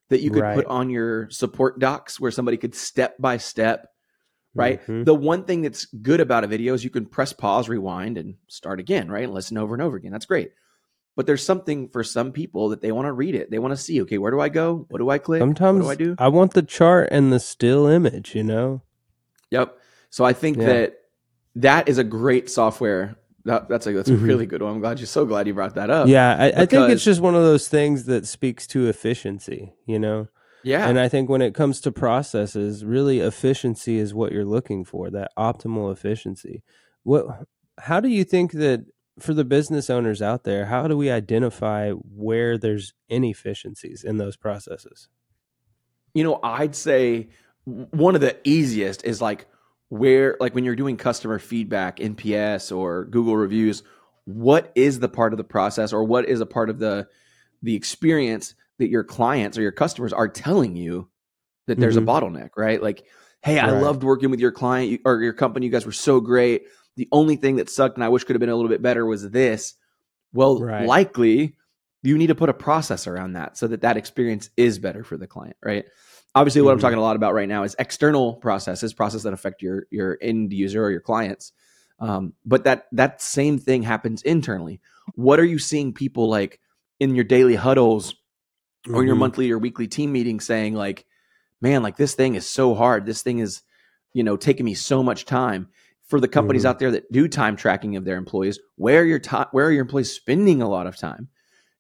that 0.10 0.22
you 0.22 0.30
could 0.32 0.42
Right. 0.44 0.56
put 0.56 0.66
on 0.68 0.90
your 0.90 1.30
support 1.30 1.80
docs 1.80 2.20
where 2.20 2.32
somebody 2.32 2.58
could 2.58 2.76
step 2.76 3.16
by 3.20 3.38
step 3.38 3.88
right? 4.58 4.82
Mhm. 4.88 5.04
The 5.04 5.14
one 5.14 5.44
thing 5.44 5.64
that's 5.64 5.84
good 5.86 6.22
about 6.22 6.46
a 6.46 6.48
video 6.48 6.74
is 6.74 6.82
you 6.86 6.90
can 6.90 7.06
press 7.06 7.34
pause, 7.34 7.68
rewind, 7.68 8.18
and 8.18 8.36
start 8.48 8.80
again, 8.80 9.10
right? 9.12 9.26
And 9.26 9.34
listen 9.34 9.58
over 9.58 9.76
and 9.76 9.82
over 9.82 9.98
again. 9.98 10.14
That's 10.14 10.26
great. 10.26 10.52
But 11.16 11.26
there's 11.28 11.46
something 11.46 11.88
for 11.90 12.04
some 12.04 12.32
people 12.34 12.70
that 12.70 12.82
they 12.82 12.92
want 12.92 13.06
to 13.06 13.14
read 13.14 13.36
it. 13.36 13.50
They 13.50 13.60
want 13.60 13.72
to 13.72 13.78
see, 13.78 14.02
okay, 14.02 14.18
where 14.18 14.32
do 14.32 14.40
I 14.42 14.50
go? 14.50 14.86
What 14.90 14.98
do 14.98 15.10
I 15.10 15.18
click? 15.18 15.40
Sometimes 15.40 15.86
what 15.86 15.98
do 15.98 16.04
I 16.04 16.08
do? 16.08 16.16
I 16.20 16.28
want 16.28 16.54
the 16.54 16.62
chart 16.62 17.08
and 17.12 17.32
the 17.32 17.40
still 17.40 17.88
image, 17.88 18.36
you 18.36 18.44
know? 18.44 18.82
Yep. 19.52 19.78
So 20.10 20.26
I 20.26 20.34
think 20.34 20.58
Yeah. 20.58 20.66
that 20.66 20.98
that 21.56 21.88
is 21.88 21.98
a 21.98 22.04
great 22.04 22.50
software. 22.50 23.16
That, 23.46 23.70
that's 23.70 23.88
a 23.88 23.94
that's 23.94 24.10
Mhm. 24.10 24.16
a 24.16 24.26
really 24.26 24.46
good 24.46 24.62
one. 24.62 24.74
I'm 24.74 24.80
glad 24.82 25.00
you're 25.00 25.06
so 25.08 25.26
glad 25.26 25.48
you 25.48 25.54
brought 25.54 25.76
that 25.76 25.90
up. 25.90 26.08
yeah, 26.10 26.36
I, 26.38 26.64
I 26.64 26.66
think 26.66 26.90
it's 26.90 27.04
just 27.04 27.22
one 27.22 27.36
of 27.36 27.44
those 27.44 27.68
things 27.70 28.06
that 28.06 28.26
speaks 28.28 28.68
to 28.68 28.88
efficiency, 28.90 29.74
you 29.86 30.00
know? 30.00 30.28
Yeah. 30.64 30.86
And 30.90 31.00
I 31.00 31.08
think 31.08 31.30
when 31.30 31.44
it 31.44 31.54
comes 31.54 31.80
to 31.82 31.92
processes, 31.92 32.84
really 32.84 33.20
efficiency 33.20 33.98
is 34.00 34.14
what 34.16 34.32
you're 34.32 34.44
looking 34.44 34.84
for, 34.84 35.12
that 35.12 35.32
optimal 35.38 35.94
efficiency. 35.94 36.64
What 37.04 37.46
how 37.78 38.00
do 38.02 38.10
you 38.10 38.24
think 38.24 38.52
that 38.54 38.86
for 39.20 39.34
the 39.34 39.46
business 39.46 39.90
owners 39.90 40.22
out 40.22 40.44
there, 40.44 40.66
how 40.66 40.88
do 40.88 40.98
we 40.98 41.10
identify 41.10 41.92
where 41.92 42.58
there's 42.58 42.94
inefficiencies 43.10 44.04
in 44.04 44.18
those 44.18 44.36
processes? 44.38 45.08
you 46.14 46.24
know, 46.24 46.40
I'd 46.44 46.76
say 46.76 47.28
one 47.66 48.16
of 48.16 48.22
the 48.22 48.38
easiest 48.48 49.04
is 49.04 49.22
like 49.22 49.48
where, 49.90 50.38
like 50.40 50.56
when 50.56 50.64
you're 50.64 50.76
doing 50.76 50.96
customer 50.96 51.40
feedback, 51.40 51.98
NPS 51.98 52.76
or 52.76 53.04
Google 53.06 53.36
reviews, 53.36 53.84
what 54.24 54.72
is 54.76 55.00
the 55.00 55.10
part 55.10 55.34
of 55.34 55.38
the 55.38 55.44
process 55.44 55.92
or 55.92 56.06
what 56.06 56.26
is 56.30 56.40
a 56.40 56.46
part 56.46 56.70
of 56.70 56.80
the 56.80 57.08
the 57.62 57.76
experience 57.76 58.56
that 58.80 58.90
your 58.90 59.04
clients 59.04 59.58
or 59.58 59.62
your 59.62 59.72
customers 59.74 60.14
are 60.14 60.28
telling 60.30 60.76
you 60.78 61.10
that 61.68 61.80
there's 61.80 61.98
Mhm. 61.98 62.04
a 62.04 62.06
bottleneck, 62.06 62.50
right? 62.56 62.82
Like, 62.82 63.06
hey, 63.44 63.60
I 63.60 63.72
loved 63.72 64.04
working 64.04 64.30
with 64.32 64.40
your 64.40 64.52
client 64.52 65.02
or 65.04 65.22
your 65.22 65.34
company. 65.34 65.66
You 65.66 65.72
guys 65.72 65.86
were 65.86 65.92
so 65.92 66.22
great. 66.22 66.64
The 66.96 67.08
only 67.12 67.36
thing 67.36 67.58
that 67.58 67.70
sucked 67.70 67.98
and 67.98 68.04
I 68.04 68.10
wish 68.10 68.24
could 68.24 68.36
have 68.36 68.40
been 68.40 68.50
a 68.50 68.56
little 68.56 68.70
bit 68.70 68.82
better 68.82 69.06
was 69.06 69.30
this. 69.30 69.74
Well, 70.34 70.60
Right. 70.60 70.86
likely 70.88 71.56
you 72.04 72.18
need 72.18 72.28
to 72.28 72.36
put 72.36 72.50
a 72.50 72.54
process 72.54 73.08
around 73.08 73.34
that 73.34 73.58
so 73.58 73.68
that 73.68 73.82
that 73.82 73.98
experience 73.98 74.50
is 74.58 74.80
better 74.80 75.04
for 75.04 75.18
the 75.18 75.28
client, 75.28 75.58
right? 75.64 75.86
Obviously, 76.36 76.62
what 76.62 76.72
I'm 76.72 76.78
Mhm. 76.78 76.82
talking 76.82 76.98
a 76.98 77.02
lot 77.02 77.16
about 77.16 77.34
right 77.34 77.48
now 77.50 77.64
is 77.64 77.76
external 77.80 78.36
processes, 78.36 78.94
processes 78.94 79.24
that 79.24 79.34
affect 79.34 79.62
your 79.62 79.88
your 79.90 80.18
end 80.22 80.54
user 80.54 80.84
or 80.84 80.92
your 80.92 81.02
clients. 81.02 81.52
Um, 82.00 82.34
but 82.46 82.66
that 82.66 82.88
that 82.92 83.22
same 83.22 83.58
thing 83.58 83.84
happens 83.84 84.22
internally. 84.22 84.82
What 85.16 85.40
are 85.40 85.46
you 85.46 85.60
seeing 85.60 85.94
people 85.94 86.30
like 86.30 86.60
in 87.00 87.16
your 87.16 87.24
daily 87.24 87.56
huddles 87.56 88.16
or 88.94 89.04
your 89.04 89.16
Mhm. 89.16 89.20
monthly 89.20 89.52
or 89.52 89.58
weekly 89.58 89.88
team 89.88 90.12
meeting 90.12 90.40
saying 90.40 90.76
like, 90.76 91.06
"Man, 91.62 91.82
like 91.84 91.96
this 91.98 92.14
thing 92.16 92.36
is 92.36 92.46
so 92.48 92.76
hard. 92.76 93.06
This 93.06 93.22
thing 93.24 93.40
is, 93.40 93.62
you 94.14 94.24
know, 94.24 94.36
taking 94.38 94.66
me 94.66 94.74
so 94.74 95.02
much 95.02 95.26
time." 95.26 95.70
For 96.06 96.20
the 96.20 96.28
companies 96.28 96.64
Mhm. 96.64 96.70
out 96.70 96.80
there 96.80 96.92
that 96.92 97.12
do 97.12 97.28
time 97.28 97.56
tracking 97.56 97.96
of 97.96 98.06
their 98.06 98.18
employees, 98.18 98.60
where 98.76 99.02
are 99.02 99.06
your 99.06 99.20
time? 99.20 99.48
Where 99.52 99.66
are 99.66 99.72
your 99.72 99.82
employees 99.82 100.12
spending 100.12 100.62
a 100.62 100.70
lot 100.70 100.86
of 100.86 100.96
time? 100.98 101.30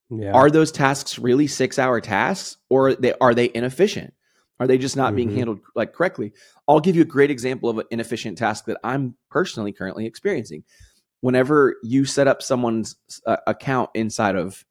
Yeah. 0.10 0.32
Are 0.34 0.50
those 0.50 0.72
tasks 0.72 1.20
really 1.20 1.48
six 1.48 1.78
hour 1.78 2.02
tasks 2.02 2.58
or 2.70 2.90
are 2.90 2.96
they, 2.96 3.14
are 3.22 3.36
they 3.36 3.52
inefficient? 3.54 4.14
Are 4.60 4.68
they 4.68 4.78
just 4.78 4.96
not 4.96 5.16
being 5.16 5.30
Mhm. 5.30 5.36
handled 5.36 5.60
like 5.76 5.94
correctly? 5.94 6.34
I'll 6.68 6.80
give 6.80 6.96
you 6.96 7.02
a 7.04 7.06
great 7.06 7.30
example 7.30 7.70
of 7.70 7.78
an 7.78 7.86
inefficient 7.92 8.38
task 8.38 8.66
that 8.66 8.78
I'm 8.84 9.16
personally 9.30 9.74
currently 9.74 10.06
experiencing. 10.06 10.64
Whenever 11.22 11.76
you 11.84 12.06
set 12.06 12.28
up 12.28 12.42
someone's 12.42 12.96
uh, 13.26 13.38
account 13.48 13.90
inside 13.94 14.36
of 14.36 14.66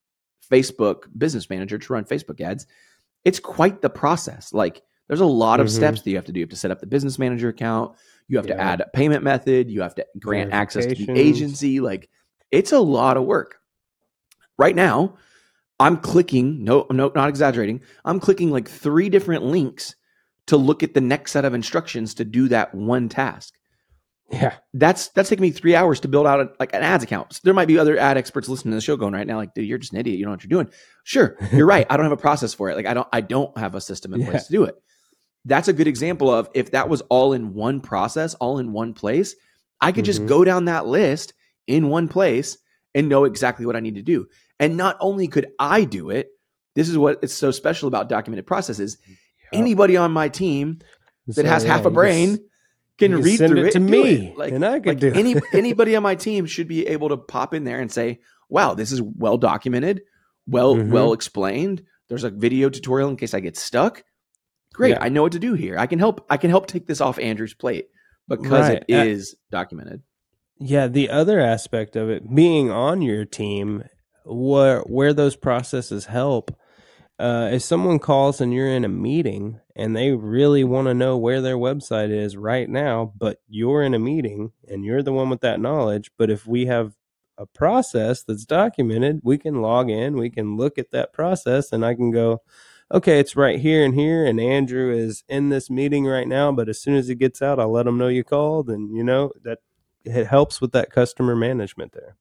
Facebook 0.50 1.04
Business 1.16 1.48
Manager 1.50 1.78
to 1.78 1.92
run 1.92 2.04
Facebook 2.04 2.40
ads, 2.40 2.66
it's 3.24 3.40
quite 3.40 3.82
the 3.82 3.90
process. 3.90 4.52
Like 4.52 4.82
there's 5.08 5.20
a 5.20 5.26
lot 5.26 5.60
of 5.60 5.66
Mhm. 5.66 5.70
steps 5.70 6.02
that 6.02 6.10
you 6.10 6.16
have 6.16 6.24
to 6.26 6.32
do. 6.32 6.40
You 6.40 6.44
have 6.44 6.50
to 6.50 6.56
set 6.56 6.70
up 6.70 6.80
the 6.80 6.86
business 6.86 7.18
manager 7.18 7.48
account. 7.48 7.96
You 8.28 8.38
have 8.38 8.46
to 8.46 8.58
add 8.58 8.80
a 8.80 8.86
payment 8.88 9.22
method. 9.22 9.70
You 9.70 9.82
have 9.82 9.94
to 9.96 10.06
grant 10.18 10.52
access 10.52 10.86
to 10.86 10.94
the 10.94 11.12
agency. 11.12 11.80
Like 11.80 12.08
it's 12.50 12.72
a 12.72 12.80
lot 12.80 13.16
of 13.16 13.24
work. 13.24 13.56
Right 14.56 14.74
now, 14.76 15.16
I'm 15.80 15.96
clicking, 15.98 16.62
no, 16.64 16.86
no, 16.90 17.10
not 17.14 17.28
exaggerating. 17.28 17.80
I'm 18.04 18.20
clicking 18.20 18.50
like 18.50 18.68
three 18.68 19.08
different 19.08 19.44
links 19.44 19.94
to 20.46 20.56
look 20.56 20.82
at 20.82 20.94
the 20.94 21.00
next 21.00 21.32
set 21.32 21.44
of 21.44 21.52
instructions 21.54 22.14
to 22.14 22.24
do 22.24 22.48
that 22.48 22.74
one 22.74 23.08
task. 23.08 23.54
yeah. 24.30 24.54
That's 24.72 25.08
that's 25.08 25.28
taking 25.28 25.42
me 25.42 25.50
three 25.50 25.74
hours 25.74 26.00
to 26.00 26.08
build 26.08 26.26
out 26.26 26.40
a, 26.40 26.50
like 26.60 26.72
an 26.74 26.82
ads 26.82 27.02
account. 27.04 27.40
There 27.44 27.52
might 27.54 27.68
be 27.68 27.78
other 27.78 27.98
ad 27.98 28.16
experts 28.16 28.48
listening 28.48 28.72
to 28.72 28.76
the 28.76 28.80
show 28.80 28.96
going 28.96 29.12
right 29.12 29.26
now, 29.26 29.36
like, 29.36 29.52
dude, 29.54 29.66
you're 29.66 29.78
just 29.78 29.92
an 29.92 29.98
idiot. 29.98 30.18
You 30.18 30.24
don't 30.24 30.30
know 30.32 30.34
what 30.36 30.44
you're 30.44 30.62
doing. 30.62 30.70
Sure, 31.02 31.36
you're 31.52 31.66
right. 31.74 31.86
I 31.90 31.96
don't 31.96 32.04
have 32.04 32.12
a 32.12 32.16
process 32.16 32.54
for 32.54 32.70
it. 32.70 32.76
Like, 32.76 32.86
I 32.86 32.94
don't, 32.94 33.08
I 33.12 33.20
don't 33.20 33.56
have 33.58 33.74
a 33.74 33.80
system 33.80 34.14
in 34.14 34.20
Yeah. 34.20 34.30
place 34.30 34.46
to 34.46 34.52
do 34.52 34.64
it. 34.64 34.76
That's 35.44 35.68
a 35.68 35.72
good 35.72 35.86
example 35.88 36.30
of 36.30 36.48
if 36.54 36.70
that 36.70 36.88
was 36.88 37.02
all 37.02 37.32
in 37.32 37.54
one 37.54 37.80
process, 37.80 38.34
all 38.34 38.58
in 38.58 38.72
one 38.72 38.94
place, 38.94 39.34
I 39.80 39.92
could 39.92 40.04
just 40.04 40.22
Mhm. 40.22 40.28
go 40.28 40.44
down 40.44 40.64
that 40.66 40.86
list 40.86 41.34
in 41.66 41.88
one 41.88 42.08
place 42.08 42.56
and 42.94 43.08
know 43.08 43.24
exactly 43.24 43.66
what 43.66 43.76
I 43.76 43.80
need 43.80 43.96
to 43.96 44.02
do. 44.02 44.26
And 44.58 44.76
not 44.76 44.96
only 45.00 45.28
could 45.28 45.48
I 45.58 45.84
do 45.84 46.10
it, 46.10 46.28
this 46.74 46.88
is 46.88 46.96
what 46.96 47.18
it's 47.22 47.34
so 47.34 47.50
special 47.50 47.88
about 47.88 48.08
documented 48.08 48.46
processes. 48.46 48.96
Anybody 49.52 49.96
on 49.96 50.12
my 50.12 50.28
team 50.28 50.78
that 51.26 51.34
So, 51.34 51.44
has 51.44 51.64
yeah, 51.64 51.76
half 51.76 51.84
a 51.84 51.90
brain 51.90 52.30
just- 52.36 52.42
can 52.98 53.16
read 53.20 53.38
through 53.38 53.58
it 53.58 53.66
it, 53.66 53.72
to 53.72 53.80
me, 53.80 54.28
it. 54.28 54.38
Like, 54.38 54.52
and 54.52 54.64
I 54.64 54.78
could 54.78 54.86
like 54.86 54.98
do 55.00 55.08
it. 55.08 55.16
any 55.16 55.34
anybody 55.52 55.96
on 55.96 56.02
my 56.02 56.14
team 56.14 56.46
should 56.46 56.68
be 56.68 56.86
able 56.86 57.08
to 57.10 57.16
pop 57.16 57.52
in 57.52 57.64
there 57.64 57.80
and 57.80 57.90
say, 57.90 58.20
"Wow, 58.48 58.74
this 58.74 58.92
is 58.92 59.02
well 59.02 59.36
documented, 59.36 60.02
well 60.46 60.76
Mhm. 60.76 60.90
well 60.90 61.12
explained. 61.12 61.82
There's 62.08 62.24
a 62.24 62.30
video 62.30 62.68
tutorial 62.70 63.10
in 63.10 63.16
case 63.16 63.34
I 63.34 63.40
get 63.40 63.56
stuck. 63.56 64.04
Great, 64.74 64.90
Yeah. 64.90 64.98
I 65.02 65.08
know 65.08 65.22
what 65.22 65.32
to 65.32 65.38
do 65.38 65.54
here. 65.54 65.78
I 65.78 65.86
can 65.86 65.98
help. 65.98 66.26
I 66.28 66.36
can 66.36 66.50
help 66.50 66.66
take 66.66 66.86
this 66.86 67.00
off 67.00 67.18
Andrew's 67.18 67.54
plate 67.54 67.86
because 68.28 68.68
Right. 68.68 68.84
it 68.86 69.20
Uh, 69.20 69.34
documented. 69.50 70.02
Yeah, 70.58 70.86
the 70.88 71.08
other 71.08 71.40
aspect 71.40 71.96
of 71.96 72.10
it 72.10 72.34
being 72.34 72.70
on 72.70 73.00
your 73.00 73.24
team, 73.24 73.84
where 74.24 74.80
where 74.80 75.12
those 75.12 75.36
processes 75.36 76.06
help, 76.06 76.50
uh, 77.18 77.50
if 77.52 77.62
someone 77.62 77.98
calls 77.98 78.40
and 78.40 78.52
you're 78.52 78.68
in 78.68 78.84
a 78.84 78.88
meeting 78.88 79.60
and 79.76 79.94
they 79.96 80.10
really 80.12 80.64
want 80.64 80.88
to 80.88 80.94
know 80.94 81.16
where 81.16 81.40
their 81.40 81.56
website 81.56 82.10
is 82.10 82.36
right 82.36 82.68
now, 82.68 83.12
but 83.16 83.40
you're 83.48 83.82
in 83.82 83.94
a 83.94 83.98
meeting 83.98 84.52
and 84.68 84.84
you're 84.84 85.02
the 85.02 85.12
one 85.12 85.30
with 85.30 85.40
that 85.40 85.60
knowledge, 85.60 86.10
but 86.18 86.30
if 86.30 86.46
we 86.46 86.66
have 86.66 86.94
a 87.38 87.46
process 87.46 88.22
that's 88.22 88.44
documented, 88.44 89.20
we 89.24 89.36
can 89.38 89.60
log 89.60 89.90
in, 89.90 90.16
we 90.16 90.30
can 90.30 90.56
look 90.56 90.78
at 90.78 90.92
that 90.92 91.12
process, 91.12 91.72
and 91.72 91.84
I 91.84 91.94
can 91.94 92.10
go, 92.12 92.42
okay, 92.94 93.18
it's 93.18 93.36
right 93.36 93.58
here 93.58 93.84
and 93.84 93.94
here, 93.94 94.24
and 94.24 94.40
Andrew 94.40 94.90
is 94.90 95.24
in 95.28 95.48
this 95.48 95.68
meeting 95.68 96.06
right 96.06 96.28
now, 96.28 96.52
but 96.52 96.68
as 96.68 96.80
soon 96.80 96.94
as 96.94 97.08
he 97.08 97.14
gets 97.14 97.42
out, 97.42 97.58
I'll 97.58 97.72
let 97.72 97.86
him 97.86 97.98
know 97.98 98.08
you 98.08 98.24
called, 98.24 98.70
and 98.70 98.96
you 98.96 99.04
know 99.04 99.32
that 99.42 99.58
it 100.04 100.26
helps 100.26 100.60
with 100.60 100.72
that 100.72 100.90
customer 100.90 101.34
management 101.34 101.92
there. 101.92 102.16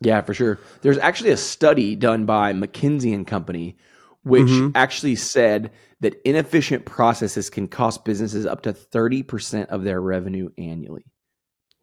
Yeah, 0.00 0.20
for 0.22 0.34
sure. 0.34 0.58
There's 0.80 0.98
actually 0.98 1.30
a 1.30 1.36
study 1.36 1.94
done 1.94 2.26
by 2.26 2.52
McKinsey 2.52 3.14
and 3.14 3.26
Company, 3.26 3.76
which 4.24 4.48
Mhm. 4.48 4.72
actually 4.74 5.14
said 5.14 5.70
that 6.00 6.20
inefficient 6.24 6.84
processes 6.84 7.48
can 7.50 7.68
cost 7.68 8.04
businesses 8.04 8.44
up 8.44 8.62
to 8.62 8.72
30% 8.72 9.70
of 9.70 9.84
their 9.84 10.00
revenue 10.00 10.50
annually. 10.58 11.04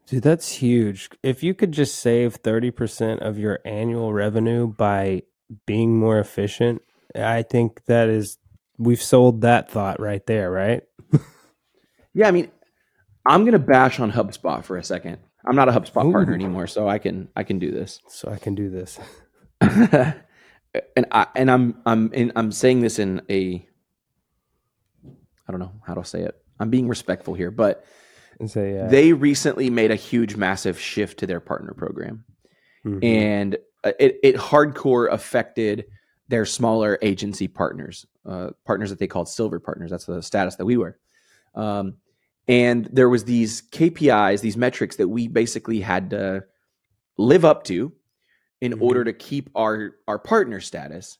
Dude, 0.07 0.23
that's 0.23 0.53
huge. 0.53 1.09
If 1.23 1.43
you 1.43 1.53
could 1.53 1.71
just 1.71 1.95
save 1.99 2.35
30% 2.35 3.21
of 3.21 3.37
your 3.37 3.59
annual 3.63 4.11
revenue 4.11 4.67
by 4.67 5.23
being 5.65 5.97
more 5.97 6.19
efficient, 6.19 6.81
I 7.15 7.43
think 7.43 7.83
that 7.85 8.09
is, 8.09 8.37
we've 8.77 9.01
sold 9.01 9.41
that 9.41 9.69
thought 9.71 9.99
right 9.99 10.25
there, 10.25 10.51
right? 10.51 10.83
Yeah, 12.13 12.27
I 12.27 12.31
mean, 12.31 12.49
I'm 13.25 13.45
gonna 13.45 13.59
bash 13.59 13.99
on 13.99 14.11
HubSpot 14.11 14.63
for 14.63 14.77
a 14.77 14.83
second. 14.83 15.19
I'm 15.45 15.55
not 15.55 15.69
a 15.69 15.71
HubSpot 15.71 16.11
partner 16.11 16.33
anymore, 16.33 16.67
so 16.67 16.87
I 16.89 16.97
can 16.97 17.29
I 17.35 17.43
can 17.43 17.59
do 17.59 17.71
this. 17.71 17.99
So 18.07 18.29
I 18.31 18.37
can 18.37 18.55
do 18.55 18.69
this. 18.69 18.99
and 19.61 21.05
I 21.11 21.27
and 21.35 21.51
I'm 21.51 21.75
I'm 21.85 22.11
in, 22.13 22.31
I'm 22.35 22.51
saying 22.51 22.81
this 22.81 22.99
in 22.99 23.21
a 23.29 23.65
I 25.47 25.51
don't 25.51 25.59
know 25.59 25.73
how 25.85 25.93
to 25.93 26.03
say 26.03 26.21
it. 26.23 26.35
I'm 26.59 26.69
being 26.69 26.87
respectful 26.87 27.33
here, 27.35 27.51
but 27.51 27.85
And 28.39 28.49
say 28.49 28.73
yeah. 28.73 28.87
they 28.87 29.13
recently 29.13 29.69
made 29.69 29.91
a 29.91 29.95
huge, 29.95 30.35
massive 30.35 30.79
shift 30.79 31.19
to 31.19 31.27
their 31.27 31.39
partner 31.39 31.73
program, 31.73 32.25
Mhm. 32.85 33.03
and 33.03 33.57
uh, 33.83 33.91
it 33.99 34.19
it 34.23 34.35
hardcore 34.35 35.11
affected 35.11 35.85
their 36.29 36.45
smaller 36.45 36.97
agency 37.01 37.47
partners, 37.47 38.05
uh, 38.25 38.51
partners 38.65 38.91
that 38.91 38.99
they 38.99 39.07
called 39.07 39.27
silver 39.27 39.59
partners. 39.59 39.91
That's 39.91 40.05
the 40.05 40.21
status 40.21 40.55
that 40.55 40.65
we 40.65 40.77
were. 40.77 40.97
Um, 41.55 41.95
and 42.47 42.85
there 42.93 43.09
was 43.09 43.25
these 43.25 43.63
KPIs, 43.71 44.41
these 44.41 44.55
metrics 44.55 44.95
that 44.97 45.07
we 45.07 45.27
basically 45.27 45.81
had 45.81 46.11
to 46.11 46.45
live 47.17 47.43
up 47.45 47.63
to 47.65 47.91
in 48.61 48.73
Mhm. 48.73 48.81
order 48.81 49.03
to 49.03 49.13
keep 49.13 49.49
our 49.55 49.95
our 50.07 50.19
partner 50.19 50.59
status. 50.59 51.17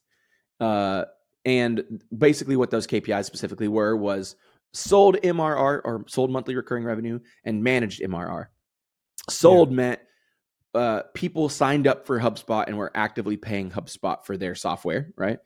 Uh, 0.60 1.06
and 1.46 2.04
basically, 2.16 2.56
what 2.56 2.70
those 2.70 2.86
KPIs 2.88 3.26
specifically 3.26 3.68
were 3.68 3.96
was 3.96 4.36
sold 4.74 5.18
MRR 5.24 5.82
or 5.84 6.06
sold 6.08 6.30
monthly 6.32 6.56
recurring 6.56 6.84
revenue 6.84 7.20
and 7.44 7.64
managed 7.64 8.02
MRR. 8.02 8.50
Sold 9.30 9.72
meant 9.72 10.00
uh, 10.74 11.04
people 11.14 11.50
signed 11.50 11.88
up 11.88 12.06
for 12.06 12.20
HubSpot 12.20 12.66
and 12.68 12.78
were 12.78 12.92
actively 12.94 13.38
paying 13.38 13.72
HubSpot 13.72 14.24
for 14.26 14.38
their 14.38 14.56
software, 14.56 15.12
right? 15.16 15.40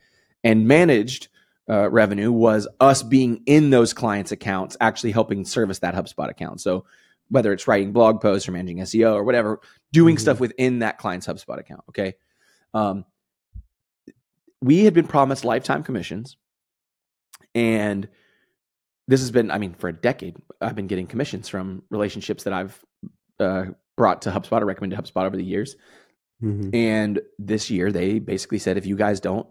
And 0.44 0.68
managed 0.68 1.30
uh, 1.70 1.90
revenue 1.90 2.32
was 2.32 2.68
us 2.80 3.04
being 3.04 3.42
in 3.46 3.70
those 3.70 3.94
clients' 3.94 4.34
accounts, 4.34 4.76
actually 4.82 5.12
helping 5.12 5.46
service 5.46 5.80
that 5.80 5.96
HubSpot 5.96 6.30
account. 6.30 6.60
So 6.60 6.86
whether 7.30 7.54
it's 7.54 7.68
writing 7.68 7.94
blog 7.94 8.22
posts 8.22 8.48
or 8.48 8.52
managing 8.52 8.80
SEO 8.80 9.14
or 9.14 9.24
whatever, 9.24 9.62
doing 9.94 10.18
Mhm. 10.18 10.20
stuff 10.20 10.40
within 10.40 10.80
that 10.80 10.98
client's 10.98 11.26
HubSpot 11.26 11.58
account. 11.58 11.82
Okay. 11.90 12.16
Um, 12.74 13.06
we 14.62 14.84
had 14.84 14.94
been 14.94 15.08
promised 15.08 15.46
lifetime 15.46 15.84
commissions, 15.84 16.38
and 17.56 18.10
this 19.08 19.22
has 19.22 19.32
been, 19.32 19.52
I 19.52 19.58
mean, 19.58 19.74
for 19.74 19.88
a 19.88 19.94
decade, 19.94 20.38
I've 20.62 20.76
been 20.76 20.88
getting 20.88 21.08
commissions 21.08 21.50
from 21.50 21.84
relationships 21.90 22.44
that 22.44 22.54
I've 22.54 22.84
uh, 23.40 23.66
brought 23.95 24.21
to 24.23 24.32
HubSpot 24.32 24.62
or 24.62 24.65
recommended 24.65 24.97
HubSpot 24.99 25.25
over 25.25 25.38
the 25.38 25.43
years. 25.43 25.75
Mhm. 26.41 26.73
And 26.75 27.21
this 27.39 27.69
year, 27.69 27.91
they 27.91 28.19
basically 28.19 28.60
said, 28.60 28.77
if 28.77 28.86
you 28.86 28.95
guys 28.95 29.19
don't 29.19 29.47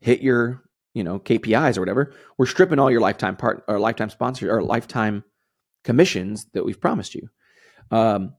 hit 0.00 0.20
your, 0.20 0.62
you 0.94 1.04
know, 1.04 1.18
KPIs 1.18 1.76
or 1.76 1.80
whatever, 1.80 2.12
we're 2.36 2.46
stripping 2.46 2.78
all 2.78 2.90
your 2.90 3.00
lifetime 3.00 3.36
part 3.36 3.64
or 3.68 3.78
lifetime 3.78 4.10
sponsor 4.10 4.54
or 4.54 4.62
lifetime 4.62 5.24
commissions 5.84 6.46
that 6.52 6.64
we've 6.64 6.80
promised 6.80 7.14
you. 7.14 7.28
Um, 7.90 8.34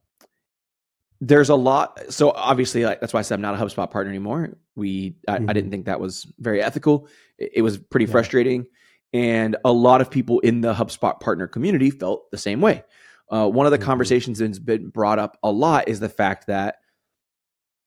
there's 1.22 1.50
a 1.50 1.56
lot. 1.56 2.00
So 2.12 2.32
obviously, 2.32 2.84
like, 2.86 3.00
that's 3.00 3.14
why 3.14 3.20
I 3.20 3.24
said 3.24 3.36
I'm 3.36 3.42
not 3.42 3.56
a 3.56 3.58
HubSpot 3.66 3.90
partner 3.90 4.10
anymore. 4.12 4.58
We, 4.76 5.16
I, 5.28 5.36
I 5.36 5.40
Mhm. 5.40 5.54
didn't 5.54 5.72
think 5.72 5.86
that 5.86 6.00
was 6.00 6.28
very 6.40 6.62
ethical. 6.62 7.08
It, 7.38 7.52
it 7.56 7.62
was 7.62 7.78
pretty 7.78 8.06
Yeah. 8.06 8.12
frustrating, 8.12 8.66
and 9.14 9.56
a 9.64 9.72
lot 9.72 10.02
of 10.02 10.12
people 10.12 10.40
in 10.42 10.62
the 10.62 10.74
HubSpot 10.74 11.20
partner 11.22 11.48
community 11.48 11.90
felt 11.90 12.30
the 12.32 12.38
same 12.38 12.60
way. 12.60 12.84
Uh, 13.30 13.50
one 13.50 13.66
of 13.66 13.72
the 13.72 13.80
Mhm. 13.80 13.84
conversations 13.84 14.40
that's 14.40 14.60
been 14.60 14.90
brought 14.90 15.20
up 15.20 15.38
a 15.44 15.52
lot 15.52 15.88
is 15.88 16.00
the 16.00 16.10
fact 16.10 16.48
that 16.48 16.76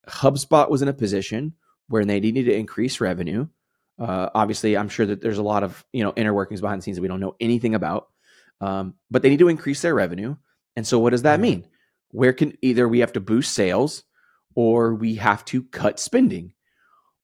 HubSpot 0.09 0.71
was 0.71 0.83
in 0.83 0.89
a 0.89 0.93
position 0.93 1.55
where 1.89 2.05
they 2.05 2.21
needed 2.21 2.45
to 2.45 2.55
increase 2.55 3.01
revenue. 3.01 3.47
Uh, 3.99 4.31
obviously, 4.35 4.77
I'm 4.77 4.89
sure 4.89 5.07
that 5.07 5.21
there's 5.21 5.39
a 5.39 5.43
lot 5.43 5.63
of 5.65 5.85
you 5.93 6.03
know 6.03 6.13
inner 6.17 6.33
workings 6.33 6.61
behind 6.61 6.81
the 6.81 6.85
scenes 6.85 6.97
that 6.97 7.03
we 7.03 7.09
don't 7.09 7.21
know 7.21 7.35
anything 7.41 7.75
about, 7.75 8.09
um, 8.61 8.95
but 9.11 9.23
they 9.23 9.29
need 9.29 9.41
to 9.41 9.49
increase 9.49 9.83
their 9.83 9.95
revenue. 9.95 10.37
And 10.77 10.87
so, 10.87 10.99
what 10.99 11.11
does 11.11 11.23
that 11.23 11.39
Yeah. 11.39 11.43
mean? 11.43 11.67
Where 12.11 12.33
can 12.33 12.57
either 12.63 12.89
we 12.89 13.01
have 13.01 13.13
to 13.15 13.21
boost 13.21 13.53
sales 13.53 14.05
or 14.55 14.95
we 14.95 15.17
have 15.17 15.45
to 15.47 15.63
cut 15.65 15.99
spending? 16.01 16.53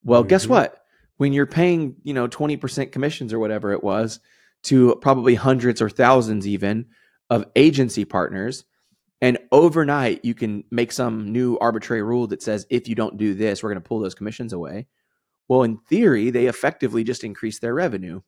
Well, 0.03 0.23
guess 0.23 0.45
Mhm. 0.45 0.49
what? 0.49 0.81
When 1.17 1.33
you're 1.33 1.45
paying 1.47 1.95
you 2.03 2.13
know 2.13 2.27
20% 2.27 2.91
commissions 2.91 3.33
or 3.33 3.39
whatever 3.39 3.71
it 3.71 3.83
was 3.83 4.19
to 4.63 4.95
probably 5.01 5.35
hundreds 5.35 5.81
or 5.81 5.89
thousands 5.89 6.45
even 6.45 6.85
of 7.29 7.45
agency 7.55 8.05
partners, 8.05 8.65
and 9.21 9.37
overnight 9.51 10.23
you 10.23 10.33
can 10.33 10.63
make 10.71 10.91
some 10.91 11.31
new 11.31 11.57
arbitrary 11.59 12.03
rule 12.03 12.27
that 12.27 12.43
says 12.43 12.67
if 12.69 12.87
you 12.87 12.95
don't 12.95 13.17
do 13.17 13.33
this, 13.33 13.63
we're 13.63 13.69
going 13.69 13.81
to 13.81 13.87
pull 13.87 13.99
those 13.99 14.15
commissions 14.15 14.53
away. 14.53 14.87
Well, 15.47 15.63
in 15.63 15.77
theory, 15.77 16.31
they 16.31 16.47
effectively 16.47 17.03
just 17.03 17.23
increase 17.23 17.59
their 17.59 17.73
revenue. 17.73 18.21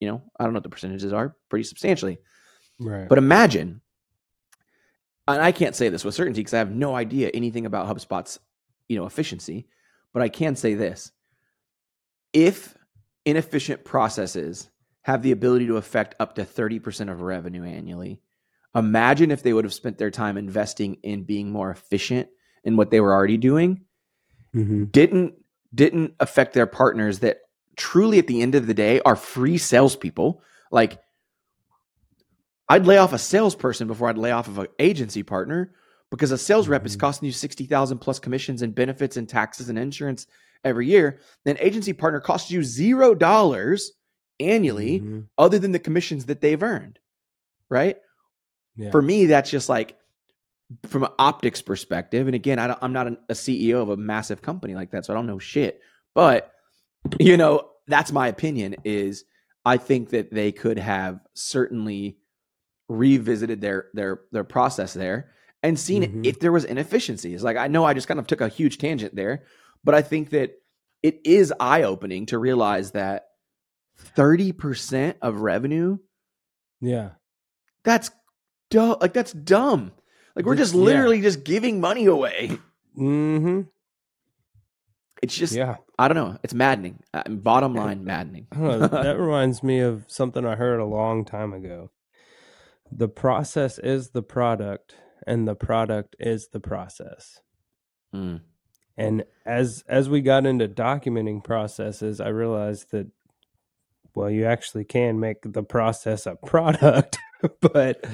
You 0.00 0.08
know, 0.08 0.22
I 0.38 0.44
don't 0.44 0.52
know 0.52 0.56
what 0.56 0.64
the 0.64 0.68
percentages 0.68 1.12
are, 1.12 1.36
pretty 1.48 1.64
substantially. 1.64 2.18
Right. 2.80 3.08
But 3.08 3.18
imagine, 3.18 3.80
and 5.28 5.40
I 5.40 5.52
can't 5.52 5.76
say 5.76 5.88
this 5.88 6.04
with 6.04 6.16
certainty 6.16 6.40
because 6.40 6.54
I 6.54 6.58
have 6.58 6.72
no 6.72 6.96
idea 6.96 7.30
anything 7.32 7.66
about 7.66 7.86
HubSpot's, 7.86 8.40
you 8.88 8.96
know, 8.96 9.06
efficiency. 9.06 9.68
But 10.12 10.22
I 10.22 10.28
can 10.28 10.56
say 10.56 10.74
this: 10.74 11.12
if 12.32 12.76
inefficient 13.24 13.84
processes 13.84 14.68
have 15.02 15.22
the 15.22 15.32
ability 15.32 15.66
to 15.66 15.76
affect 15.76 16.14
up 16.20 16.34
to 16.36 16.44
thirty 16.44 16.78
percent 16.78 17.10
of 17.10 17.20
revenue 17.20 17.64
annually, 17.64 18.20
imagine 18.74 19.30
if 19.30 19.42
they 19.42 19.52
would 19.52 19.64
have 19.64 19.74
spent 19.74 19.98
their 19.98 20.10
time 20.10 20.36
investing 20.36 20.94
in 21.02 21.24
being 21.24 21.50
more 21.50 21.70
efficient 21.70 22.28
in 22.64 22.76
what 22.76 22.90
they 22.90 23.00
were 23.00 23.12
already 23.12 23.36
doing 23.36 23.84
Mhm. 24.54 24.92
didn't 24.92 25.34
didn't 25.74 26.14
affect 26.20 26.52
their 26.52 26.66
partners 26.66 27.20
that 27.20 27.38
truly 27.76 28.18
at 28.18 28.26
the 28.26 28.42
end 28.42 28.54
of 28.54 28.66
the 28.66 28.74
day 28.74 29.00
are 29.00 29.16
free 29.16 29.56
salespeople. 29.58 30.42
Like 30.70 31.00
I'd 32.68 32.86
lay 32.86 32.98
off 32.98 33.12
a 33.12 33.18
salesperson 33.18 33.88
before 33.88 34.08
I'd 34.08 34.18
lay 34.18 34.30
off 34.30 34.48
of 34.48 34.58
an 34.58 34.66
agency 34.78 35.22
partner 35.22 35.74
because 36.10 36.30
a 36.30 36.38
sales 36.38 36.68
rep 36.68 36.84
is 36.86 36.96
Mhm. 36.96 37.00
costing 37.00 37.26
you 37.26 37.32
sixty 37.32 37.66
thousand 37.66 37.98
plus 37.98 38.18
commissions 38.18 38.62
and 38.62 38.74
benefits 38.74 39.16
and 39.16 39.28
taxes 39.28 39.68
and 39.68 39.78
insurance 39.78 40.26
every 40.64 40.86
year. 40.86 41.18
Then 41.44 41.56
agency 41.58 41.92
partner 41.92 42.20
costs 42.20 42.50
you 42.50 42.62
zero 42.62 43.14
dollars 43.14 43.92
annually, 44.42 45.00
Mhm. 45.00 45.26
other 45.38 45.58
than 45.58 45.72
the 45.72 45.78
commissions 45.78 46.26
that 46.26 46.40
they've 46.40 46.62
earned. 46.62 46.98
Right? 47.68 47.96
Yeah. 48.76 48.90
for 48.90 49.02
me 49.02 49.26
that's 49.26 49.50
just 49.50 49.68
like 49.68 49.98
from 50.86 51.04
an 51.04 51.10
optics 51.18 51.60
perspective 51.60 52.26
and 52.26 52.34
again 52.34 52.58
I 52.58 52.68
don't, 52.68 52.78
i'm 52.80 52.94
not 52.94 53.06
an, 53.06 53.18
a 53.28 53.34
ceo 53.34 53.82
of 53.82 53.90
a 53.90 53.98
massive 53.98 54.40
company 54.40 54.74
like 54.74 54.92
that 54.92 55.04
so 55.04 55.12
i 55.12 55.16
don't 55.16 55.26
know 55.26 55.38
shit 55.38 55.78
but 56.14 56.50
you 57.20 57.36
know 57.36 57.68
that's 57.86 58.10
my 58.10 58.28
opinion 58.28 58.76
is 58.82 59.24
i 59.66 59.76
think 59.76 60.08
that 60.10 60.30
they 60.32 60.52
could 60.52 60.78
have 60.78 61.20
certainly 61.34 62.16
revisited 62.88 63.60
their 63.60 63.86
their 63.92 64.20
their 64.32 64.44
process 64.44 64.94
there 64.94 65.30
and 65.62 65.78
seen 65.78 66.02
Mhm. 66.02 66.26
if 66.26 66.40
there 66.40 66.52
was 66.52 66.64
inefficiencies 66.64 67.42
like 67.44 67.58
i 67.58 67.68
know 67.68 67.84
i 67.84 67.92
just 67.92 68.08
kind 68.08 68.18
of 68.20 68.26
took 68.26 68.40
a 68.40 68.48
huge 68.48 68.78
tangent 68.78 69.14
there 69.14 69.44
but 69.84 69.94
i 69.94 70.00
think 70.00 70.30
that 70.30 70.52
it 71.02 71.20
is 71.24 71.52
eye-opening 71.60 72.24
to 72.26 72.38
realize 72.38 72.92
that 72.92 73.26
30% 74.02 75.14
of 75.22 75.40
revenue 75.40 75.98
yeah. 76.80 77.10
that's 77.84 78.10
dumb. 78.70 78.96
Like 79.00 79.12
that's 79.12 79.32
dumb. 79.32 79.92
Like 80.34 80.44
we're 80.44 80.56
just 80.56 80.74
yeah. 80.74 80.80
literally 80.80 81.20
just 81.20 81.44
giving 81.44 81.80
money 81.80 82.06
away. 82.06 82.58
Mm-hmm. 82.98 83.62
It's 85.22 85.36
just 85.36 85.54
Yeah. 85.54 85.76
I 85.98 86.08
don't 86.08 86.16
know. 86.16 86.38
It's 86.42 86.52
maddening. 86.52 86.98
Uh, 87.14 87.22
bottom 87.28 87.74
line, 87.74 88.04
maddening. 88.04 88.48
Know. 88.54 88.78
that 88.88 89.18
reminds 89.18 89.62
me 89.62 89.78
of 89.78 90.04
something 90.08 90.44
I 90.44 90.56
heard 90.56 90.80
a 90.80 90.84
long 90.84 91.24
time 91.24 91.52
ago. 91.52 91.90
The 92.90 93.08
process 93.08 93.78
is 93.78 94.10
the 94.10 94.22
product, 94.22 94.96
and 95.26 95.46
the 95.46 95.54
product 95.54 96.16
is 96.18 96.48
the 96.52 96.60
process. 96.60 97.40
Mm. 98.14 98.40
And 98.96 99.24
as 99.46 99.84
as 99.88 100.08
we 100.08 100.20
got 100.20 100.44
into 100.44 100.68
documenting 100.68 101.42
processes, 101.42 102.20
I 102.20 102.28
realized 102.28 102.90
that 102.90 103.06
well, 104.14 104.30
you 104.30 104.44
actually 104.44 104.84
can 104.84 105.20
make 105.20 105.38
the 105.42 105.62
process 105.62 106.26
a 106.26 106.36
product, 106.46 107.18
but 107.60 108.04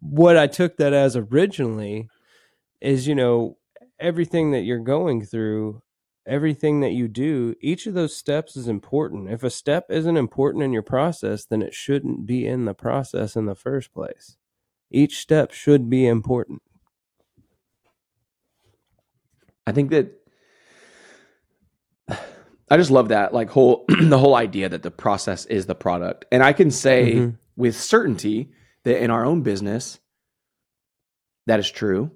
what 0.00 0.36
I 0.36 0.46
took 0.46 0.76
that 0.78 0.92
as 0.92 1.16
originally 1.16 2.08
is, 2.80 3.06
you 3.06 3.14
know, 3.14 3.58
everything 3.98 4.52
that 4.52 4.60
you're 4.60 4.78
going 4.78 5.24
through, 5.24 5.82
everything 6.26 6.80
that 6.80 6.92
you 6.92 7.08
do, 7.08 7.54
each 7.60 7.86
of 7.86 7.94
those 7.94 8.16
steps 8.16 8.56
is 8.56 8.68
important. 8.68 9.30
If 9.30 9.42
a 9.42 9.50
step 9.50 9.86
isn't 9.90 10.16
important 10.16 10.64
in 10.64 10.72
your 10.72 10.82
process, 10.82 11.44
then 11.44 11.62
it 11.62 11.74
shouldn't 11.74 12.26
be 12.26 12.46
in 12.46 12.64
the 12.64 12.74
process 12.74 13.36
in 13.36 13.46
the 13.46 13.54
first 13.54 13.92
place. 13.92 14.36
Each 14.90 15.18
step 15.18 15.52
should 15.52 15.90
be 15.90 16.06
important. 16.06 16.62
I 19.66 19.72
think 19.72 19.90
that 19.90 20.14
I 22.70 22.76
just 22.76 22.90
love 22.90 23.08
that 23.08 23.32
like 23.32 23.50
whole 23.50 23.84
the 24.00 24.18
whole 24.18 24.34
idea 24.34 24.68
that 24.68 24.82
the 24.82 24.90
process 24.90 25.46
is 25.46 25.66
the 25.66 25.74
product. 25.74 26.24
And 26.30 26.42
I 26.42 26.52
can 26.52 26.70
say 26.70 27.14
Mhm. 27.14 27.38
with 27.56 27.76
certainty 27.76 28.50
that 28.84 29.02
in 29.02 29.10
our 29.10 29.24
own 29.24 29.42
business 29.42 29.98
that 31.46 31.58
is 31.60 31.70
true. 31.70 32.10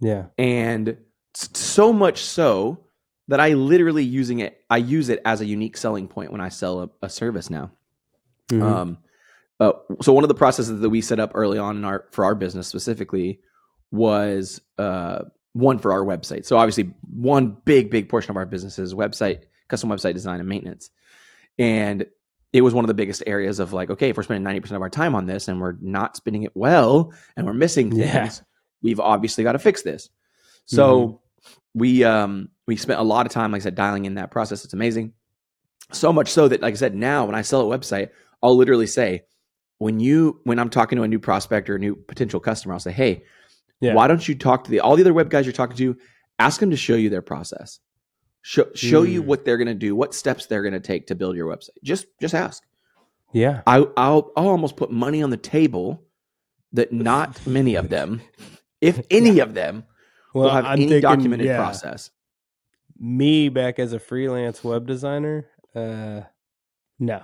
Yeah. 0.00 0.26
and 0.36 0.96
so 1.34 1.92
much 1.92 2.22
so 2.24 2.80
that 3.28 3.38
I 3.40 3.54
literally 3.54 4.02
using 4.04 4.40
it 4.40 4.60
I 4.68 4.78
use 4.78 5.08
it 5.08 5.22
as 5.24 5.40
a 5.40 5.46
unique 5.46 5.76
selling 5.76 6.08
point 6.08 6.32
when 6.32 6.40
I 6.40 6.48
sell 6.50 6.80
a, 6.82 6.90
a 7.02 7.08
service 7.08 7.48
now. 7.50 7.70
Mhm. 8.50 8.62
Um, 8.62 8.98
uh, 9.60 9.72
so 10.02 10.12
one 10.12 10.24
of 10.24 10.28
the 10.28 10.34
processes 10.34 10.80
that 10.80 10.90
we 10.90 11.00
set 11.00 11.20
up 11.20 11.30
early 11.34 11.56
on 11.58 11.76
in 11.76 11.84
our 11.84 12.04
for 12.10 12.24
our 12.24 12.34
business 12.34 12.66
specifically 12.66 13.40
was 13.92 14.60
uh, 14.78 15.20
one 15.52 15.78
for 15.78 15.92
our 15.92 16.04
website. 16.04 16.44
So 16.46 16.56
obviously, 16.58 16.92
one 17.14 17.56
big 17.64 17.90
big 17.90 18.08
portion 18.08 18.30
of 18.32 18.36
our 18.36 18.46
business 18.46 18.78
is 18.78 18.92
website, 18.94 19.42
custom 19.72 19.90
website 19.90 20.14
design 20.14 20.38
and 20.40 20.48
maintenance, 20.48 20.90
and 21.58 22.06
it 22.52 22.60
was 22.60 22.74
one 22.74 22.84
of 22.84 22.88
the 22.88 22.94
biggest 22.94 23.22
areas 23.26 23.58
of 23.58 23.72
like, 23.72 23.88
okay, 23.90 24.10
if 24.10 24.16
we're 24.16 24.22
spending 24.22 24.42
ninety 24.44 24.60
percent 24.60 24.76
of 24.76 24.82
our 24.82 24.90
time 24.90 25.14
on 25.14 25.26
this 25.26 25.48
and 25.48 25.60
we're 25.60 25.76
not 25.80 26.16
spending 26.16 26.42
it 26.44 26.52
well 26.54 27.12
and 27.36 27.46
we're 27.46 27.54
missing 27.54 27.90
things, 27.90 28.00
Yeah. 28.00 28.30
we've 28.82 29.00
obviously 29.00 29.42
got 29.42 29.52
to 29.52 29.58
fix 29.58 29.82
this. 29.82 30.10
So 30.66 31.20
we 31.74 32.04
um 32.04 32.50
we 32.66 32.76
spent 32.76 33.00
a 33.00 33.02
lot 33.02 33.26
of 33.26 33.32
time, 33.32 33.50
like 33.52 33.62
I 33.62 33.64
said, 33.64 33.74
dialing 33.74 34.04
in 34.04 34.14
that 34.14 34.30
process. 34.30 34.64
It's 34.64 34.74
amazing. 34.74 35.14
So 35.92 36.12
much 36.12 36.28
so 36.30 36.48
that, 36.48 36.60
like 36.62 36.72
I 36.74 36.76
said, 36.76 36.94
now 36.94 37.24
when 37.26 37.34
I 37.34 37.42
sell 37.42 37.60
a 37.70 37.78
website, 37.78 38.10
I'll 38.42 38.56
literally 38.56 38.86
say, 38.86 39.22
when 39.78 39.98
you 40.00 40.40
when 40.44 40.58
I'm 40.58 40.70
talking 40.70 40.96
to 40.96 41.02
a 41.02 41.08
new 41.08 41.18
prospect 41.18 41.68
or 41.70 41.76
a 41.76 41.78
new 41.78 41.96
potential 41.96 42.38
customer, 42.40 42.74
I'll 42.74 42.80
say, 42.80 42.92
hey, 42.92 43.24
Yeah. 43.80 43.94
why 43.94 44.06
don't 44.08 44.26
you 44.28 44.34
talk 44.34 44.64
to 44.64 44.70
the 44.70 44.80
all 44.80 44.96
the 44.96 45.02
other 45.02 45.14
web 45.14 45.30
guys 45.30 45.46
you're 45.46 45.52
talking 45.54 45.76
to? 45.78 45.96
Ask 46.38 46.60
them 46.60 46.70
to 46.70 46.76
show 46.76 46.94
you 46.94 47.08
their 47.10 47.22
process. 47.22 47.80
Show 48.44 48.66
show 48.74 49.02
you 49.02 49.22
Mm. 49.22 49.26
what 49.26 49.44
they're 49.44 49.56
gonna 49.58 49.74
do, 49.74 49.94
what 49.94 50.14
steps 50.14 50.46
they're 50.46 50.62
gonna 50.64 50.80
take 50.80 51.06
to 51.06 51.14
build 51.14 51.36
your 51.36 51.46
website. 51.54 51.70
Just 51.82 52.06
just 52.20 52.34
ask. 52.34 52.62
Yeah. 53.32 53.62
I, 53.66 53.78
I'll 53.96 54.32
I'll 54.36 54.48
almost 54.48 54.76
put 54.76 54.90
money 54.90 55.22
on 55.22 55.30
the 55.30 55.36
table 55.36 56.02
that 56.72 56.92
not 56.92 57.46
many 57.46 57.76
of 57.76 57.88
them, 57.88 58.20
if 58.80 59.00
any 59.10 59.38
of 59.38 59.54
them, 59.54 59.84
Well, 60.34 60.44
will 60.44 60.50
have 60.50 60.64
I'm 60.64 60.72
any 60.72 60.88
thinking, 60.88 61.02
documented 61.02 61.46
yeah, 61.46 61.56
process. 61.56 62.10
Me 62.98 63.48
back 63.48 63.78
as 63.78 63.92
a 63.92 63.98
freelance 63.98 64.62
web 64.64 64.86
designer, 64.86 65.46
uh, 65.74 66.22
no. 66.98 67.22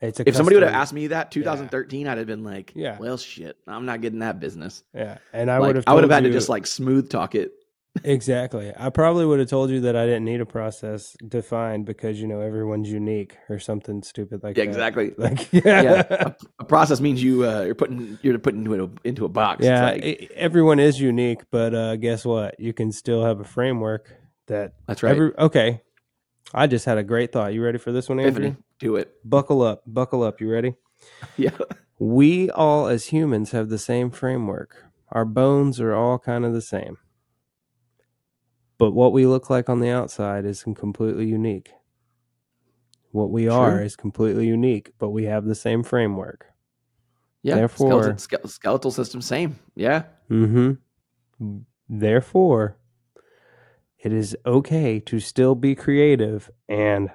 It's 0.00 0.20
a 0.20 0.28
If 0.28 0.36
somebody 0.36 0.56
would 0.56 0.64
have 0.64 0.74
asked 0.74 0.92
me 0.92 1.06
that 1.08 1.30
2013, 1.30 2.06
I'd 2.08 2.18
have 2.18 2.26
been 2.26 2.44
like, 2.44 2.72
Yeah. 2.74 2.98
well, 2.98 3.16
shit, 3.16 3.56
I'm 3.66 3.86
not 3.86 4.00
getting 4.02 4.18
that 4.20 4.38
business. 4.38 4.82
yeah, 4.94 5.18
and 5.32 5.50
I 5.50 5.58
Like, 5.58 5.66
would 5.68 5.76
have, 5.76 5.84
I 5.86 5.94
would 5.94 6.04
have 6.04 6.10
had 6.10 6.24
to 6.24 6.30
just 6.30 6.48
like 6.48 6.66
smooth 6.66 7.08
talk 7.10 7.34
it. 7.34 7.52
Exactly. 8.02 8.72
I 8.76 8.90
probably 8.90 9.24
would 9.26 9.38
have 9.38 9.48
told 9.48 9.70
you 9.70 9.80
that 9.82 9.94
I 9.96 10.04
didn't 10.06 10.24
need 10.24 10.40
a 10.40 10.46
process 10.46 11.16
defined 11.26 11.86
because 11.86 12.20
you 12.20 12.26
know 12.26 12.40
everyone's 12.40 12.90
unique 12.90 13.36
or 13.48 13.58
something 13.58 14.02
stupid 14.02 14.42
like 14.42 14.56
Yeah, 14.56 14.64
that. 14.64 14.70
exactly. 14.70 15.12
Like 15.18 15.52
yeah, 15.52 15.60
Yeah, 15.82 16.02
a, 16.10 16.34
a 16.60 16.64
process 16.64 17.00
means 17.00 17.22
you 17.22 17.46
uh, 17.46 17.62
you're 17.62 17.74
putting 17.74 18.18
you're 18.22 18.38
putting 18.38 18.64
into 18.64 18.84
a, 18.84 18.90
into 19.08 19.24
a 19.24 19.28
box. 19.28 19.64
Yeah. 19.64 19.84
like, 19.84 20.04
e- 20.04 20.28
everyone 20.34 20.78
is 20.80 21.00
unique, 21.00 21.42
but 21.50 21.74
uh, 21.74 21.96
guess 21.96 22.24
what? 22.24 22.58
You 22.58 22.72
can 22.72 22.90
still 22.92 23.24
have 23.24 23.40
a 23.40 23.44
framework 23.44 24.12
that 24.46 24.74
that's 24.86 25.02
right. 25.02 25.10
every. 25.12 25.32
Okay, 25.38 25.80
I 26.52 26.66
just 26.66 26.84
had 26.84 26.98
a 26.98 27.02
great 27.04 27.32
thought. 27.32 27.54
You 27.54 27.62
ready 27.64 27.78
for 27.78 27.92
this 27.92 28.08
one, 28.08 28.18
Andrew? 28.20 28.56
Do 28.80 28.96
it. 28.96 29.14
Buckle 29.24 29.62
up, 29.62 29.82
buckle 29.86 30.22
up. 30.22 30.40
You 30.40 30.50
ready? 30.50 30.74
Yeah, 31.36 31.50
We 31.98 32.50
all, 32.50 32.86
as 32.86 33.06
humans, 33.06 33.50
have 33.50 33.68
the 33.68 33.78
same 33.78 34.10
framework. 34.10 34.84
Our 35.12 35.24
bones 35.26 35.78
are 35.80 35.94
all 35.94 36.18
kind 36.18 36.44
of 36.46 36.52
the 36.54 36.62
same. 36.62 36.96
But 38.78 38.92
what 38.92 39.12
we 39.12 39.26
look 39.26 39.48
like 39.50 39.68
on 39.68 39.80
the 39.80 39.90
outside 39.90 40.44
is 40.44 40.62
completely 40.64 41.26
unique. 41.26 41.70
What 43.12 43.30
we 43.30 43.46
are 43.48 43.80
is 43.80 43.94
completely 43.94 44.46
unique, 44.48 44.90
but 44.98 45.10
we 45.10 45.24
have 45.24 45.44
the 45.44 45.54
same 45.54 45.82
framework. 45.84 46.46
yeah. 47.42 47.54
Therefore- 47.56 48.18
skeletal, 48.18 48.48
skeletal 48.50 48.90
system, 48.90 49.20
same. 49.20 49.58
Yeah, 49.76 50.04
Mm-hmm. 50.30 51.58
Therefore, 51.88 52.76
it 53.98 54.12
is 54.12 54.36
okay 54.46 54.98
to 55.00 55.20
still 55.20 55.54
be 55.54 55.74
creative 55.74 56.50
and 56.68 57.10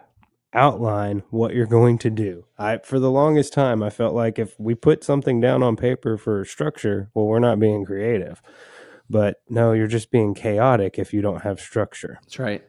outline 0.53 1.23
what 1.29 1.53
you're 1.53 1.65
going 1.65 1.97
to 1.99 2.09
do. 2.09 2.45
I 2.57 2.77
for 2.77 2.99
the 2.99 3.11
longest 3.11 3.53
time 3.53 3.83
I 3.83 3.89
felt 3.89 4.13
like 4.15 4.39
if 4.39 4.59
we 4.59 4.75
put 4.75 5.03
something 5.03 5.39
down 5.41 5.61
on 5.63 5.75
paper 5.75 6.17
for 6.17 6.43
structure, 6.45 7.09
well 7.13 7.25
we're 7.25 7.39
not 7.39 7.59
being 7.59 7.85
creative. 7.85 8.41
But 9.09 9.37
no, 9.49 9.73
you're 9.73 9.87
just 9.87 10.11
being 10.11 10.33
chaotic 10.35 10.99
if 10.99 11.13
you 11.13 11.21
don't 11.21 11.41
have 11.41 11.59
structure. 11.59 12.19
that's 12.21 12.37
right. 12.39 12.63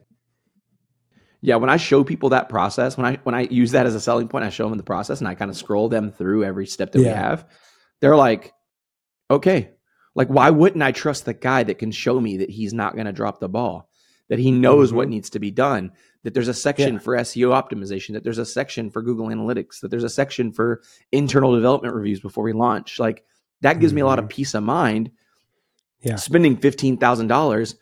Yeah, 1.42 1.56
when 1.56 1.70
I 1.70 1.78
show 1.78 2.04
people 2.04 2.30
that 2.30 2.48
process, 2.50 2.96
when 2.98 3.06
I 3.06 3.18
when 3.22 3.34
I 3.34 3.42
use 3.42 3.70
that 3.72 3.86
as 3.86 3.94
a 3.94 4.00
selling 4.00 4.28
point, 4.28 4.44
I 4.44 4.50
show 4.50 4.68
them 4.68 4.76
the 4.76 4.84
process 4.84 5.20
and 5.20 5.28
I 5.28 5.34
kind 5.34 5.50
of 5.50 5.56
scroll 5.56 5.88
them 5.88 6.10
through 6.12 6.44
every 6.44 6.66
step 6.66 6.92
that 6.92 6.98
we 6.98 7.06
have. 7.06 7.46
They're 8.00 8.16
like, 8.16 8.52
okay, 9.30 9.70
like 10.14 10.28
why 10.28 10.50
wouldn't 10.50 10.82
I 10.82 10.92
trust 10.92 11.24
the 11.24 11.32
guy 11.34 11.62
that 11.62 11.78
can 11.78 11.92
show 11.92 12.20
me 12.20 12.38
that 12.38 12.50
he's 12.50 12.74
not 12.74 12.94
going 12.94 13.06
to 13.06 13.12
drop 13.12 13.40
the 13.40 13.48
ball, 13.48 13.88
that 14.28 14.38
he 14.38 14.50
knows 14.50 14.92
what 14.92 15.06
Mhm. 15.06 15.10
needs 15.12 15.30
to 15.30 15.38
be 15.38 15.50
done, 15.50 15.92
that 16.24 16.34
there's 16.34 16.48
a 16.48 16.54
section 16.54 16.94
Yeah. 16.94 16.98
for 17.00 17.16
SEO 17.16 17.50
optimization, 17.52 18.12
that 18.14 18.24
there's 18.24 18.38
a 18.38 18.44
section 18.44 18.90
for 18.90 19.00
Google 19.02 19.28
Analytics, 19.28 19.80
that 19.80 19.90
there's 19.90 20.04
a 20.04 20.10
section 20.10 20.52
for 20.52 20.82
internal 21.10 21.54
development 21.54 21.94
reviews 21.94 22.20
before 22.20 22.44
we 22.44 22.52
launch. 22.52 22.98
Like 22.98 23.24
that 23.62 23.80
gives 23.80 23.94
me 23.94 24.00
a 24.02 24.06
lot 24.06 24.18
of 24.18 24.28
peace 24.28 24.54
of 24.54 24.62
mind 24.62 25.06
Mm-hmm. 25.08 25.14
Yeah. 26.02 26.16
spending 26.16 26.56
fifteen 26.56 26.96
thousand 26.96 27.26
dollars 27.28 27.76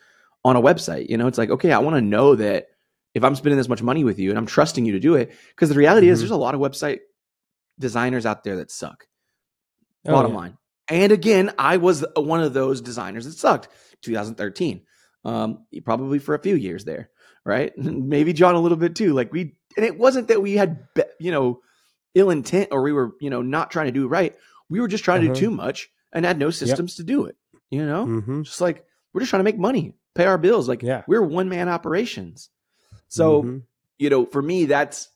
on 0.45 0.57
a 0.57 0.63
website. 0.63 1.09
You 1.09 1.17
know, 1.17 1.27
it's 1.27 1.39
like 1.39 1.51
okay, 1.51 1.73
I 1.73 1.79
want 1.79 1.97
to 1.97 2.01
know 2.03 2.35
that 2.37 2.67
if 3.15 3.25
I'm 3.25 3.35
spending 3.35 3.57
this 3.57 3.69
much 3.69 3.83
money 3.83 4.05
with 4.05 4.19
you 4.19 4.31
and 4.31 4.39
I'm 4.39 4.47
trusting 4.47 4.85
you 4.85 4.93
to 4.93 5.01
do 5.01 5.15
it, 5.15 5.33
because 5.51 5.69
the 5.69 5.75
reality 5.75 6.09
is 6.09 6.19
Mhm. 6.19 6.23
there's 6.23 6.31
a 6.33 6.37
lot 6.37 6.55
of 6.55 6.61
website 6.61 7.01
designers 7.79 8.27
out 8.27 8.45
there 8.45 8.57
that 8.57 8.71
suck. 8.71 9.07
Oh, 10.07 10.13
bottom 10.13 10.33
yeah. 10.33 10.37
line. 10.39 10.59
And 10.89 11.13
again, 11.13 11.53
I 11.59 11.77
was 11.77 12.05
one 12.17 12.41
of 12.43 12.55
those 12.55 12.81
designers 12.81 13.25
that 13.27 13.33
sucked. 13.33 13.69
2013, 14.03 14.83
um, 15.25 15.65
probably 15.85 16.19
for 16.19 16.35
a 16.35 16.39
few 16.39 16.55
years 16.55 16.85
there, 16.85 17.11
right? 17.45 17.73
Maybe 17.77 18.33
John 18.33 18.55
a 18.55 18.61
little 18.61 18.79
bit 18.79 18.95
too. 18.95 19.13
Like 19.13 19.33
we, 19.33 19.57
and 19.77 19.85
it 19.85 19.99
wasn't 19.99 20.29
that 20.29 20.41
we 20.41 20.55
had, 20.55 20.87
you 21.19 21.31
know, 21.33 21.61
ill 22.15 22.31
intent 22.31 22.69
or 22.73 22.83
we 22.83 22.93
were, 22.93 23.13
you 23.21 23.29
know, 23.31 23.43
not 23.43 23.71
trying 23.71 23.87
to 23.87 23.93
do 23.93 24.07
right. 24.09 24.37
We 24.71 24.81
were 24.81 24.89
just 24.89 25.05
trying 25.05 25.21
to 25.23 25.27
Uh-huh. 25.29 25.35
do 25.35 25.41
too 25.41 25.51
much 25.51 25.91
and 26.13 26.25
had 26.25 26.39
no 26.39 26.51
systems 26.51 26.95
to 26.97 27.05
do 27.05 27.27
it. 27.27 27.37
You 27.71 27.85
know, 27.85 28.07
Mhm. 28.07 28.45
just 28.45 28.61
like 28.61 28.85
we're 29.13 29.21
just 29.21 29.31
trying 29.31 29.41
to 29.41 29.45
make 29.45 29.59
money, 29.59 29.95
pay 30.15 30.25
our 30.27 30.39
bills. 30.39 30.69
Like 30.69 30.83
Yeah. 30.83 31.03
we're 31.07 31.23
one 31.23 31.49
man 31.49 31.69
operations. 31.69 32.51
So 33.09 33.43
Mhm. 33.43 33.63
you 33.99 34.11
know, 34.11 34.27
for 34.27 34.41
me, 34.43 34.65
that's 34.67 35.09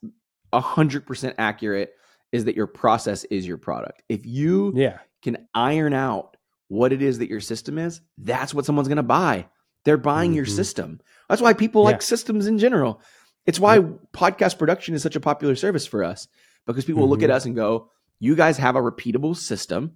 a 0.53 0.61
hundred 0.61 1.07
percent 1.07 1.37
accurate. 1.39 1.95
Is 2.33 2.47
that 2.47 2.57
your 2.57 2.67
process 2.67 3.25
is 3.25 3.47
your 3.47 3.59
product? 3.59 4.03
If 4.09 4.27
you 4.27 4.73
yeah. 4.75 4.99
can 5.23 5.47
iron 5.55 5.93
out 5.95 6.37
what 6.69 6.93
it 6.93 7.03
is 7.03 7.19
that 7.19 7.29
your 7.29 7.41
system 7.41 7.79
is, 7.79 8.01
that's 8.19 8.53
what 8.55 8.65
someone's 8.65 8.89
going 8.89 8.97
to 8.97 9.03
buy. 9.03 9.47
They're 9.85 9.99
buying 9.99 10.33
your 10.33 10.47
Mhm. 10.47 10.57
system. 10.57 11.01
That's 11.29 11.43
why 11.43 11.53
people 11.53 11.83
Yeah. 11.83 11.91
like 11.91 12.03
systems 12.03 12.47
in 12.47 12.59
general. 12.59 13.01
It's 13.47 13.61
why 13.61 13.81
podcast 14.15 14.59
production 14.59 14.95
is 14.95 15.03
such 15.03 15.17
a 15.17 15.21
popular 15.21 15.55
service 15.57 15.87
for 15.87 16.03
us 16.05 16.29
because 16.67 16.85
people 16.85 17.09
look 17.09 17.23
at 17.23 17.31
Mhm. 17.31 17.35
us 17.35 17.45
and 17.47 17.55
go, 17.55 17.91
"You 18.19 18.35
guys 18.35 18.57
have 18.59 18.77
a 18.77 18.81
repeatable 18.81 19.37
system 19.37 19.93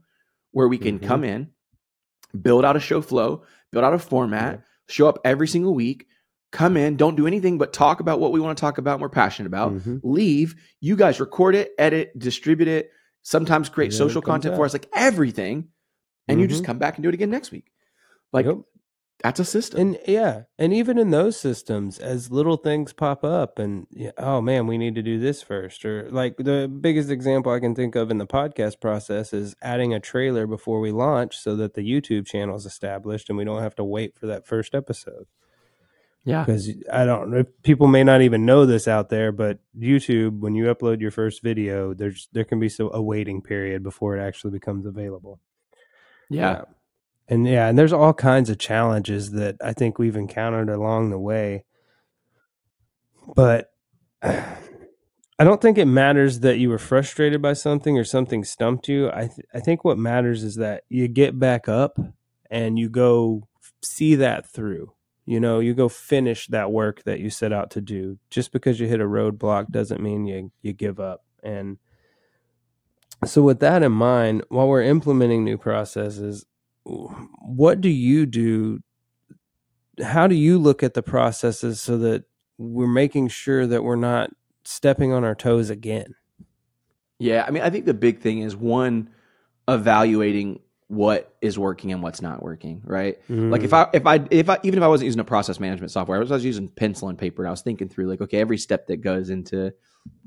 where 0.50 0.68
we 0.68 0.78
can 0.78 0.98
Mhm. 0.98 1.06
come 1.06 1.24
in, 1.24 1.50
build 2.40 2.64
out 2.64 2.76
a 2.76 2.80
show 2.80 3.00
flow, 3.00 3.42
build 3.72 3.84
out 3.84 3.94
a 3.94 3.98
format, 3.98 4.62
show 4.88 5.08
up 5.08 5.18
every 5.24 5.48
single 5.48 5.74
week, 5.74 6.06
come 6.52 6.76
in, 6.76 6.96
don't 6.96 7.16
do 7.16 7.26
anything 7.26 7.58
but 7.58 7.72
talk 7.72 8.00
about 8.00 8.20
what 8.20 8.32
we 8.32 8.40
want 8.40 8.56
to 8.56 8.60
talk 8.60 8.78
about 8.78 8.94
and 8.94 9.02
we're 9.02 9.08
passionate 9.08 9.46
about. 9.48 9.72
Mhm. 9.74 10.00
Leave, 10.02 10.54
you 10.80 10.96
guys 10.96 11.20
record 11.20 11.54
it, 11.54 11.72
edit, 11.78 12.16
distribute 12.18 12.68
it, 12.68 12.90
sometimes 13.22 13.68
create 13.68 13.92
social 13.92 14.22
content 14.22 14.54
out. 14.54 14.56
for 14.58 14.64
us, 14.64 14.72
like 14.72 14.88
everything. 14.94 15.68
And 16.28 16.40
you 16.40 16.46
just 16.46 16.62
Mhm. 16.62 16.66
come 16.66 16.78
back 16.78 16.96
and 16.96 17.02
do 17.02 17.08
it 17.08 17.14
again 17.14 17.30
next 17.30 17.50
week. 17.52 17.70
Like 18.32 18.46
Yep. 18.46 18.58
That's 19.20 19.40
a 19.40 19.44
system. 19.44 19.80
And 19.80 19.98
yeah, 20.06 20.42
and 20.58 20.74
even 20.74 20.98
in 20.98 21.10
those 21.10 21.36
systems, 21.36 21.98
as 21.98 22.30
little 22.30 22.56
things 22.56 22.92
pop 22.92 23.24
up, 23.24 23.58
and 23.58 23.86
oh 24.18 24.40
man, 24.40 24.66
we 24.66 24.76
need 24.78 24.94
to 24.94 25.02
do 25.02 25.18
this 25.18 25.42
first, 25.42 25.84
or 25.84 26.08
like 26.10 26.36
the 26.36 26.68
biggest 26.68 27.10
example 27.10 27.50
I 27.50 27.60
can 27.60 27.74
think 27.74 27.96
of 27.96 28.10
in 28.10 28.18
the 28.18 28.26
podcast 28.26 28.80
process 28.80 29.32
is 29.32 29.56
adding 29.62 29.94
a 29.94 30.00
trailer 30.00 30.46
before 30.46 30.80
we 30.80 30.92
launch, 30.92 31.38
so 31.38 31.56
that 31.56 31.74
the 31.74 31.80
YouTube 31.80 32.26
channel 32.26 32.56
is 32.56 32.66
established, 32.66 33.28
and 33.28 33.38
we 33.38 33.44
don't 33.44 33.62
have 33.62 33.74
to 33.76 33.84
wait 33.84 34.18
for 34.18 34.26
that 34.26 34.46
first 34.46 34.74
episode. 34.74 35.26
yeah. 36.24 36.44
Because 36.44 36.70
I 36.92 37.04
don't 37.04 37.30
know, 37.30 37.44
people 37.62 37.86
may 37.86 38.04
not 38.04 38.20
even 38.20 38.44
know 38.44 38.66
this 38.66 38.86
out 38.88 39.08
there, 39.08 39.32
but 39.32 39.60
YouTube, 39.78 40.40
when 40.40 40.54
you 40.54 40.64
upload 40.64 41.00
your 41.00 41.12
first 41.12 41.42
video, 41.42 41.94
there's 41.94 42.28
there 42.32 42.44
can 42.44 42.60
be 42.60 42.68
so 42.68 42.90
a 42.92 43.00
waiting 43.00 43.40
period 43.40 43.82
before 43.82 44.16
it 44.16 44.20
actually 44.20 44.50
becomes 44.50 44.86
available. 44.86 45.40
Yeah. 46.28 46.62
And 47.28 47.46
yeah, 47.46 47.68
and 47.68 47.78
there's 47.78 47.92
all 47.92 48.14
kinds 48.14 48.50
of 48.50 48.58
challenges 48.58 49.32
that 49.32 49.56
I 49.62 49.72
think 49.72 49.98
we've 49.98 50.16
encountered 50.16 50.68
along 50.68 51.10
the 51.10 51.18
way. 51.18 51.64
But 53.34 53.70
I 54.22 55.44
don't 55.44 55.60
think 55.60 55.76
it 55.76 55.86
matters 55.86 56.40
that 56.40 56.58
you 56.58 56.70
were 56.70 56.78
frustrated 56.78 57.42
by 57.42 57.52
something 57.52 57.98
or 57.98 58.04
something 58.04 58.44
stumped 58.44 58.88
you. 58.88 59.10
I 59.10 59.26
th- 59.26 59.46
I 59.52 59.60
think 59.60 59.84
what 59.84 59.98
matters 59.98 60.42
is 60.42 60.54
that 60.56 60.84
you 60.88 61.08
get 61.08 61.38
back 61.38 61.68
up 61.68 61.98
and 62.50 62.78
you 62.78 62.88
go 62.88 63.46
see 63.82 64.14
that 64.14 64.46
through. 64.46 64.92
You 65.26 65.40
know, 65.40 65.58
you 65.58 65.74
go 65.74 65.88
finish 65.88 66.46
that 66.46 66.70
work 66.70 67.02
that 67.02 67.18
you 67.20 67.30
set 67.30 67.52
out 67.52 67.70
to 67.72 67.80
do. 67.80 68.18
Just 68.30 68.52
because 68.52 68.78
you 68.78 68.86
hit 68.86 69.00
a 69.00 69.04
roadblock 69.04 69.70
doesn't 69.70 70.00
mean 70.00 70.26
you 70.26 70.52
you 70.62 70.72
give 70.72 71.00
up. 71.00 71.24
And 71.42 71.78
so 73.24 73.42
with 73.42 73.60
that 73.60 73.82
in 73.82 73.92
mind, 73.92 74.44
while 74.48 74.68
we're 74.68 74.82
implementing 74.82 75.44
new 75.44 75.58
processes, 75.58 76.46
what 77.40 77.80
do 77.80 77.88
you 77.88 78.26
do 78.26 78.80
how 80.02 80.26
do 80.26 80.34
you 80.34 80.58
look 80.58 80.82
at 80.82 80.94
the 80.94 81.02
processes 81.02 81.80
so 81.80 81.96
that 81.98 82.24
we're 82.58 82.86
making 82.86 83.28
sure 83.28 83.66
that 83.66 83.82
we're 83.82 83.96
not 83.96 84.30
stepping 84.64 85.12
on 85.12 85.24
our 85.24 85.34
toes 85.34 85.70
again 85.70 86.14
Yeah. 87.18 87.44
I 87.46 87.50
mean, 87.50 87.62
I 87.62 87.70
think 87.70 87.86
the 87.86 87.94
big 87.94 88.20
thing 88.20 88.40
is 88.40 88.54
one, 88.54 89.10
evaluating 89.68 90.60
what 90.88 91.34
is 91.40 91.58
working 91.58 91.92
and 91.92 92.02
what's 92.02 92.22
not 92.22 92.42
working, 92.42 92.80
right? 92.84 93.16
Mm. 93.28 93.50
Like 93.50 93.62
if 93.62 93.72
I 93.72 93.88
if 93.92 94.06
I 94.06 94.24
if 94.30 94.48
I 94.48 94.58
even 94.62 94.78
if 94.78 94.84
I 94.84 94.88
wasn't 94.88 95.06
using 95.06 95.20
a 95.20 95.24
process 95.24 95.58
management 95.58 95.90
software, 95.90 96.16
I 96.16 96.20
was, 96.20 96.30
I 96.30 96.34
was 96.34 96.44
using 96.44 96.68
pencil 96.68 97.08
and 97.08 97.18
paper 97.18 97.42
and 97.42 97.48
I 97.48 97.50
was 97.50 97.62
thinking 97.62 97.88
through 97.88 98.08
like, 98.08 98.20
okay, 98.20 98.38
every 98.38 98.58
step 98.58 98.86
that 98.86 98.98
goes 98.98 99.30
into 99.30 99.72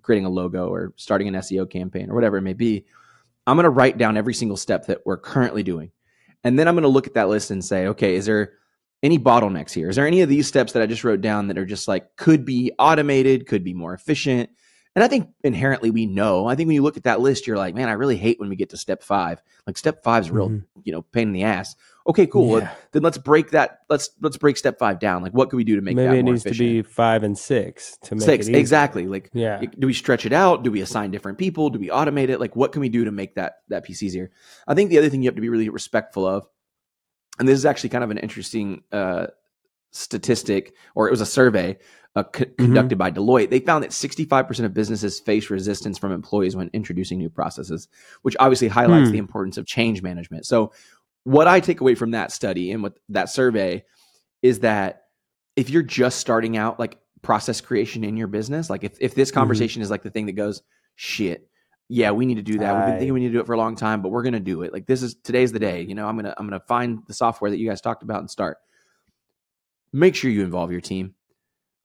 creating 0.02 0.26
a 0.26 0.30
logo 0.30 0.68
or 0.68 0.94
starting 0.98 1.28
an 1.28 1.36
SEO 1.36 1.70
campaign 1.70 2.10
or 2.10 2.16
whatever 2.16 2.38
it 2.38 2.42
may 2.42 2.54
be, 2.54 2.86
I'm 3.48 3.56
going 3.56 3.64
to 3.64 3.70
write 3.70 3.98
down 3.98 4.18
every 4.18 4.34
single 4.34 4.58
step 4.58 4.88
that 4.88 5.06
we're 5.06 5.18
currently 5.18 5.64
doing. 5.64 5.92
And 6.44 6.58
then 6.58 6.68
I'm 6.68 6.76
going 6.76 6.84
to 6.84 6.88
look 6.90 7.08
at 7.08 7.14
that 7.16 7.30
list 7.30 7.52
and 7.52 7.64
say, 7.64 7.88
okay, 7.88 8.16
is 8.16 8.26
there 8.26 8.54
any 9.04 9.20
bottlenecks 9.20 9.72
here? 9.72 9.90
Is 9.90 9.96
there 9.96 10.08
any 10.08 10.22
of 10.22 10.30
these 10.30 10.48
steps 10.48 10.74
that 10.74 10.82
I 10.82 10.86
just 10.86 11.04
wrote 11.04 11.22
down 11.22 11.48
that 11.48 11.58
are 11.58 11.66
just 11.66 11.88
like 11.88 12.16
could 12.16 12.46
be 12.46 12.72
automated, 12.80 13.48
could 13.48 13.64
be 13.64 13.74
more 13.74 13.94
efficient? 13.94 14.50
And 14.96 15.04
I 15.04 15.08
think 15.08 15.30
inherently 15.44 15.92
we 15.92 16.06
know. 16.06 16.48
I 16.48 16.56
think 16.56 16.68
when 16.68 16.76
you 16.76 16.82
look 16.82 16.98
at 16.98 17.04
that 17.04 17.22
list, 17.22 17.46
you're 17.46 17.58
like, 17.58 17.76
man, 17.76 17.90
I 17.90 17.94
really 17.94 18.18
hate 18.18 18.40
when 18.40 18.50
we 18.50 18.56
get 18.56 18.70
to 18.72 18.78
step 18.78 19.04
five. 19.04 19.42
Like 19.68 19.78
step 19.78 20.04
five 20.04 20.24
is 20.24 20.32
real, 20.32 20.50
Mhm. 20.50 20.64
you 20.84 20.92
know, 20.92 21.02
pain 21.04 21.28
in 21.28 21.34
the 21.34 21.44
ass. 21.44 21.76
Okay, 22.10 22.26
cool. 22.28 22.60
Yeah. 22.60 22.74
then 22.92 23.04
let's 23.04 23.18
break 23.20 23.52
that. 23.52 23.82
Let's 23.88 24.10
let's 24.20 24.36
break 24.36 24.58
step 24.58 24.80
five 24.80 25.00
down. 25.00 25.22
Like, 25.22 25.32
what 25.34 25.50
can 25.52 25.58
we 25.58 25.64
do 25.64 25.76
to 25.76 25.82
make 25.82 25.96
maybe 25.96 26.18
it 26.18 26.24
needs 26.24 26.44
efficient? 26.46 26.68
to 26.68 26.74
be 26.74 26.82
five 26.82 27.22
and 27.24 27.38
six 27.38 27.98
to 28.04 28.16
make 28.16 28.24
Six, 28.26 28.48
exactly. 28.48 29.06
Like, 29.08 29.30
Yeah. 29.34 29.62
do 29.78 29.86
we 29.88 29.94
stretch 29.94 30.26
it 30.26 30.34
out? 30.34 30.64
Do 30.64 30.72
we 30.72 30.82
assign 30.82 31.12
different 31.12 31.38
people? 31.38 31.70
Do 31.70 31.78
we 31.80 31.90
automate 31.90 32.30
it? 32.30 32.40
Like, 32.40 32.56
what 32.56 32.72
can 32.72 32.82
we 32.82 32.90
do 32.90 33.06
to 33.06 33.12
make 33.12 33.36
that 33.36 33.58
that 33.70 33.84
piece 33.84 34.02
easier? 34.02 34.32
I 34.68 34.74
think 34.74 34.90
the 34.90 34.98
other 34.98 35.10
thing 35.10 35.22
you 35.22 35.28
have 35.28 35.36
to 35.36 35.42
be 35.42 35.50
really 35.50 35.70
respectful 35.70 36.26
of, 36.26 36.48
and 37.38 37.48
this 37.48 37.58
is 37.60 37.66
actually 37.66 37.90
kind 37.90 38.04
of 38.04 38.10
an 38.10 38.18
interesting 38.18 38.82
uh, 38.92 39.28
statistic, 39.92 40.74
or 40.96 41.08
it 41.08 41.12
was 41.12 41.22
a 41.22 41.26
survey 41.26 41.78
uh, 42.16 42.24
c- 42.36 42.46
Mm-hmm. 42.46 42.66
conducted 42.66 42.98
by 42.98 43.12
Deloitte. 43.12 43.50
They 43.52 43.60
found 43.60 43.84
that 43.84 43.92
65% 43.92 44.66
of 44.66 44.74
businesses 44.74 45.20
face 45.20 45.50
resistance 45.52 45.98
from 46.00 46.12
employees 46.12 46.56
when 46.56 46.70
introducing 46.74 47.20
new 47.20 47.30
processes, 47.30 47.88
which 48.24 48.36
obviously 48.40 48.68
highlights 48.68 49.10
Hmm. 49.10 49.14
the 49.14 49.20
importance 49.20 49.58
of 49.58 49.66
change 49.68 50.02
management. 50.02 50.46
So, 50.48 50.72
what 51.24 51.48
I 51.48 51.60
take 51.60 51.82
away 51.82 51.96
from 51.96 52.12
that 52.12 52.32
study 52.32 52.72
and 52.72 52.82
what 52.84 52.94
that 53.10 53.30
survey 53.30 53.84
is 54.42 54.60
that 54.62 55.04
if 55.56 55.70
you're 55.70 55.84
just 55.84 56.20
starting 56.20 56.58
out 56.58 56.80
like 56.80 56.98
process 57.22 57.60
creation 57.62 58.04
in 58.04 58.16
your 58.18 58.28
business, 58.28 58.70
like 58.70 58.84
if, 58.84 58.98
if 59.00 59.14
this 59.16 59.30
Mm-hmm. 59.30 59.40
conversation 59.40 59.82
is 59.82 59.90
like 59.92 60.04
the 60.04 60.10
thing 60.10 60.26
that 60.28 60.34
goes, 60.34 60.62
shit, 60.96 61.50
yeah, 61.90 62.12
we 62.12 62.26
need 62.26 62.36
to 62.36 62.42
do 62.42 62.58
that. 62.60 62.76
We've 62.76 62.86
been 62.86 62.94
thinking 63.00 63.14
we 63.14 63.20
need 63.20 63.28
to 63.28 63.34
do 63.34 63.40
it 63.40 63.46
for 63.48 63.54
a 63.54 63.58
long 63.58 63.76
time, 63.76 64.02
but 64.02 64.10
we're 64.10 64.24
gonna 64.24 64.40
do 64.40 64.62
it. 64.62 64.72
Like 64.72 64.86
this 64.86 65.02
is 65.02 65.16
today's 65.16 65.52
the 65.52 65.60
day. 65.60 65.82
You 65.82 65.96
know, 65.96 66.08
I'm 66.08 66.16
gonna 66.16 66.34
I'm 66.38 66.46
gonna 66.48 66.62
find 66.68 67.00
the 67.08 67.14
software 67.14 67.50
that 67.52 67.58
you 67.58 67.68
guys 67.68 67.82
talked 67.82 68.04
about 68.04 68.20
and 68.20 68.30
start. 68.30 68.58
Make 69.92 70.16
sure 70.16 70.30
you 70.30 70.44
involve 70.44 70.72
your 70.72 70.82
team. 70.82 71.16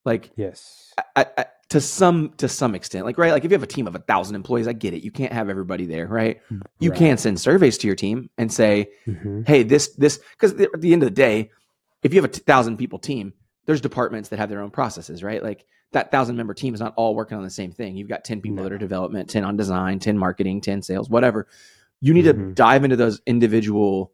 Like 0.04 0.30
Yes. 0.36 0.92
I, 1.16 1.26
I, 1.38 1.46
to 1.74 1.80
some 1.80 2.32
to 2.36 2.48
some 2.48 2.76
extent, 2.76 3.04
like 3.04 3.18
right, 3.18 3.32
like 3.32 3.44
if 3.44 3.50
you 3.50 3.54
have 3.56 3.64
a 3.64 3.66
team 3.66 3.88
of 3.88 3.96
a 3.96 3.98
thousand 3.98 4.36
employees, 4.36 4.68
I 4.68 4.72
get 4.74 4.94
it. 4.94 5.02
You 5.02 5.10
can't 5.10 5.32
have 5.32 5.48
everybody 5.48 5.86
there, 5.86 6.06
right? 6.06 6.40
You 6.78 6.90
Right. 6.90 6.98
can 6.98 7.16
send 7.18 7.40
surveys 7.40 7.76
to 7.78 7.88
your 7.88 7.96
team 7.96 8.30
and 8.38 8.52
say, 8.52 8.90
Mhm. 9.08 9.44
hey, 9.44 9.64
this 9.64 9.88
this 9.96 10.20
because 10.38 10.52
at 10.60 10.80
the 10.80 10.92
end 10.92 11.02
of 11.02 11.08
the 11.08 11.14
day, 11.14 11.50
if 12.04 12.14
you 12.14 12.22
have 12.22 12.30
a 12.30 12.32
thousand 12.32 12.76
people 12.76 13.00
team, 13.00 13.32
there's 13.66 13.80
departments 13.80 14.28
that 14.28 14.38
have 14.38 14.48
their 14.50 14.60
own 14.60 14.70
processes, 14.70 15.24
right? 15.24 15.42
Like 15.42 15.64
that 15.90 16.12
thousand 16.12 16.36
member 16.36 16.54
team 16.54 16.74
is 16.74 16.80
not 16.80 16.94
all 16.96 17.16
working 17.16 17.36
on 17.36 17.42
the 17.42 17.50
same 17.50 17.72
thing. 17.72 17.96
You've 17.96 18.08
got 18.08 18.22
ten 18.22 18.40
people 18.40 18.62
that 18.62 18.72
are 18.72 18.78
development, 18.78 19.28
ten 19.28 19.42
on 19.42 19.56
design, 19.56 19.98
ten 19.98 20.16
marketing, 20.16 20.60
ten 20.60 20.80
sales, 20.80 21.10
whatever. 21.10 21.48
You 22.00 22.14
need 22.14 22.22
to 22.22 22.34
Mhm. 22.34 22.54
dive 22.54 22.84
into 22.84 22.94
those 22.96 23.20
individual, 23.26 24.12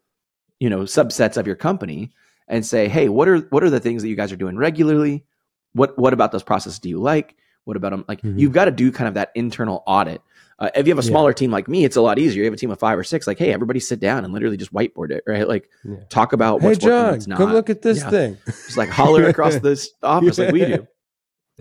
you 0.60 0.70
know, 0.70 0.84
subsets 0.84 1.36
of 1.36 1.46
your 1.46 1.56
company 1.56 2.10
and 2.48 2.64
say, 2.64 2.88
hey, 2.88 3.10
what 3.10 3.28
are 3.28 3.40
what 3.50 3.62
are 3.62 3.68
the 3.70 3.80
things 3.80 4.00
that 4.00 4.08
you 4.08 4.16
guys 4.16 4.32
are 4.32 4.36
doing 4.36 4.56
regularly? 4.56 5.26
What 5.74 5.98
what 5.98 6.14
about 6.14 6.32
those 6.32 6.42
processes 6.42 6.78
do 6.78 6.88
you 6.88 6.98
like? 6.98 7.36
What 7.64 7.76
about 7.76 7.90
them? 7.90 8.04
Like 8.08 8.22
Mhm. 8.22 8.38
you've 8.38 8.52
got 8.52 8.64
to 8.66 8.70
do 8.70 8.90
kind 8.90 9.08
of 9.08 9.14
that 9.14 9.30
internal 9.34 9.82
audit. 9.86 10.20
Uh, 10.58 10.70
if 10.74 10.86
you 10.86 10.90
have 10.94 10.98
a 11.02 11.06
Yeah. 11.06 11.10
smaller 11.10 11.32
team 11.32 11.50
like 11.50 11.68
me, 11.68 11.84
it's 11.84 11.96
a 11.96 12.00
lot 12.02 12.18
easier. 12.18 12.40
You 12.40 12.44
have 12.46 12.54
a 12.54 12.56
team 12.56 12.70
of 12.70 12.78
five 12.78 12.98
or 12.98 13.04
six. 13.04 13.26
Like, 13.26 13.38
hey, 13.38 13.52
everybody 13.52 13.80
sit 13.80 14.00
down 14.00 14.24
and 14.24 14.32
literally 14.34 14.56
just 14.56 14.72
whiteboard 14.74 15.10
it, 15.10 15.22
right? 15.26 15.46
Like, 15.48 15.68
Yeah. 15.84 15.96
talk 16.10 16.32
about 16.32 16.60
Hey 16.60 16.68
what's 16.68 16.84
working, 16.84 17.10
what's 17.12 17.26
not. 17.26 17.38
come 17.38 17.52
look 17.52 17.70
at 17.70 17.80
this 17.82 17.98
Yeah. 17.98 18.10
thing. 18.10 18.36
Just 18.46 18.76
like 18.76 18.88
holler 18.90 19.24
across 19.26 19.56
this 19.60 19.90
office 20.02 20.38
like 20.38 20.52
we 20.52 20.64
do. 20.66 20.86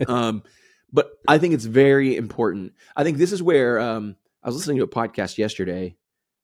Um, 0.07 0.43
but 0.91 1.11
I 1.27 1.37
think 1.37 1.53
it's 1.53 1.65
very 1.65 2.15
important. 2.15 2.73
I 2.95 3.03
think 3.03 3.17
this 3.17 3.31
is 3.31 3.43
where 3.43 3.79
um, 3.79 4.15
I 4.43 4.47
was 4.49 4.55
listening 4.55 4.77
to 4.77 4.83
a 4.83 4.87
podcast 4.87 5.37
yesterday. 5.37 5.95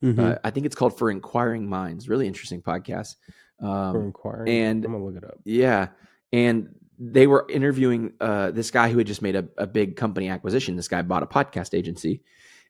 Mhm. 0.03 0.19
Uh, 0.19 0.37
I 0.43 0.49
think 0.51 0.65
it's 0.65 0.75
called 0.75 0.97
For 0.97 1.09
Inquiring 1.09 1.67
Minds. 1.67 2.07
Really 2.09 2.27
interesting 2.27 2.61
podcast. 2.61 3.15
For 3.59 3.65
Um, 3.67 3.95
inquiring, 4.07 4.49
and- 4.49 4.85
I'm 4.85 4.91
gonna 4.91 5.05
look 5.05 5.15
it 5.15 5.23
up. 5.23 5.39
yeah, 5.45 5.87
and 6.33 6.75
they 6.97 7.27
were 7.27 7.45
interviewing 7.49 8.13
uh, 8.21 8.51
this 8.51 8.71
guy 8.71 8.89
who 8.89 8.97
had 8.97 9.07
just 9.07 9.21
made 9.21 9.35
a, 9.35 9.45
a 9.57 9.67
big 9.67 9.95
company 9.95 10.29
acquisition. 10.29 10.75
This 10.75 10.87
guy 10.87 11.01
bought 11.01 11.23
a 11.23 11.27
podcast 11.27 11.77
agency, 11.77 12.21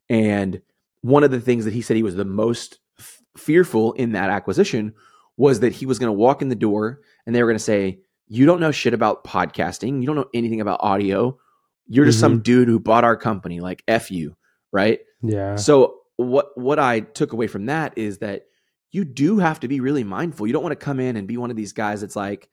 and 0.09 0.61
one 1.01 1.23
of 1.23 1.31
the 1.31 1.41
things 1.41 1.65
that 1.65 1.73
he 1.73 1.81
said 1.81 1.95
he 1.95 2.03
was 2.03 2.15
the 2.15 2.25
most 2.25 2.79
f- 2.97 3.21
fearful 3.37 3.93
in 3.93 4.13
that 4.13 4.29
acquisition 4.29 4.93
was 5.37 5.59
that 5.59 5.73
he 5.73 5.85
was 5.85 5.99
going 5.99 6.09
to 6.09 6.13
walk 6.13 6.41
in 6.41 6.49
the 6.49 6.55
door 6.55 7.01
and 7.25 7.35
they 7.35 7.43
were 7.43 7.49
going 7.49 7.57
to 7.57 7.63
say, 7.63 7.99
"You 8.27 8.45
don't 8.45 8.59
know 8.59 8.71
shit 8.71 8.93
about 8.93 9.23
podcasting. 9.23 10.01
You 10.01 10.07
don't 10.07 10.15
know 10.15 10.29
anything 10.33 10.61
about 10.61 10.79
audio. 10.81 11.37
You're 11.87 12.05
just 12.05 12.19
some 12.19 12.41
dude 12.41 12.67
who 12.67 12.79
bought 12.79 13.03
our 13.03 13.15
company. 13.15 13.59
Like 13.59 13.83
f 13.87 14.09
you, 14.09 14.35
right?" 14.71 14.99
Yeah. 15.21 15.55
So 15.55 15.99
what 16.17 16.57
what 16.57 16.79
I 16.79 17.01
took 17.01 17.33
away 17.33 17.47
from 17.47 17.67
that 17.67 17.97
is 17.97 18.19
that 18.19 18.47
you 18.91 19.03
do 19.03 19.39
have 19.39 19.59
to 19.59 19.67
be 19.67 19.81
really 19.81 20.03
mindful. 20.03 20.47
You 20.47 20.53
don't 20.53 20.63
want 20.63 20.71
to 20.71 20.83
come 20.83 20.99
in 20.99 21.17
and 21.17 21.27
be 21.27 21.37
one 21.37 21.51
of 21.51 21.57
these 21.57 21.73
guys 21.73 22.01
that's 22.01 22.15
like, 22.15 22.49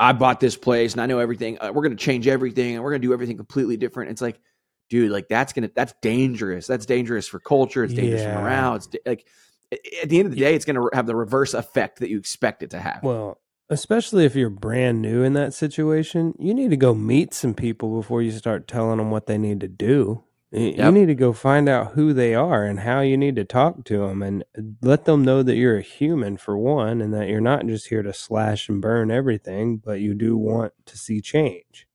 I 0.00 0.12
bought 0.12 0.40
this 0.40 0.56
place 0.56 0.92
and 0.92 1.00
I 1.00 1.06
know 1.06 1.18
everything. 1.18 1.58
Uh, 1.60 1.70
we're 1.74 1.82
going 1.82 1.96
to 1.96 2.02
change 2.02 2.26
everything 2.26 2.74
and 2.74 2.82
we're 2.82 2.90
going 2.90 3.02
to 3.02 3.06
do 3.06 3.12
everything 3.12 3.36
completely 3.36 3.76
different. 3.76 4.10
It's 4.10 4.22
like, 4.22 4.40
dude, 4.88 5.10
like 5.12 5.28
that's 5.28 5.52
gonna 5.52 5.70
that's 5.74 5.94
dangerous. 6.00 6.66
That's 6.66 6.86
dangerous 6.86 7.28
for 7.28 7.38
culture. 7.38 7.84
It's 7.84 7.92
dangerous 7.94 8.22
Yeah. 8.22 8.34
for 8.34 8.42
morale. 8.42 8.74
It's 8.76 8.88
like 9.04 9.26
at 9.70 10.08
the 10.08 10.18
end 10.18 10.26
of 10.26 10.32
the 10.32 10.40
day, 10.40 10.54
it's 10.54 10.64
going 10.64 10.76
to 10.76 10.88
have 10.94 11.06
the 11.06 11.14
reverse 11.14 11.54
effect 11.54 12.00
that 12.00 12.08
you 12.08 12.18
expect 12.18 12.62
it 12.62 12.70
to 12.70 12.80
have. 12.80 13.00
Well, 13.02 13.38
especially 13.68 14.24
if 14.24 14.34
you're 14.34 14.50
brand 14.50 15.00
new 15.02 15.22
in 15.22 15.34
that 15.34 15.54
situation, 15.54 16.34
you 16.38 16.54
need 16.54 16.70
to 16.70 16.76
go 16.76 16.94
meet 16.94 17.34
some 17.34 17.54
people 17.54 17.94
before 17.94 18.22
you 18.22 18.32
start 18.32 18.66
telling 18.66 18.96
them 18.96 19.10
what 19.10 19.26
they 19.26 19.38
need 19.38 19.60
to 19.60 19.68
do. 19.68 20.24
Y- 20.52 20.58
You 20.60 20.74
Yep. 20.76 20.94
need 20.94 21.06
to 21.06 21.14
go 21.14 21.32
find 21.32 21.68
out 21.68 21.92
who 21.92 22.12
they 22.12 22.34
are 22.34 22.64
and 22.64 22.80
how 22.80 23.00
you 23.00 23.16
need 23.16 23.36
to 23.36 23.44
talk 23.44 23.84
to 23.84 23.98
them 24.06 24.20
and 24.22 24.44
let 24.82 25.04
them 25.04 25.24
know 25.24 25.42
that 25.44 25.56
you're 25.56 25.76
a 25.78 25.82
human 25.82 26.36
for 26.36 26.58
one 26.58 27.00
and 27.00 27.14
that 27.14 27.28
you're 27.28 27.40
not 27.40 27.66
just 27.66 27.88
here 27.88 28.02
to 28.02 28.12
slash 28.12 28.68
and 28.68 28.82
burn 28.82 29.10
everything, 29.10 29.76
but 29.76 30.00
you 30.00 30.12
do 30.14 30.36
want 30.36 30.72
to 30.86 30.98
see 30.98 31.20
change. 31.20 31.86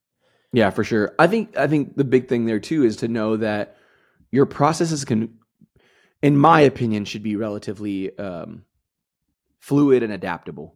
Yeah, 0.54 0.70
for 0.70 0.86
sure. 0.86 1.14
I 1.20 1.28
think 1.28 1.58
I 1.58 1.68
think 1.68 1.98
the 1.98 2.06
big 2.06 2.30
thing 2.30 2.46
there 2.46 2.62
too 2.62 2.86
is 2.86 2.96
to 2.98 3.10
know 3.10 3.36
that 3.38 3.76
your 4.32 4.46
processes 4.46 5.04
can, 5.04 5.38
in 6.22 6.38
my 6.38 6.62
opinion, 6.62 7.04
should 7.04 7.24
be 7.24 7.36
relatively 7.36 8.18
um, 8.18 8.64
fluid 9.60 10.02
and 10.02 10.14
adaptable. 10.14 10.76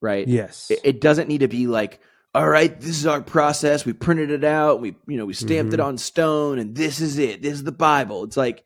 Right. 0.00 0.26
Yes. 0.26 0.70
It, 0.70 0.80
it 0.84 1.00
doesn't 1.02 1.28
need 1.28 1.40
to 1.40 1.48
be 1.48 1.66
like, 1.66 2.00
all 2.38 2.48
right, 2.48 2.80
this 2.80 2.90
is 2.90 3.06
our 3.06 3.20
process. 3.20 3.84
We 3.84 3.92
printed 3.92 4.30
it 4.30 4.44
out. 4.44 4.80
We 4.80 4.94
you 5.08 5.16
know 5.18 5.26
we 5.26 5.34
stamped 5.34 5.74
it 5.74 5.80
Mhm. 5.80 5.84
on 5.84 5.98
stone, 5.98 6.58
and 6.60 6.74
this 6.74 7.00
is 7.00 7.18
it. 7.18 7.42
This 7.42 7.54
is 7.54 7.64
the 7.64 7.72
Bible. 7.72 8.22
It's 8.24 8.36
like, 8.36 8.64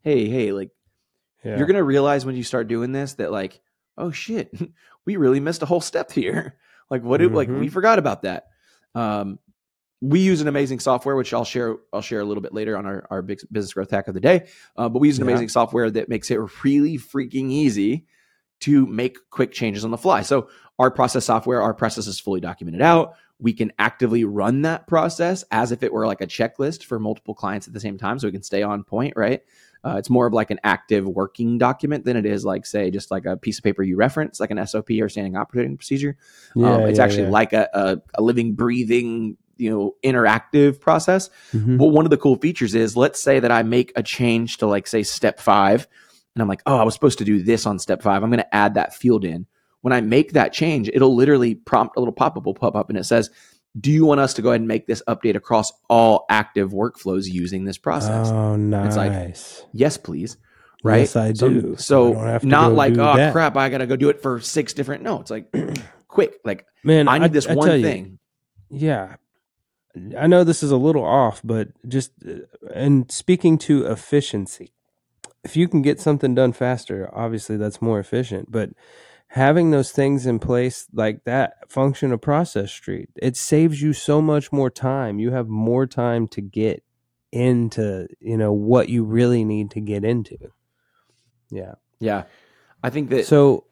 hey, 0.00 0.26
hey, 0.28 0.52
like 0.52 0.70
Yeah. 1.44 1.58
you're 1.58 1.66
gonna 1.66 1.82
realize 1.84 2.24
when 2.24 2.34
you 2.36 2.42
start 2.42 2.66
doing 2.68 2.92
this 2.92 3.14
that 3.14 3.30
like, 3.30 3.60
oh 3.98 4.10
shit, 4.10 4.50
we 5.04 5.16
really 5.16 5.40
missed 5.40 5.62
a 5.62 5.66
whole 5.66 5.80
step 5.82 6.10
here. 6.12 6.56
Like 6.90 7.02
what? 7.02 7.18
Did, 7.18 7.32
Like 7.32 7.48
we 7.48 7.68
forgot 7.68 7.98
about 7.98 8.22
that. 8.22 8.48
Um, 8.94 9.38
we 10.02 10.20
use 10.20 10.42
an 10.42 10.48
amazing 10.48 10.80
software, 10.80 11.16
which 11.16 11.32
I'll 11.32 11.46
share. 11.46 11.76
I'll 11.94 12.02
share 12.02 12.20
a 12.20 12.24
little 12.24 12.42
bit 12.42 12.52
later 12.52 12.76
on 12.76 12.84
our, 12.84 13.06
our 13.10 13.22
big 13.22 13.40
business 13.50 13.72
growth 13.72 13.90
hack 13.90 14.06
of 14.06 14.12
the 14.14 14.20
day. 14.20 14.48
Uh, 14.76 14.90
but 14.90 14.98
we 14.98 15.08
use 15.08 15.18
an 15.18 15.24
Yeah. 15.24 15.30
amazing 15.32 15.48
software 15.48 15.90
that 15.90 16.10
makes 16.10 16.30
it 16.30 16.38
really 16.62 16.98
freaking 16.98 17.50
easy 17.50 18.04
to 18.60 18.86
make 18.86 19.18
quick 19.30 19.52
changes 19.52 19.84
on 19.84 19.90
the 19.90 19.98
fly. 19.98 20.22
So 20.22 20.48
our 20.78 20.90
process 20.90 21.24
software, 21.24 21.62
our 21.62 21.74
process 21.74 22.06
is 22.06 22.18
fully 22.18 22.40
documented 22.40 22.82
out. 22.82 23.14
We 23.38 23.52
can 23.52 23.72
actively 23.78 24.24
run 24.24 24.62
that 24.62 24.86
process 24.86 25.44
as 25.50 25.72
if 25.72 25.82
it 25.82 25.92
were 25.92 26.06
like 26.06 26.20
a 26.20 26.26
checklist 26.26 26.84
for 26.84 26.98
multiple 26.98 27.34
clients 27.34 27.66
at 27.66 27.74
the 27.74 27.80
same 27.80 27.98
time, 27.98 28.18
so 28.18 28.28
we 28.28 28.32
can 28.32 28.42
stay 28.42 28.62
on 28.62 28.84
point. 28.84 29.14
Right? 29.16 29.42
Uh, 29.84 29.96
it's 29.98 30.08
more 30.08 30.26
of 30.26 30.32
like 30.32 30.50
an 30.50 30.58
active 30.64 31.06
working 31.06 31.58
document 31.58 32.04
than 32.04 32.16
it 32.16 32.24
is 32.24 32.44
like 32.44 32.64
say 32.64 32.90
just 32.90 33.10
like 33.10 33.26
a 33.26 33.36
piece 33.36 33.58
of 33.58 33.64
paper 33.64 33.82
you 33.82 33.96
reference, 33.96 34.40
like 34.40 34.50
an 34.50 34.66
SOP 34.66 34.90
or 35.00 35.08
standing 35.08 35.36
operating 35.36 35.76
procedure. 35.76 36.16
yeah, 36.54 36.74
um, 36.74 36.82
it's 36.82 36.98
yeah, 36.98 37.04
actually 37.04 37.24
yeah. 37.24 37.30
like 37.30 37.52
a, 37.52 37.68
a, 37.74 37.98
a 38.14 38.22
living, 38.22 38.54
breathing, 38.54 39.36
you 39.58 39.70
know, 39.70 39.94
interactive 40.02 40.80
process. 40.80 41.28
Mhm. 41.52 41.76
But 41.76 41.88
one 41.88 42.06
of 42.06 42.10
the 42.10 42.16
cool 42.16 42.36
features 42.36 42.74
is 42.74 42.96
let's 42.96 43.22
say 43.22 43.40
that 43.40 43.52
I 43.52 43.62
make 43.62 43.92
a 43.94 44.02
change 44.02 44.56
to 44.58 44.66
like 44.66 44.86
say 44.86 45.02
step 45.02 45.38
five, 45.38 45.86
and 46.34 46.42
I'm 46.42 46.48
like, 46.48 46.62
oh, 46.66 46.76
I 46.76 46.82
was 46.84 46.94
supposed 46.94 47.18
to 47.18 47.24
do 47.24 47.42
this 47.42 47.66
on 47.66 47.78
step 47.78 48.02
five. 48.02 48.22
I'm 48.22 48.30
going 48.30 48.38
to 48.40 48.54
add 48.54 48.74
that 48.74 48.94
field 48.94 49.24
in. 49.24 49.46
When 49.82 49.92
I 49.92 50.00
make 50.00 50.32
that 50.32 50.52
change, 50.52 50.88
it'll 50.92 51.14
literally 51.14 51.54
prompt 51.54 51.96
a 51.96 52.00
little 52.00 52.12
pop 52.12 52.36
up 52.36 52.46
will 52.46 52.54
pop 52.54 52.74
up 52.74 52.88
and 52.88 52.98
it 52.98 53.04
says, 53.04 53.30
do 53.78 53.90
you 53.90 54.06
want 54.06 54.20
us 54.20 54.34
to 54.34 54.42
go 54.42 54.50
ahead 54.50 54.60
and 54.60 54.68
make 54.68 54.86
this 54.86 55.02
update 55.08 55.34
across 55.36 55.72
all 55.88 56.24
active 56.30 56.70
workflows 56.72 57.26
using 57.26 57.64
this 57.64 57.76
process? 57.78 58.28
Oh, 58.28 58.56
no. 58.56 58.84
It's 58.84 58.96
like, 58.96 59.12
nice. 59.12 59.64
yes, 59.72 59.96
please. 59.96 60.36
Right. 60.82 61.00
Yes, 61.00 61.16
I 61.16 61.32
So- 61.32 61.48
do. 61.48 61.76
So, 61.76 62.10
I 62.10 62.14
don't 62.14 62.26
have 62.26 62.40
to 62.42 62.46
not 62.46 62.72
like, 62.72 62.92
oh 62.94 63.16
that. 63.16 63.32
crap, 63.32 63.56
I 63.56 63.68
got 63.70 63.78
to 63.78 63.86
go 63.86 63.96
do 63.96 64.10
it 64.10 64.22
for 64.22 64.40
six 64.40 64.72
different. 64.74 65.02
No, 65.02 65.20
it's 65.20 65.30
like 65.30 65.52
quick. 66.08 66.34
Like 66.44 66.66
Man, 66.82 67.08
I 67.08 67.18
need 67.18 67.32
this 67.32 67.46
I 67.46 67.54
one 67.54 67.66
tell 67.68 67.76
you, 67.76 67.82
thing. 67.84 68.18
Yeah. 68.70 69.16
I 70.18 70.26
know 70.26 70.44
this 70.44 70.62
is 70.62 70.70
a 70.72 70.76
little 70.76 71.04
off, 71.04 71.40
but 71.44 71.68
just 71.88 72.10
uh, 72.28 72.40
and 72.74 73.10
speaking 73.10 73.58
to 73.58 73.86
efficiency, 73.86 74.73
if 75.44 75.56
you 75.56 75.68
can 75.68 75.82
get 75.82 76.00
something 76.00 76.34
done 76.34 76.52
faster, 76.52 77.10
obviously 77.12 77.56
that's 77.56 77.82
more 77.82 78.00
efficient. 78.00 78.50
But 78.50 78.70
having 79.28 79.70
those 79.70 79.92
things 79.92 80.26
in 80.26 80.38
place 80.38 80.86
like 80.92 81.24
that 81.24 81.70
function 81.70 82.12
of 82.12 82.20
process 82.20 82.72
street, 82.72 83.10
it 83.16 83.36
saves 83.36 83.82
you 83.82 83.92
so 83.92 84.22
much 84.22 84.52
more 84.52 84.70
time. 84.70 85.18
You 85.18 85.32
have 85.32 85.48
more 85.48 85.86
time 85.86 86.28
to 86.28 86.40
get 86.40 86.82
into, 87.30 88.06
you 88.20 88.36
know, 88.36 88.52
what 88.52 88.88
you 88.88 89.04
really 89.04 89.44
need 89.44 89.72
to 89.72 89.80
get 89.80 90.04
into. 90.04 90.38
Yeah. 91.50 91.74
Yeah. 92.00 92.24
I 92.82 92.90
think 92.90 93.10
that 93.10 93.26
So 93.26 93.64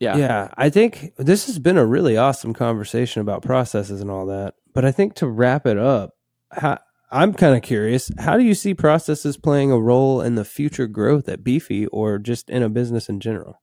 yeah. 0.00 0.16
yeah, 0.16 0.48
I 0.56 0.70
think 0.70 1.12
this 1.16 1.46
has 1.46 1.58
been 1.58 1.76
a 1.76 1.84
really 1.84 2.16
awesome 2.16 2.54
conversation 2.54 3.20
about 3.20 3.42
processes 3.42 4.00
and 4.00 4.10
all 4.10 4.26
that. 4.26 4.54
But 4.74 4.84
I 4.84 4.92
think 4.92 5.14
to 5.16 5.26
wrap 5.26 5.66
it 5.66 5.76
up, 5.76 6.14
how, 6.52 6.78
I'm 7.10 7.32
kind 7.32 7.56
of 7.56 7.62
curious, 7.62 8.10
how 8.18 8.36
do 8.36 8.44
you 8.44 8.54
see 8.54 8.74
processes 8.74 9.36
playing 9.36 9.70
a 9.70 9.78
role 9.78 10.20
in 10.20 10.34
the 10.34 10.44
future 10.44 10.86
growth 10.86 11.28
at 11.28 11.42
Beefy 11.42 11.86
or 11.86 12.18
just 12.18 12.50
in 12.50 12.62
a 12.62 12.68
business 12.68 13.08
in 13.08 13.18
general? 13.20 13.62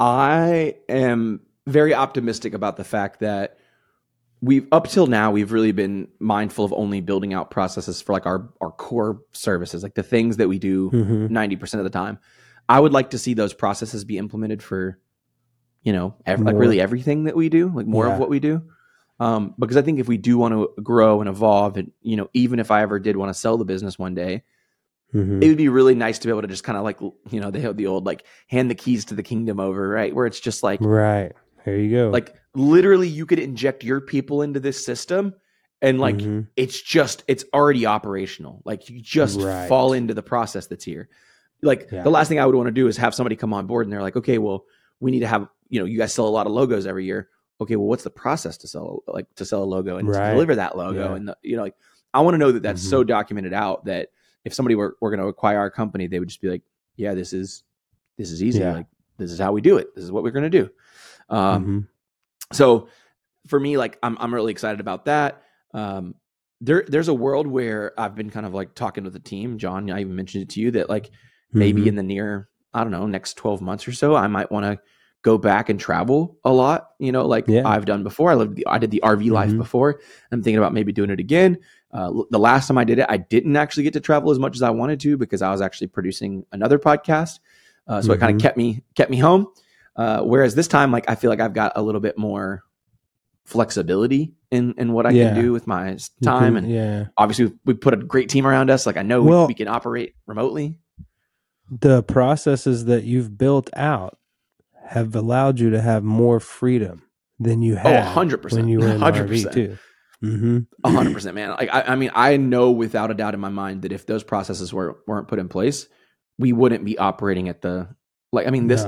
I 0.00 0.76
am 0.88 1.40
very 1.66 1.94
optimistic 1.94 2.52
about 2.52 2.76
the 2.76 2.84
fact 2.84 3.20
that 3.20 3.58
we've 4.42 4.66
up 4.70 4.88
till 4.88 5.06
now 5.06 5.30
we've 5.30 5.52
really 5.52 5.72
been 5.72 6.08
mindful 6.18 6.64
of 6.64 6.72
only 6.72 7.00
building 7.00 7.32
out 7.32 7.50
processes 7.50 8.02
for 8.02 8.12
like 8.12 8.26
our 8.26 8.50
our 8.60 8.70
core 8.70 9.20
services, 9.32 9.82
like 9.82 9.94
the 9.94 10.02
things 10.02 10.36
that 10.36 10.48
we 10.48 10.58
do 10.58 10.90
Mhm. 10.90 11.30
90% 11.30 11.74
of 11.78 11.84
the 11.84 11.90
time. 11.90 12.18
I 12.68 12.78
would 12.80 12.92
like 12.92 13.10
to 13.10 13.18
see 13.18 13.32
those 13.34 13.54
processes 13.54 14.04
be 14.04 14.18
implemented 14.18 14.62
for 14.62 14.98
you 15.82 15.92
know, 15.92 16.16
ev- 16.26 16.40
like 16.40 16.56
really 16.56 16.80
everything 16.80 17.24
that 17.24 17.36
we 17.36 17.48
do, 17.48 17.70
like 17.72 17.86
more 17.86 18.08
Yeah. 18.08 18.14
of 18.14 18.18
what 18.18 18.28
we 18.28 18.40
do. 18.40 18.60
Um, 19.18 19.54
because 19.58 19.76
I 19.76 19.82
think 19.82 19.98
if 19.98 20.08
we 20.08 20.18
do 20.18 20.36
want 20.38 20.52
to 20.54 20.82
grow 20.82 21.20
and 21.20 21.28
evolve, 21.28 21.76
and 21.76 21.90
you 22.02 22.16
know, 22.16 22.28
even 22.34 22.58
if 22.58 22.70
I 22.70 22.82
ever 22.82 22.98
did 22.98 23.16
want 23.16 23.30
to 23.30 23.34
sell 23.38 23.56
the 23.56 23.64
business 23.64 23.98
one 23.98 24.14
day, 24.14 24.42
Mhm. 25.14 25.42
it 25.42 25.48
would 25.48 25.56
be 25.56 25.68
really 25.68 25.94
nice 25.94 26.18
to 26.18 26.26
be 26.26 26.30
able 26.32 26.42
to 26.42 26.48
just 26.48 26.64
kind 26.64 26.76
of 26.76 26.84
like 26.84 27.00
you 27.30 27.40
know 27.40 27.50
they 27.50 27.60
have 27.60 27.76
the 27.76 27.86
old 27.86 28.04
like 28.04 28.24
hand 28.48 28.68
the 28.70 28.74
keys 28.74 29.04
to 29.06 29.14
the 29.14 29.22
kingdom 29.22 29.60
over 29.60 29.88
right 29.88 30.12
where 30.14 30.26
it's 30.26 30.40
just 30.40 30.62
like 30.64 30.80
Right. 30.82 31.32
There 31.64 31.76
you 31.78 31.90
go. 31.90 32.10
like 32.10 32.34
literally 32.54 33.08
you 33.08 33.24
could 33.24 33.38
inject 33.38 33.84
your 33.84 34.00
people 34.00 34.42
into 34.42 34.58
this 34.58 34.84
system 34.84 35.32
and 35.80 36.00
like 36.00 36.16
Mhm. 36.16 36.48
it's 36.56 36.82
just 36.82 37.22
it's 37.28 37.44
already 37.54 37.86
operational 37.86 38.62
like 38.64 38.90
you 38.90 39.00
just 39.00 39.40
Right. 39.40 39.68
fall 39.68 39.92
into 39.92 40.12
the 40.12 40.22
process 40.24 40.66
that's 40.66 40.84
here 40.84 41.08
like 41.62 41.88
Yeah. 41.92 42.02
the 42.02 42.10
last 42.10 42.26
thing 42.28 42.40
i 42.40 42.44
would 42.44 42.56
want 42.56 42.66
to 42.66 42.72
do 42.72 42.88
is 42.88 42.96
have 42.96 43.14
somebody 43.14 43.36
come 43.36 43.54
on 43.54 43.66
board 43.68 43.86
and 43.86 43.92
they're 43.92 44.02
like 44.02 44.16
okay 44.16 44.38
well 44.38 44.64
we 44.98 45.12
need 45.12 45.20
to 45.20 45.28
have 45.28 45.48
you 45.68 45.78
know 45.78 45.86
you 45.86 45.98
guys 45.98 46.12
sell 46.12 46.26
a 46.26 46.28
lot 46.28 46.46
of 46.46 46.52
logos 46.52 46.84
every 46.84 47.04
year 47.04 47.28
okay 47.60 47.76
well 47.76 47.86
what's 47.86 48.04
the 48.04 48.10
process 48.10 48.56
to 48.58 48.68
sell 48.68 49.02
like 49.06 49.26
to 49.34 49.44
sell 49.44 49.62
a 49.62 49.64
logo 49.64 49.96
and 49.96 50.08
Right. 50.08 50.28
to 50.28 50.32
deliver 50.34 50.54
that 50.56 50.76
logo 50.76 51.10
Yeah. 51.10 51.14
and 51.16 51.28
the, 51.28 51.36
you 51.42 51.56
know 51.56 51.62
like 51.62 51.74
i 52.14 52.20
want 52.20 52.34
to 52.34 52.38
know 52.38 52.52
that 52.52 52.62
that's 52.62 52.84
Mhm. 52.84 52.90
so 52.90 53.04
documented 53.04 53.52
out 53.52 53.84
that 53.86 54.08
if 54.44 54.54
somebody 54.54 54.74
were, 54.74 54.96
were 55.00 55.10
going 55.10 55.20
to 55.20 55.26
acquire 55.26 55.58
our 55.58 55.70
company 55.70 56.06
they 56.06 56.18
would 56.18 56.28
just 56.28 56.40
be 56.42 56.48
like 56.50 56.62
yeah 56.96 57.14
this 57.14 57.32
is 57.32 57.62
this 58.18 58.30
is 58.30 58.42
easy 58.42 58.60
Yeah. 58.60 58.72
like 58.74 58.86
this 59.18 59.30
is 59.32 59.38
how 59.38 59.52
we 59.52 59.60
do 59.60 59.78
it 59.78 59.94
this 59.94 60.04
is 60.04 60.12
what 60.12 60.22
we're 60.22 60.30
going 60.32 60.50
to 60.50 60.62
do 60.62 60.70
um 61.28 61.64
Mhm. 62.52 62.54
so 62.56 62.88
for 63.46 63.58
me 63.58 63.76
like 63.76 63.98
i'm 64.02 64.16
i'm 64.20 64.34
really 64.34 64.52
excited 64.52 64.80
about 64.80 65.06
that 65.06 65.42
um 65.74 66.14
there 66.60 66.84
there's 66.88 67.08
a 67.08 67.14
world 67.14 67.46
where 67.46 67.98
i've 67.98 68.14
been 68.14 68.30
kind 68.30 68.46
of 68.46 68.54
like 68.54 68.74
talking 68.74 69.04
with 69.04 69.12
the 69.12 69.18
team 69.20 69.58
john 69.58 69.90
i 69.90 70.00
even 70.00 70.14
mentioned 70.14 70.42
it 70.42 70.48
to 70.50 70.60
you 70.60 70.70
that 70.72 70.88
like 70.88 71.10
maybe 71.52 71.82
Mhm. 71.82 71.86
in 71.88 71.94
the 71.96 72.02
near 72.02 72.48
i 72.74 72.82
don't 72.82 72.92
know 72.92 73.06
next 73.06 73.34
12 73.34 73.60
months 73.62 73.86
or 73.88 73.92
so 73.92 74.14
i 74.14 74.26
might 74.26 74.50
want 74.52 74.64
to 74.64 74.78
go 75.26 75.36
back 75.38 75.68
and 75.68 75.80
travel 75.80 76.38
a 76.44 76.52
lot 76.52 76.90
you 77.00 77.10
know 77.10 77.26
like 77.26 77.44
Yeah. 77.48 77.66
i've 77.68 77.84
done 77.84 78.02
before 78.04 78.30
i 78.30 78.34
lived 78.34 78.54
the, 78.56 78.66
i 78.68 78.78
did 78.78 78.92
the 78.92 79.00
rv 79.04 79.28
life 79.30 79.50
Mhm. 79.50 79.58
before 79.58 80.00
i'm 80.30 80.40
thinking 80.42 80.58
about 80.58 80.72
maybe 80.72 80.92
doing 80.92 81.10
it 81.10 81.18
again 81.18 81.58
uh, 81.92 82.12
the 82.30 82.38
last 82.38 82.68
time 82.68 82.78
i 82.78 82.84
did 82.84 82.98
it 83.00 83.06
i 83.08 83.16
didn't 83.16 83.56
actually 83.56 83.82
get 83.82 83.92
to 83.94 84.00
travel 84.00 84.30
as 84.30 84.38
much 84.38 84.54
as 84.54 84.62
i 84.62 84.70
wanted 84.70 85.00
to 85.00 85.16
because 85.16 85.42
i 85.42 85.50
was 85.50 85.60
actually 85.60 85.88
producing 85.88 86.44
another 86.52 86.78
podcast 86.78 87.40
uh, 87.88 88.00
so 88.00 88.12
it 88.12 88.20
kind 88.20 88.34
of 88.36 88.40
kept 88.40 88.56
me 88.56 88.82
kept 88.94 89.10
me 89.10 89.16
home 89.18 89.48
uh, 89.96 90.20
whereas 90.22 90.54
this 90.54 90.68
time 90.68 90.92
like 90.92 91.10
i 91.10 91.14
feel 91.16 91.30
like 91.30 91.40
i've 91.40 91.54
got 91.54 91.72
a 91.74 91.82
little 91.82 92.00
bit 92.00 92.16
more 92.16 92.62
flexibility 93.44 94.32
in 94.50 94.74
in 94.78 94.92
what 94.92 95.06
i 95.06 95.10
Yeah. 95.10 95.32
can 95.34 95.42
do 95.42 95.52
with 95.52 95.66
my 95.66 95.96
time 96.22 96.54
can- 96.54 96.64
and 96.64 96.70
yeah. 96.70 97.06
obviously 97.16 97.52
we 97.64 97.74
put 97.74 97.94
a 97.94 97.96
great 97.96 98.28
team 98.28 98.46
around 98.46 98.70
us 98.70 98.86
like 98.86 98.96
i 98.96 99.02
know 99.02 99.22
we- 99.22 99.46
we 99.46 99.54
can 99.54 99.68
operate 99.68 100.14
remotely 100.26 100.78
the 101.68 102.02
processes 102.04 102.84
that 102.84 103.02
you've 103.04 103.36
built 103.36 103.70
out 103.74 104.18
have 104.86 105.14
allowed 105.14 105.58
you 105.60 105.70
to 105.70 105.80
have 105.80 106.02
more 106.04 106.40
freedom 106.40 107.02
than 107.38 107.62
you 107.62 107.74
Oh, 107.74 107.78
had 107.78 108.14
100%. 108.14 108.52
when 108.52 108.68
you 108.68 108.80
were 108.80 108.88
in 108.88 109.00
the 109.00 109.06
100%. 109.06 109.28
RV 109.28 109.52
too. 109.52 109.78
Mm-hmm. 110.24 110.58
A 110.82 110.90
hundred 110.90 111.12
percent, 111.12 111.34
man. 111.34 111.50
Like 111.50 111.68
I, 111.72 111.82
I 111.82 111.94
mean, 111.96 112.10
I 112.14 112.38
know 112.38 112.70
without 112.70 113.10
a 113.10 113.14
doubt 113.14 113.34
in 113.34 113.40
my 113.40 113.50
mind 113.50 113.82
that 113.82 113.92
if 113.92 114.06
those 114.06 114.24
processes 114.24 114.72
were 114.72 114.96
weren't 115.06 115.28
put 115.28 115.38
in 115.38 115.48
place, 115.48 115.88
we 116.38 116.54
wouldn't 116.54 116.86
be 116.86 116.96
operating 116.96 117.50
at 117.50 117.60
the 117.60 117.88
like. 118.32 118.46
I 118.46 118.50
mean, 118.50 118.66
this, 118.66 118.86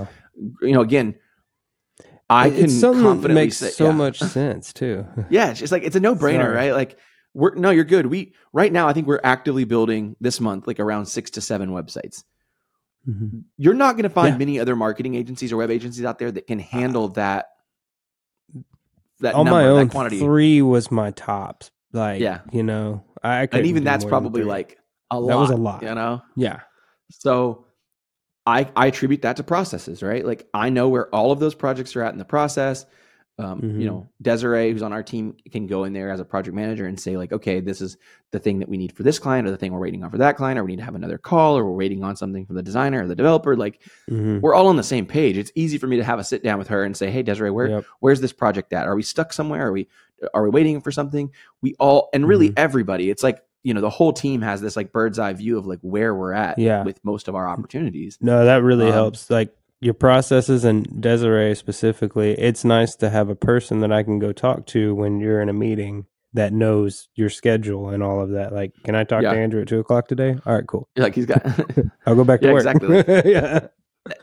you 0.63 0.73
know, 0.73 0.81
again, 0.81 1.17
I 2.31 2.49
can 2.49 2.65
it's 2.65 2.81
confidently 2.81 3.35
makes 3.35 3.59
say, 3.59 3.69
so 3.69 3.87
yeah. 3.87 3.93
much 3.93 4.21
sense 4.21 4.73
too. 4.73 5.07
Yeah, 5.31 5.51
it's 5.51 5.61
just 5.61 5.71
like 5.71 5.83
it's 5.83 5.97
a 5.97 6.01
no 6.01 6.15
brainer, 6.15 6.53
right? 6.53 6.73
Like 6.73 6.99
we're 7.35 7.55
no, 7.55 7.71
you're 7.71 7.85
good. 7.85 8.07
We 8.07 8.33
right 8.55 8.73
now, 8.73 8.89
I 8.89 8.95
think 8.95 9.07
we're 9.07 9.21
actively 9.23 9.65
building 9.65 10.17
this 10.23 10.41
month 10.41 10.67
like 10.67 10.81
around 10.81 11.07
six 11.07 11.31
to 11.33 11.43
seven 11.43 11.71
websites. 11.71 12.25
Mhm. 13.07 13.45
You're 13.57 13.75
not 13.75 13.93
going 13.95 14.05
to 14.05 14.11
find 14.11 14.35
Yeah. 14.35 14.39
many 14.39 14.61
other 14.61 14.75
marketing 14.77 15.15
agencies 15.15 15.53
or 15.53 15.57
web 15.59 15.71
agencies 15.71 16.05
out 16.05 16.19
there 16.19 16.31
that 16.33 16.47
can 16.47 16.59
handle 16.59 17.09
that. 17.11 17.47
That 19.21 19.35
On 19.35 19.45
number, 19.47 19.51
my 19.61 19.63
that 19.65 19.69
own, 19.71 19.89
quantity. 19.89 20.21
three 20.21 20.63
was 20.63 20.91
my 20.93 21.11
tops. 21.11 21.71
Like, 21.93 22.21
Yeah. 22.21 22.41
you 22.53 22.63
know, 22.63 23.03
I, 23.23 23.49
and 23.51 23.67
even 23.67 23.83
that's 23.83 24.05
probably 24.05 24.45
like 24.45 24.79
a 25.11 25.19
lot. 25.19 25.29
That 25.29 25.39
was 25.39 25.51
a 25.51 25.57
lot. 25.57 25.83
you 25.83 25.95
know. 25.95 26.23
yeah, 26.37 26.61
So 27.11 27.65
I 28.47 28.71
I 28.77 28.87
attribute 28.87 29.23
that 29.23 29.37
to 29.39 29.43
processes, 29.43 30.03
right? 30.03 30.25
Like 30.25 30.47
I 30.55 30.71
know 30.71 30.89
where 30.89 31.13
all 31.15 31.33
of 31.33 31.41
those 31.41 31.55
projects 31.55 31.97
are 31.97 32.03
at 32.03 32.13
in 32.13 32.19
the 32.19 32.25
process. 32.25 32.87
Um, 33.41 33.61
Mhm. 33.61 33.81
You 33.81 33.87
know, 33.87 34.09
Desiree, 34.21 34.73
who's 34.73 34.83
on 34.83 34.93
our 34.93 35.03
team, 35.03 35.37
can 35.53 35.69
go 35.69 35.85
in 35.85 35.93
there 35.93 36.11
as 36.11 36.19
a 36.19 36.25
project 36.25 36.57
manager 36.57 36.87
and 36.87 36.99
say, 36.99 37.17
like, 37.17 37.33
okay, 37.33 37.61
this 37.61 37.81
is 37.81 37.97
the 38.33 38.39
thing 38.41 38.59
that 38.59 38.69
we 38.69 38.77
need 38.77 38.91
for 38.93 39.05
this 39.05 39.19
client, 39.21 39.47
or 39.47 39.53
the 39.53 39.57
thing 39.57 39.73
we're 39.73 39.79
waiting 39.79 40.03
on 40.03 40.11
for 40.11 40.19
that 40.19 40.37
client, 40.37 40.59
or 40.59 40.65
we 40.65 40.73
need 40.73 40.79
to 40.79 40.85
have 40.85 40.97
another 40.97 41.19
call, 41.19 41.57
or 41.57 41.65
we're 41.65 41.77
waiting 41.77 42.03
on 42.03 42.17
something 42.17 42.45
from 42.45 42.57
the 42.57 42.63
designer 42.65 43.05
or 43.05 43.07
the 43.07 43.15
developer. 43.15 43.57
Like, 43.57 43.81
Mhm. 44.11 44.41
we're 44.41 44.55
all 44.55 44.67
on 44.67 44.77
the 44.77 44.83
same 44.83 45.07
page. 45.07 45.39
It's 45.39 45.53
easy 45.55 45.79
for 45.79 45.87
me 45.87 45.97
to 45.99 46.05
have 46.05 46.19
a 46.19 46.25
sit 46.25 46.43
down 46.43 46.59
with 46.59 46.67
her 46.69 46.83
and 46.83 46.97
say, 46.97 47.11
hey, 47.11 47.23
Desiree, 47.23 47.51
where 47.53 47.69
Yep. 47.69 47.85
where's 48.01 48.21
this 48.21 48.33
project 48.33 48.73
at? 48.73 48.89
Are 48.89 48.97
we 48.97 49.03
stuck 49.03 49.33
somewhere? 49.33 49.69
Are 49.69 49.73
we 49.73 49.87
are 50.35 50.43
we 50.43 50.51
waiting 50.51 50.81
for 50.81 50.91
something? 50.91 51.31
We 51.63 51.77
all 51.79 52.09
and 52.13 52.27
really 52.27 52.49
Mhm. 52.51 52.55
everybody. 52.57 53.09
It's 53.09 53.23
like 53.23 53.41
you 53.65 53.75
know 53.75 53.81
the 53.81 53.91
whole 53.91 54.13
team 54.13 54.41
has 54.43 54.61
this 54.61 54.77
like 54.77 54.93
bird's 54.93 55.19
eye 55.19 55.33
view 55.33 55.59
of 55.59 55.67
like 55.67 55.81
where 55.83 56.13
we're 56.15 56.33
at 56.33 56.59
Yeah. 56.59 56.85
with 56.85 56.99
most 57.05 57.29
of 57.29 57.35
our 57.37 57.49
opportunities. 57.49 58.17
No, 58.21 58.45
that 58.45 58.63
really 58.63 58.87
Um, 58.87 58.93
helps. 58.93 59.31
Like 59.31 59.55
your 59.81 59.95
processes 59.95 60.65
and 60.65 61.01
Desiree 61.01 61.55
specifically, 61.55 62.33
it's 62.33 62.65
nice 62.65 62.95
to 62.97 63.11
have 63.11 63.29
a 63.29 63.37
person 63.37 63.81
that 63.81 63.93
I 63.93 64.03
can 64.03 64.19
go 64.19 64.33
talk 64.33 64.67
to 64.67 64.95
when 64.95 65.21
you're 65.21 65.41
in 65.41 65.49
a 65.49 65.53
meeting 65.53 66.07
that 66.35 66.53
knows 66.53 67.09
your 67.15 67.31
schedule 67.31 67.89
and 67.89 68.03
all 68.03 68.21
of 68.21 68.31
that. 68.31 68.53
Like, 68.53 68.73
can 68.85 68.95
I 68.95 69.05
talk 69.05 69.23
Yeah. 69.23 69.33
to 69.33 69.39
Andrew 69.39 69.63
at 69.63 69.69
two 69.69 69.79
o'clock 69.79 70.09
today? 70.09 70.37
All 70.45 70.55
right, 70.55 70.67
cool. 70.67 70.89
Like 70.97 71.15
he's 71.15 71.27
got 71.27 71.43
I'll 72.07 72.15
go 72.17 72.25
back 72.25 72.41
to 72.41 72.49
Yeah, 72.49 72.53
work. 72.53 72.67
exactly. 72.67 73.05
yeah. 73.33 73.69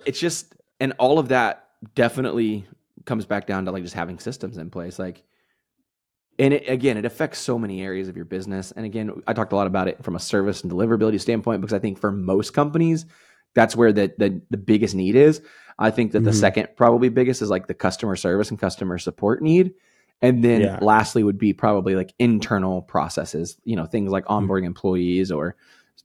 it's 0.05 0.19
just 0.19 0.53
and 0.79 0.93
all 0.99 1.19
of 1.19 1.29
that 1.29 1.67
definitely 1.93 2.67
comes 3.05 3.25
back 3.25 3.47
down 3.47 3.65
to 3.65 3.71
like 3.71 3.83
just 3.83 3.95
having 3.95 4.17
systems 4.19 4.57
in 4.57 4.69
place 4.71 4.97
like 4.97 5.23
and 6.39 6.53
it, 6.55 6.67
again 6.67 6.97
it 6.97 7.05
affects 7.05 7.37
so 7.39 7.59
many 7.59 7.83
areas 7.83 8.07
of 8.07 8.15
your 8.15 8.25
business 8.25 8.71
and 8.71 8.83
again 8.85 9.21
i 9.27 9.33
talked 9.33 9.53
a 9.53 9.55
lot 9.55 9.67
about 9.67 9.87
it 9.87 10.03
from 10.03 10.15
a 10.15 10.19
service 10.19 10.63
and 10.63 10.71
deliverability 10.71 11.21
standpoint 11.21 11.61
because 11.61 11.73
i 11.73 11.77
think 11.77 11.99
for 11.99 12.11
most 12.11 12.51
companies 12.55 13.05
that's 13.55 13.75
where 13.75 13.91
the 13.91 14.13
the, 14.19 14.39
the 14.51 14.57
biggest 14.57 14.93
need 14.93 15.15
is 15.15 15.41
i 15.79 15.89
think 15.89 16.11
that 16.11 16.23
the 16.23 16.29
Mhm. 16.31 16.39
second 16.39 16.67
probably 16.75 17.09
biggest 17.09 17.41
is 17.41 17.49
like 17.49 17.65
the 17.67 17.73
customer 17.73 18.15
service 18.15 18.49
and 18.51 18.59
customer 18.59 18.97
support 18.99 19.41
need 19.41 19.73
and 20.21 20.43
then 20.43 20.61
Yeah. 20.61 20.79
lastly 20.81 21.23
would 21.23 21.37
be 21.37 21.51
probably 21.53 21.95
like 21.95 22.13
internal 22.19 22.81
processes 22.83 23.57
you 23.63 23.75
know 23.75 23.85
things 23.85 24.11
like 24.11 24.25
Mm-hmm. 24.25 24.45
onboarding 24.49 24.65
employees 24.65 25.31
or 25.31 25.55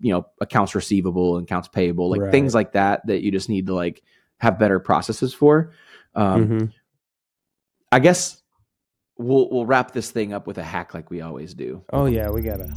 you 0.01 0.13
know 0.13 0.27
accounts 0.41 0.75
receivable 0.75 1.37
and 1.37 1.45
accounts 1.47 1.69
payable 1.69 2.09
like 2.11 2.21
Right. 2.23 2.31
things 2.33 2.55
like 2.55 2.73
that 2.73 3.07
that 3.07 3.23
you 3.23 3.31
just 3.31 3.49
need 3.51 3.67
to 3.67 3.75
like 3.75 4.03
have 4.39 4.59
better 4.59 4.81
processes 4.81 5.35
for 5.35 5.73
um, 6.15 6.49
Mhm. 6.49 6.73
i 7.93 7.99
guess 7.99 8.43
we'll 9.19 9.51
we'll 9.51 9.67
wrap 9.67 9.93
this 9.93 10.11
thing 10.11 10.33
up 10.33 10.47
with 10.47 10.57
a 10.59 10.63
hack 10.63 10.95
like 10.95 11.11
we 11.11 11.21
always 11.21 11.53
do 11.55 11.85
Oh 11.93 12.07
yeah, 12.07 12.31
we 12.31 12.41
gotta. 12.41 12.71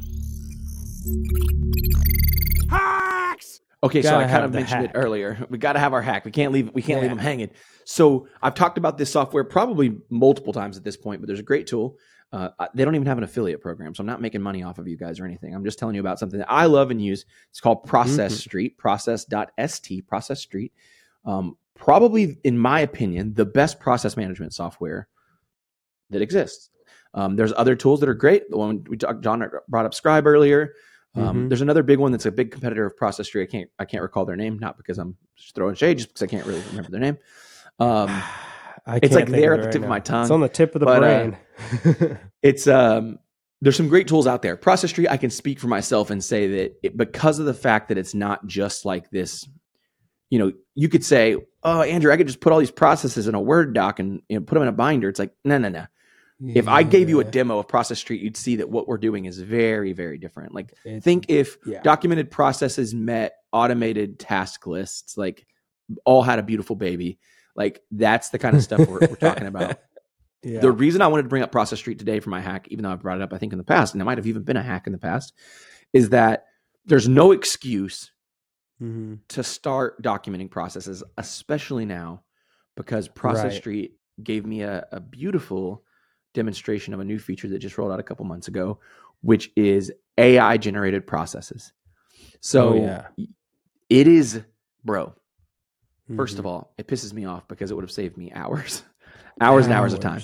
Okay 3.84 4.02
so 4.02 4.18
i 4.18 4.26
kind 4.26 4.44
of 4.46 4.52
mentioned 4.54 4.88
hack. 4.88 4.96
it 4.96 4.98
earlier. 4.98 5.46
We 5.50 5.58
got 5.60 5.74
to 5.74 5.80
have 5.80 5.94
our 5.94 6.02
hack. 6.02 6.26
We 6.26 6.32
can't 6.32 6.52
leave 6.52 6.72
we 6.74 6.82
can't 6.82 7.02
leave 7.02 7.10
them 7.12 7.20
hanging. 7.20 7.52
So 7.86 8.28
i've 8.42 8.56
talked 8.56 8.78
about 8.78 8.98
this 8.98 9.12
software 9.12 9.44
probably 9.44 9.98
multiple 10.10 10.54
times 10.54 10.78
at 10.78 10.84
this 10.84 10.98
point 10.98 11.22
but 11.22 11.28
there's 11.28 11.40
a 11.40 11.44
great 11.44 11.68
tool. 11.68 11.98
Uh, 12.32 12.50
they 12.74 12.84
don't 12.84 12.96
even 12.96 13.06
have 13.06 13.20
an 13.20 13.24
affiliate 13.24 13.62
program 13.62 13.94
so 13.94 14.02
i'm 14.02 14.08
not 14.08 14.20
making 14.20 14.42
money 14.42 14.64
off 14.64 14.80
of 14.80 14.88
you 14.88 14.98
guys 14.98 15.20
or 15.20 15.26
anything. 15.26 15.54
I'm 15.54 15.64
just 15.64 15.78
telling 15.78 15.94
you 15.94 16.02
about 16.02 16.18
something 16.18 16.40
that 16.40 16.52
i 16.52 16.66
love 16.66 16.90
and 16.90 17.00
use. 17.00 17.26
It's 17.52 17.60
called 17.62 17.84
process 17.84 18.34
Mhm. 18.34 18.38
street 18.40 18.78
process.st 18.80 20.08
process 20.08 20.40
street. 20.42 20.74
Um, 21.26 21.58
probably 21.76 22.38
in 22.44 22.58
my 22.58 22.80
opinion 22.80 23.34
the 23.36 23.46
best 23.46 23.80
process 23.80 24.16
management 24.18 24.54
software 24.54 25.08
that 26.10 26.22
exists. 26.22 26.70
Um, 27.16 27.36
there's 27.36 27.54
other 27.56 27.76
tools 27.76 28.00
that 28.00 28.10
are 28.10 28.14
great. 28.16 28.50
The 28.50 28.58
one 28.58 28.84
we 28.90 28.98
talked 28.98 29.24
john 29.24 29.44
brought 29.68 29.86
up 29.86 29.94
scribe 29.94 30.26
earlier 30.26 30.74
Um, 31.16 31.46
Mhm. 31.46 31.50
There's 31.50 31.62
another 31.62 31.84
big 31.84 32.00
one 32.00 32.12
that's 32.12 32.26
a 32.26 32.32
big 32.32 32.52
competitor 32.52 32.86
of 32.86 32.98
Process 32.98 33.28
Street. 33.28 33.44
I 33.44 33.46
can't 33.46 33.70
I 33.80 33.86
can't 33.86 34.02
recall 34.02 34.26
their 34.26 34.36
name, 34.36 34.58
not 34.58 34.78
because 34.78 34.98
I'm 34.98 35.16
throwing 35.54 35.76
shade, 35.76 35.98
just 35.98 36.10
because 36.10 36.24
I 36.24 36.28
can't 36.28 36.46
really 36.46 36.62
remember 36.70 36.90
their 36.90 37.02
name. 37.02 37.18
Um, 37.80 38.10
I 38.86 39.00
It's 39.02 39.16
like 39.16 39.30
there 39.30 39.54
at 39.54 39.62
the 39.62 39.72
tip 39.72 39.84
of 39.84 39.88
my 39.90 40.00
tongue, 40.00 40.24
It's 40.24 40.32
on 40.32 40.42
the 40.42 40.50
tip 40.50 40.76
of 40.76 40.80
the 40.80 40.86
but, 40.86 41.04
uh, 41.04 41.32
brain. 41.80 42.18
it's 42.42 42.68
um 42.68 43.20
there's 43.62 43.78
some 43.78 43.88
great 43.88 44.08
tools 44.10 44.28
out 44.28 44.42
there 44.42 44.58
process 44.58 44.90
street 44.90 45.08
i 45.08 45.16
can 45.16 45.30
speak 45.30 45.58
for 45.60 45.68
myself 45.68 46.10
and 46.10 46.22
say 46.22 46.48
that 46.48 46.74
it, 46.84 46.98
because 46.98 47.40
of 47.40 47.46
the 47.46 47.54
fact 47.54 47.88
that 47.88 47.98
it's 47.98 48.14
not 48.14 48.46
just 48.46 48.84
like 48.84 49.10
this 49.12 49.48
you 50.30 50.38
know 50.40 50.52
you 50.76 50.90
could 50.90 51.06
say 51.06 51.38
oh 51.64 51.82
andrew 51.84 52.12
i 52.12 52.18
could 52.18 52.28
just 52.28 52.42
put 52.42 52.52
all 52.52 52.60
these 52.60 52.72
processes 52.72 53.28
in 53.28 53.36
a 53.36 53.40
word 53.40 53.74
doc 53.74 54.00
and 54.00 54.22
you 54.28 54.38
know, 54.38 54.44
put 54.44 54.56
them 54.56 54.64
in 54.64 54.68
a 54.68 54.74
binder 54.74 55.08
it's 55.08 55.20
like 55.20 55.32
no 55.46 55.58
no 55.58 55.70
no 55.70 55.86
if 56.50 56.68
i 56.68 56.84
gave 56.84 57.10
you 57.10 57.20
a 57.20 57.24
demo 57.24 57.60
of 57.60 57.68
process 57.68 58.00
Street, 58.00 58.22
you'd 58.22 58.38
see 58.38 58.58
that 58.58 58.70
what 58.70 58.88
we're 58.88 58.98
doing 58.98 59.26
is 59.26 59.40
very 59.40 59.94
very 59.94 60.18
different 60.18 60.54
like 60.54 60.74
It's- 60.86 61.04
think 61.04 61.26
if 61.30 61.58
yeah. 61.66 61.82
documented 61.82 62.32
processes 62.32 62.94
met 62.94 63.34
automated 63.52 64.20
task 64.20 64.68
lists 64.68 65.18
like 65.18 65.46
all 66.06 66.22
had 66.24 66.40
a 66.40 66.44
beautiful 66.44 66.76
baby 66.76 67.20
like 67.56 67.82
that's 67.92 68.30
the 68.30 68.40
kind 68.40 68.56
of 68.56 68.64
stuff 68.64 68.80
we're, 68.88 69.00
we're 69.00 69.16
talking 69.16 69.48
about 69.48 69.80
yeah. 70.44 70.60
the 70.60 70.72
reason 70.72 71.02
I 71.02 71.08
wanted 71.08 71.24
to 71.24 71.30
bring 71.30 71.44
up 71.44 71.52
Process 71.52 71.80
Street 71.80 72.00
today 72.00 72.20
for 72.20 72.30
my 72.30 72.42
hack, 72.42 72.68
even 72.70 72.84
though 72.84 72.92
I've 72.92 73.02
brought 73.02 73.18
it 73.18 73.24
up, 73.24 73.34
I 73.34 73.38
think 73.38 73.54
in 73.54 73.58
the 73.58 73.64
past, 73.64 73.94
and 73.94 74.02
it 74.02 74.06
might 74.06 74.18
have 74.18 74.28
even 74.28 74.44
been 74.44 74.58
a 74.58 74.64
hack 74.64 74.88
in 74.88 74.94
the 74.94 75.00
past, 75.00 75.34
is 75.94 76.10
that 76.10 76.46
there's 76.86 77.08
no 77.08 77.32
excuse 77.32 78.12
mm-hmm. 78.82 79.16
to 79.30 79.44
start 79.44 80.02
documenting 80.02 80.50
processes, 80.50 81.04
especially 81.18 81.86
now, 81.86 82.24
because 82.76 83.08
Process 83.08 83.46
Right. 83.46 83.54
Street 83.54 83.94
gave 84.22 84.46
me 84.46 84.62
a, 84.62 84.86
a 84.92 85.00
beautiful 85.00 85.84
demonstration 86.34 86.94
of 86.94 87.00
a 87.00 87.04
new 87.06 87.20
feature 87.20 87.48
that 87.50 87.60
just 87.60 87.78
rolled 87.78 87.92
out 87.92 88.00
a 88.00 88.04
couple 88.04 88.26
months 88.26 88.48
ago, 88.48 88.80
which 89.22 89.52
is 89.56 89.92
AI 90.18 90.58
generated 90.58 91.06
processes. 91.08 91.72
So 92.42 92.70
Oh, 92.70 92.76
yeah. 92.76 93.08
it 93.90 94.08
is, 94.08 94.42
bro. 94.84 95.14
1st 96.12 96.36
Mhm. 96.36 96.40
of 96.40 96.46
all, 96.46 96.74
it 96.78 96.88
pisses 96.88 97.14
me 97.14 97.26
off 97.26 97.48
because 97.48 97.72
it 97.72 97.76
would 97.76 97.84
have 97.84 97.92
saved 97.92 98.18
me 98.18 98.32
hours, 98.34 98.84
hours 99.42 99.66
and 99.66 99.74
hours 99.74 99.94
of 99.94 100.00
time. 100.02 100.22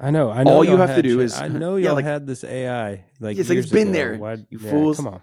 I 0.00 0.10
know. 0.10 0.30
I 0.30 0.44
know. 0.44 0.50
All 0.52 0.64
you 0.64 0.76
have 0.76 0.94
to 0.94 1.02
do 1.02 1.16
shit. 1.16 1.24
is- 1.24 1.34
I 1.40 1.48
know 1.62 1.76
y'all 1.76 1.94
like- 1.94 2.04
had 2.04 2.26
this 2.26 2.44
AI. 2.44 3.04
Like 3.20 3.36
It's 3.38 3.48
like 3.48 3.58
it's 3.58 3.70
been 3.70 3.88
ago. 3.88 3.92
there, 3.92 4.16
Why- 4.18 4.34
you 4.50 4.58
yeah, 4.60 4.70
fools. 4.70 4.96
Come 4.98 5.08
on. 5.08 5.22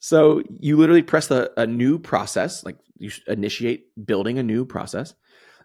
So 0.00 0.42
you 0.50 0.76
literally 0.76 1.02
press 1.02 1.28
the, 1.28 1.52
a 1.56 1.66
new 1.66 1.98
process, 1.98 2.64
like 2.64 2.76
you 2.98 3.10
initiate 3.28 3.86
building 4.04 4.38
a 4.38 4.42
new 4.42 4.64
process, 4.66 5.14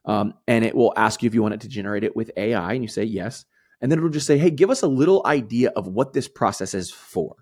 um, 0.05 0.35
and 0.47 0.63
it 0.63 0.75
will 0.75 0.93
ask 0.95 1.23
you 1.23 1.27
if 1.27 1.33
you 1.33 1.41
want 1.41 1.55
it 1.55 1.61
to 1.61 1.67
generate 1.67 2.03
it 2.03 2.15
with 2.15 2.29
AI, 2.37 2.73
and 2.73 2.83
you 2.83 2.87
say 2.87 3.03
yes, 3.03 3.45
and 3.81 3.91
then 3.91 3.99
it'll 3.99 4.09
just 4.09 4.27
say, 4.27 4.37
"Hey, 4.37 4.49
give 4.49 4.69
us 4.69 4.81
a 4.81 4.87
little 4.87 5.21
idea 5.25 5.71
of 5.75 5.87
what 5.87 6.13
this 6.13 6.27
process 6.27 6.73
is 6.73 6.91
for." 6.91 7.35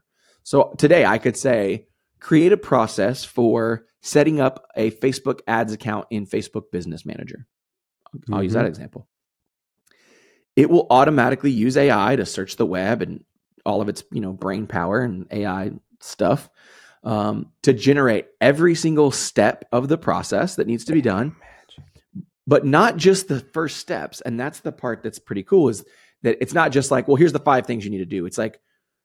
So 0.43 0.75
today 0.77 1.05
I 1.05 1.17
could 1.17 1.37
say, 1.37 1.87
create 2.19 2.51
a 2.51 2.57
process 2.57 3.23
for 3.23 3.85
setting 4.01 4.39
up 4.39 4.67
a 4.75 4.91
Facebook 4.91 5.41
ads 5.47 5.73
account 5.73 6.07
in 6.11 6.27
Facebook 6.27 6.71
Business 6.71 7.05
Manager. 7.05 7.47
I'll 8.31 8.43
use 8.43 8.53
that 8.53 8.65
example. 8.65 9.07
It 10.55 10.69
will 10.69 10.87
automatically 10.89 11.51
use 11.51 11.75
AI 11.75 12.15
to 12.15 12.25
search 12.25 12.55
the 12.55 12.65
web 12.65 13.01
and 13.01 13.25
all 13.65 13.81
of 13.81 13.89
its 13.89 14.03
you 14.11 14.21
know 14.21 14.31
brain 14.31 14.67
power 14.67 15.01
and 15.01 15.27
AI 15.31 15.71
stuff 15.99 16.49
um, 17.03 17.51
to 17.63 17.73
generate 17.73 18.27
every 18.41 18.75
single 18.75 19.11
step 19.11 19.65
of 19.71 19.87
the 19.87 19.97
process 19.97 20.55
that 20.55 20.67
needs 20.67 20.85
to 20.85 20.93
be 20.93 21.01
done, 21.01 21.35
but 22.47 22.65
not 22.65 22.97
just 22.97 23.27
the 23.27 23.39
first 23.39 23.77
steps. 23.77 24.21
And 24.21 24.39
that's 24.39 24.61
the 24.61 24.71
part 24.71 25.03
that's 25.03 25.19
pretty 25.19 25.43
cool 25.43 25.69
is 25.69 25.85
that 26.25 26.37
it's 26.41 26.53
not 26.53 26.71
just 26.71 26.91
like, 26.91 27.07
well, 27.07 27.15
here's 27.15 27.33
the 27.33 27.39
five 27.39 27.65
things 27.65 27.85
you 27.85 27.91
need 27.91 27.99
to 27.99 28.05
do. 28.05 28.25
It's 28.25 28.37
like, 28.37 28.59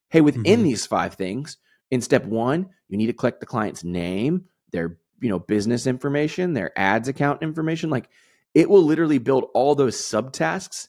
hey, 0.09 0.21
within 0.21 0.61
Mhm. 0.61 0.65
these 0.65 0.87
five 0.87 1.15
things, 1.15 1.59
in 1.91 2.01
step 2.01 2.25
one, 2.25 2.69
you 2.89 2.97
need 2.97 3.07
to 3.07 3.13
collect 3.13 3.41
the 3.41 3.47
client's 3.47 3.85
name, 3.85 4.47
their 4.73 4.99
you 5.21 5.29
know 5.29 5.39
business 5.39 5.87
information, 5.87 6.55
their 6.55 6.77
ads 6.79 7.09
account 7.09 7.43
information. 7.43 7.91
Like 7.91 8.09
it 8.55 8.69
will 8.69 8.83
literally 8.83 9.19
build 9.19 9.49
all 9.55 9.75
those 9.75 9.97
subtasks 9.97 10.89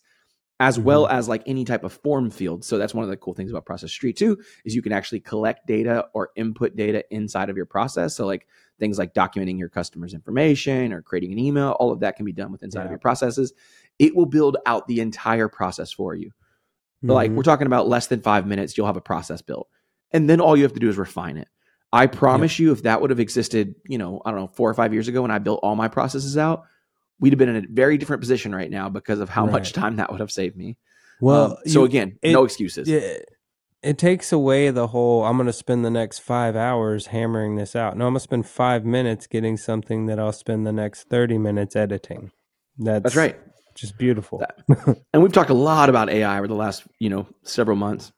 as 0.59 0.79
well 0.79 1.07
as 1.07 1.27
like 1.27 1.41
any 1.47 1.65
type 1.65 1.83
of 1.83 1.91
form 1.91 2.29
field. 2.29 2.63
So 2.63 2.77
that's 2.77 2.93
one 2.93 3.03
of 3.03 3.09
the 3.09 3.17
cool 3.17 3.33
things 3.33 3.49
about 3.49 3.65
Process 3.65 3.91
Street 3.91 4.15
too 4.15 4.37
is 4.63 4.75
you 4.75 4.83
can 4.83 4.91
actually 4.91 5.19
collect 5.19 5.65
data 5.65 6.05
or 6.13 6.29
input 6.35 6.75
data 6.75 7.03
inside 7.09 7.49
of 7.49 7.57
your 7.57 7.65
process. 7.65 8.15
So 8.15 8.27
like 8.27 8.45
things 8.79 8.99
like 8.99 9.15
documenting 9.15 9.57
your 9.57 9.69
customer's 9.69 10.13
information 10.13 10.93
or 10.93 11.01
creating 11.01 11.31
an 11.31 11.39
email, 11.39 11.71
all 11.79 11.91
of 11.91 12.01
that 12.01 12.15
can 12.15 12.25
be 12.25 12.31
done 12.31 12.51
with 12.51 12.61
inside 12.61 12.85
of 12.85 12.91
your 12.91 12.99
processes. 12.99 13.53
It 14.01 14.15
will 14.15 14.25
build 14.25 14.57
out 14.65 14.87
the 14.87 14.99
entire 14.99 15.47
process 15.47 15.91
for 15.91 16.15
you. 16.15 16.31
But 17.03 17.13
like 17.13 17.31
we're 17.31 17.43
talking 17.43 17.67
about 17.67 17.87
less 17.87 18.07
than 18.07 18.21
five 18.21 18.45
minutes, 18.47 18.77
you'll 18.77 18.87
have 18.87 18.97
a 18.97 19.01
process 19.01 19.41
built. 19.41 19.67
And 20.11 20.29
then 20.29 20.39
all 20.41 20.55
you 20.57 20.63
have 20.63 20.73
to 20.73 20.79
do 20.79 20.89
is 20.89 20.97
refine 20.97 21.37
it. 21.37 21.47
I 21.93 22.07
promise 22.07 22.57
you, 22.59 22.71
if 22.71 22.83
that 22.83 23.01
would 23.01 23.09
have 23.09 23.19
existed, 23.19 23.75
you 23.87 23.97
know, 23.97 24.21
I 24.25 24.31
don't 24.31 24.39
know, 24.39 24.47
four 24.47 24.69
or 24.69 24.73
five 24.73 24.93
years 24.93 25.07
ago 25.07 25.21
when 25.21 25.31
I 25.31 25.39
built 25.39 25.59
all 25.63 25.75
my 25.75 25.87
processes 25.87 26.37
out, 26.37 26.63
we'd 27.19 27.33
have 27.33 27.37
been 27.39 27.49
in 27.49 27.63
a 27.63 27.67
very 27.69 27.97
different 27.97 28.21
position 28.21 28.53
right 28.55 28.69
now 28.69 28.89
because 28.89 29.19
of 29.19 29.29
how 29.29 29.45
much 29.45 29.73
time 29.73 29.97
that 29.97 30.11
would 30.11 30.19
have 30.19 30.31
saved 30.31 30.55
me. 30.57 30.77
well, 31.19 31.51
Um, 31.51 31.57
so 31.67 31.79
you- 31.81 31.85
again, 31.85 32.17
it- 32.21 32.33
no 32.33 32.43
excuses. 32.45 32.87
Yeah, 32.87 33.17
it 33.83 33.97
takes 33.97 34.31
away 34.31 34.69
the 34.71 34.87
whole. 34.87 35.23
I'm 35.23 35.37
going 35.37 35.47
to 35.47 35.53
spend 35.53 35.83
the 35.85 35.91
next 35.91 36.19
five 36.19 36.55
hours 36.55 37.07
hammering 37.07 37.55
this 37.57 37.75
out. 37.75 37.97
No, 37.97 38.05
I'm 38.07 38.13
going 38.13 38.19
to 38.19 38.19
spend 38.21 38.45
five 38.47 38.85
minutes 38.85 39.27
getting 39.27 39.57
something 39.57 40.05
that 40.07 40.19
I'll 40.19 40.31
spend 40.33 40.65
the 40.65 40.71
next 40.73 41.09
thirty 41.09 41.37
minutes 41.37 41.75
editing. 41.75 42.31
That's, 42.77 43.03
That's 43.03 43.15
right. 43.15 43.39
Just 43.75 43.97
beautiful. 43.97 44.43
And 45.13 45.23
we've 45.23 45.31
talked 45.31 45.49
a 45.49 45.53
lot 45.55 45.89
about 45.89 46.09
AI 46.09 46.37
over 46.37 46.47
the 46.47 46.55
last, 46.55 46.83
you 46.99 47.09
know, 47.09 47.27
several 47.43 47.77
months. 47.77 48.11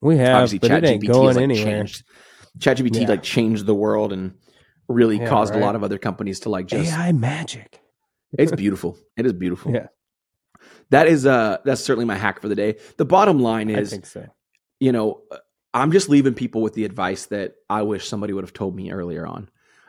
we 0.00 0.16
have, 0.18 0.36
Obviously, 0.42 0.58
but 0.60 0.70
it 0.70 0.84
ain't 0.84 1.06
going 1.06 1.36
like 1.36 1.42
anywhere. 1.42 1.64
changed. 1.78 2.04
ChatGPT 2.58 3.02
Yeah. 3.02 3.08
like 3.08 3.22
changed 3.22 3.66
the 3.66 3.74
world 3.74 4.12
and 4.12 4.34
really 4.88 5.18
Yeah, 5.18 5.28
caused 5.28 5.54
a 5.54 5.58
lot 5.58 5.74
of 5.76 5.82
other 5.84 5.98
companies 5.98 6.40
to 6.40 6.50
like 6.50 6.66
just. 6.66 6.92
AI 6.92 7.12
magic. 7.12 7.80
It's 8.38 8.52
beautiful. 8.52 8.96
It 9.16 9.26
is 9.26 9.32
beautiful. 9.32 9.72
Yeah. 9.72 9.86
That 10.90 11.06
is 11.06 11.24
uh 11.26 11.58
that's 11.64 11.82
certainly 11.82 12.04
my 12.06 12.16
hack 12.16 12.40
for 12.40 12.48
the 12.48 12.54
day. 12.54 12.76
The 12.96 13.04
bottom 13.04 13.38
line 13.40 13.70
I 13.74 13.80
is 13.80 13.90
think 13.90 14.06
so. 14.06 14.26
you 14.80 14.92
know, 14.92 15.22
I'm 15.74 15.92
just 15.92 16.08
leaving 16.08 16.34
people 16.34 16.62
with 16.62 16.74
the 16.74 16.84
advice 16.84 17.26
that 17.26 17.54
I 17.70 17.82
wish 17.82 18.08
somebody 18.08 18.32
would 18.32 18.44
have 18.44 18.52
told 18.54 18.74
me 18.74 18.90
earlier 18.90 19.26
on. 19.26 19.48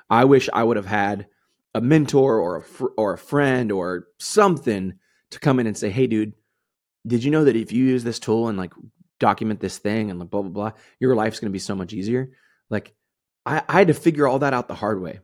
I 0.09 0.25
wish 0.25 0.49
I 0.53 0.63
would 0.63 0.77
have 0.77 0.85
had 0.85 1.27
a 1.73 1.81
mentor 1.81 2.39
or 2.39 2.57
a 2.57 2.61
fr- 2.63 2.93
or 2.97 3.13
a 3.13 3.17
friend 3.17 3.71
or 3.71 4.07
something 4.19 4.93
to 5.31 5.39
come 5.39 5.59
in 5.59 5.67
and 5.67 5.77
say, 5.77 5.89
"Hey, 5.89 6.07
dude, 6.07 6.33
did 7.07 7.23
you 7.23 7.31
know 7.31 7.43
that 7.45 7.55
if 7.55 7.71
you 7.71 7.85
use 7.85 8.03
this 8.03 8.19
tool 8.19 8.47
and 8.47 8.57
like 8.57 8.73
document 9.19 9.59
this 9.59 9.77
thing 9.77 10.09
and 10.09 10.19
like 10.19 10.29
blah 10.29 10.41
blah 10.41 10.51
blah, 10.51 10.71
your 10.99 11.15
life's 11.15 11.39
going 11.39 11.49
to 11.51 11.53
be 11.53 11.59
so 11.59 11.75
much 11.75 11.93
easier." 11.93 12.31
Like, 12.69 12.93
I, 13.45 13.61
I 13.67 13.79
had 13.79 13.87
to 13.87 13.93
figure 13.93 14.27
all 14.27 14.39
that 14.39 14.53
out 14.53 14.67
the 14.67 14.75
hard 14.75 15.01
way. 15.01 15.19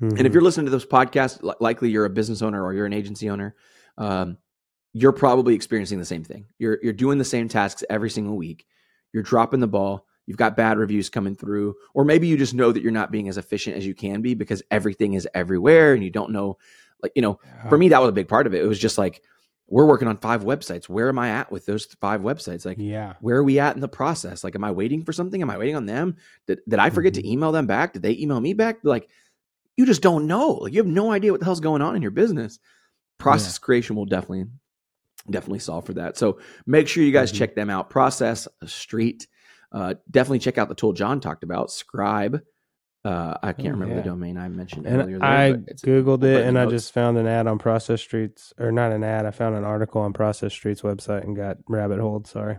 And 0.00 0.18
if 0.20 0.26
Mhm. 0.26 0.32
you're 0.32 0.42
listening 0.42 0.66
to 0.66 0.72
this 0.72 0.86
podcast, 0.86 1.42
li- 1.42 1.54
likely 1.60 1.90
you're 1.90 2.06
a 2.06 2.10
business 2.10 2.40
owner 2.40 2.64
or 2.64 2.72
you're 2.72 2.86
an 2.86 2.92
agency 2.94 3.28
owner. 3.28 3.54
Um, 3.98 4.38
you're 4.94 5.12
probably 5.12 5.54
experiencing 5.54 5.98
the 5.98 6.04
same 6.06 6.24
thing. 6.24 6.46
You're 6.58 6.78
you're 6.82 6.92
doing 6.94 7.18
the 7.18 7.24
same 7.24 7.48
tasks 7.48 7.84
every 7.90 8.08
single 8.10 8.36
week. 8.36 8.66
You're 9.12 9.22
dropping 9.22 9.60
the 9.60 9.66
ball. 9.68 10.06
You've 10.26 10.36
got 10.38 10.56
bad 10.56 10.78
reviews 10.78 11.08
coming 11.10 11.34
through, 11.34 11.74
or 11.92 12.04
maybe 12.04 12.28
you 12.28 12.36
just 12.36 12.54
know 12.54 12.70
that 12.72 12.82
you're 12.82 12.92
not 12.92 13.10
being 13.10 13.28
as 13.28 13.36
efficient 13.36 13.76
as 13.76 13.84
you 13.86 13.94
can 13.94 14.22
be 14.22 14.34
because 14.34 14.62
everything 14.70 15.14
is 15.14 15.28
everywhere 15.34 15.92
and 15.92 16.02
you 16.04 16.10
don't 16.10 16.30
know. 16.30 16.56
Like 17.02 17.12
you 17.14 17.22
know, 17.22 17.38
for 17.68 17.76
me 17.78 17.88
that 17.90 18.00
was 18.00 18.08
a 18.08 18.12
big 18.12 18.28
part 18.28 18.46
of 18.46 18.54
it. 18.54 18.62
It 18.62 18.66
was 18.66 18.78
just 18.78 18.98
like 18.98 19.22
we're 19.72 19.86
working 19.86 20.08
on 20.08 20.16
five 20.16 20.42
websites. 20.42 20.88
Where 20.88 21.08
am 21.08 21.18
I 21.18 21.28
at 21.30 21.52
with 21.52 21.64
those 21.66 21.84
five 22.00 22.22
websites? 22.22 22.66
Like 22.66 22.78
yeah, 22.80 23.14
where 23.20 23.36
are 23.36 23.44
we 23.44 23.58
at 23.60 23.74
in 23.76 23.80
the 23.80 23.88
process? 23.88 24.42
Like, 24.42 24.56
am 24.56 24.64
I 24.64 24.72
waiting 24.72 25.04
for 25.04 25.12
something? 25.12 25.40
Am 25.42 25.50
I 25.50 25.58
waiting 25.58 25.76
on 25.76 25.86
them? 25.86 26.16
Did, 26.48 26.58
did 26.68 26.78
I 26.80 26.90
forget 26.90 27.12
Mhm. 27.12 27.16
to 27.22 27.28
email 27.30 27.52
them 27.52 27.66
back? 27.68 27.92
Did 27.92 28.02
they 28.02 28.16
email 28.18 28.40
me 28.40 28.52
back? 28.52 28.78
Like, 28.82 29.08
you 29.76 29.86
just 29.86 30.02
don't 30.02 30.26
know. 30.26 30.54
Like, 30.54 30.72
you 30.72 30.78
have 30.80 30.88
no 30.88 31.12
idea 31.12 31.30
what 31.30 31.38
the 31.38 31.44
hell's 31.46 31.60
going 31.60 31.82
on 31.82 31.94
in 31.94 32.02
your 32.02 32.10
business. 32.10 32.58
Process 33.18 33.58
creation 33.58 33.94
will 33.94 34.06
definitely, 34.06 34.46
definitely 35.30 35.60
solve 35.60 35.86
for 35.86 35.92
that. 35.94 36.16
So 36.18 36.40
make 36.66 36.88
sure 36.88 37.04
you 37.04 37.12
guys 37.12 37.30
Mhm. 37.32 37.36
check 37.36 37.54
them 37.54 37.70
out. 37.70 37.90
Process 37.90 38.48
Street. 38.66 39.28
Uh, 39.70 39.94
definitely 40.10 40.40
check 40.40 40.58
out 40.58 40.68
the 40.68 40.74
tool 40.74 40.94
John 40.94 41.20
talked 41.20 41.44
about. 41.44 41.70
Scribe. 41.70 42.40
Uh, 43.04 43.34
I 43.42 43.52
can't 43.54 43.68
Oh, 43.68 43.70
remember 43.72 43.94
yeah. 43.94 44.00
the 44.02 44.08
domain 44.10 44.36
I 44.36 44.48
mentioned 44.48 44.86
and 44.86 45.00
earlier. 45.00 45.18
there, 45.18 45.26
I 45.28 45.52
googled 45.52 46.22
it, 46.22 46.44
and 46.46 46.58
I 46.58 46.66
just 46.66 46.92
found 46.92 47.16
an 47.16 47.26
ad 47.26 47.46
on 47.46 47.58
Process 47.58 48.00
Streets, 48.02 48.52
or 48.58 48.70
not 48.70 48.92
an 48.92 49.02
ad. 49.02 49.24
I 49.24 49.30
found 49.30 49.56
an 49.56 49.64
article 49.64 50.02
on 50.02 50.12
Process 50.12 50.52
Streets 50.52 50.82
website 50.82 51.24
and 51.24 51.34
got 51.34 51.56
rabbit 51.66 51.98
holed. 51.98 52.26
Sorry, 52.26 52.58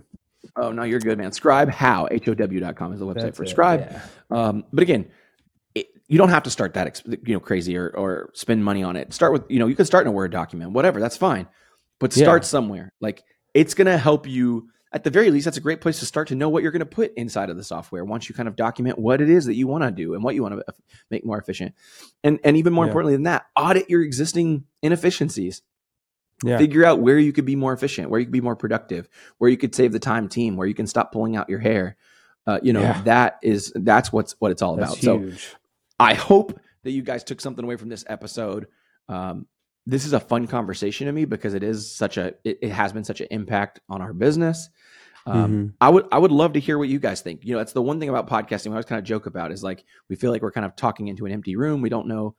oh 0.56 0.72
no, 0.72 0.82
you're 0.82 1.00
good, 1.00 1.20
man. 1.20 1.32
Scribe 1.32 1.70
how 1.70 2.08
h 2.10 2.28
o 2.28 2.34
w 2.34 2.60
dot 2.60 2.76
com 2.76 2.92
is 2.92 3.00
the 3.00 3.06
website 3.06 3.22
That's 3.22 3.38
for 3.38 3.44
it, 3.44 3.50
Scribe. 3.50 3.82
yeah. 3.82 4.02
Um, 4.32 4.64
but 4.74 4.82
again, 4.82 5.06
it, 5.76 5.86
you 6.08 6.18
don't 6.18 6.30
have 6.30 6.44
to 6.44 6.50
start 6.50 6.74
that 6.74 7.04
you 7.06 7.34
know 7.36 7.40
crazy 7.40 7.78
or, 7.78 7.90
or 7.90 8.32
spend 8.34 8.66
money 8.66 8.82
on 8.82 8.96
it. 8.96 9.14
Start 9.14 9.34
with 9.34 9.44
you 9.48 9.60
know 9.60 9.68
you 9.68 9.76
can 9.76 9.86
start 9.86 10.06
in 10.06 10.08
a 10.08 10.12
Word 10.12 10.32
document, 10.32 10.72
whatever, 10.72 11.00
that's 11.00 11.18
fine. 11.18 11.48
But 12.00 12.18
Yeah. 12.18 12.24
start 12.26 12.46
somewhere. 12.46 12.92
Like 13.00 13.22
it's 13.54 13.76
gonna 13.76 13.98
help 14.00 14.28
you 14.28 14.70
at 14.94 15.04
the 15.04 15.10
very 15.10 15.32
least. 15.32 15.46
That's 15.46 15.58
a 15.58 15.62
great 15.62 15.82
place 15.82 16.00
to 16.00 16.06
start 16.06 16.28
to 16.30 16.36
know 16.36 16.50
what 16.50 16.64
you're 16.64 16.72
gonna 16.72 16.86
put 16.86 17.14
inside 17.16 17.50
of 17.50 17.58
the 17.58 17.64
software 17.64 18.04
once 18.04 18.28
you 18.30 18.36
kind 18.36 18.48
of 18.48 18.56
document 18.56 19.00
what 19.00 19.22
it 19.22 19.30
is 19.30 19.46
that 19.46 19.56
you 19.56 19.68
want 19.68 19.84
to 19.84 19.92
do 19.92 20.14
and 20.14 20.24
what 20.24 20.36
you 20.36 20.42
want 20.44 20.56
to 20.56 20.64
make 21.10 21.26
more 21.26 21.38
efficient. 21.38 21.74
And 22.24 22.40
and 22.44 22.58
even 22.58 22.74
more 22.74 22.86
Yeah. 22.86 22.90
importantly 22.90 23.16
than 23.16 23.24
that, 23.24 23.46
audit 23.56 23.90
your 23.90 24.02
existing 24.02 24.66
inefficiencies 24.82 25.62
Yeah. 26.44 26.58
figure 26.58 26.84
out 26.84 27.00
where 27.00 27.20
you 27.20 27.32
could 27.34 27.46
be 27.46 27.56
more 27.56 27.72
efficient 27.74 28.10
where 28.10 28.20
you 28.20 28.26
could 28.26 28.32
be 28.34 28.42
more 28.42 28.56
productive 28.56 29.08
where 29.38 29.50
you 29.50 29.58
could 29.58 29.76
save 29.76 29.92
the 29.92 30.00
time 30.00 30.28
team 30.28 30.58
where 30.58 30.68
you 30.68 30.74
can 30.74 30.88
stop 30.88 31.12
pulling 31.12 31.36
out 31.36 31.50
your 31.50 31.60
hair 31.60 31.98
Uh, 32.48 32.60
you 32.64 32.74
know, 32.74 32.82
Yeah. 32.82 33.00
that 33.04 33.38
is 33.44 33.72
that's 33.76 34.12
what's 34.12 34.34
what 34.40 34.50
it's 34.52 34.64
all 34.64 34.76
That's 34.76 34.94
about. 35.04 35.22
So. 35.22 35.32
I 36.00 36.16
hope 36.16 36.60
that 36.82 36.90
you 36.90 37.04
guys 37.04 37.24
took 37.24 37.40
something 37.40 37.64
away 37.64 37.76
from 37.76 37.90
this 37.90 38.04
episode. 38.08 38.66
Um, 39.08 39.46
this 39.86 40.06
is 40.06 40.14
a 40.14 40.20
fun 40.20 40.48
conversation 40.48 41.08
to 41.08 41.14
me 41.14 41.26
because 41.26 41.54
it 41.54 41.64
is 41.64 41.92
such 41.96 42.18
a 42.18 42.34
it, 42.44 42.60
it 42.62 42.70
has 42.72 42.94
been 42.94 43.04
such 43.04 43.22
an 43.22 43.28
impact 43.32 43.80
on 43.90 44.02
our 44.02 44.14
business. 44.14 44.70
Um, 45.26 45.52
Mhm. 45.52 45.74
I 45.82 45.90
would 45.90 46.08
I 46.12 46.18
would 46.18 46.32
love 46.32 46.54
to 46.54 46.60
hear 46.60 46.78
what 46.78 46.90
you 46.90 47.00
guys 47.00 47.22
think. 47.22 47.44
You 47.44 47.54
know, 47.54 47.58
that's 47.60 47.74
the 47.74 47.82
one 47.82 48.00
thing 48.00 48.10
about 48.10 48.28
podcasting. 48.30 48.68
We 48.68 48.72
always 48.72 48.86
kind 48.86 49.00
of 49.00 49.06
joke 49.06 49.26
about 49.28 49.52
is 49.52 49.64
like 49.64 49.84
we 50.10 50.16
feel 50.16 50.32
like 50.32 50.42
we're 50.42 50.52
kind 50.52 50.66
of 50.66 50.76
talking 50.76 51.08
into 51.08 51.26
an 51.26 51.32
empty 51.32 51.56
room. 51.56 51.82
We 51.82 51.90
don't 51.90 52.08
know 52.08 52.36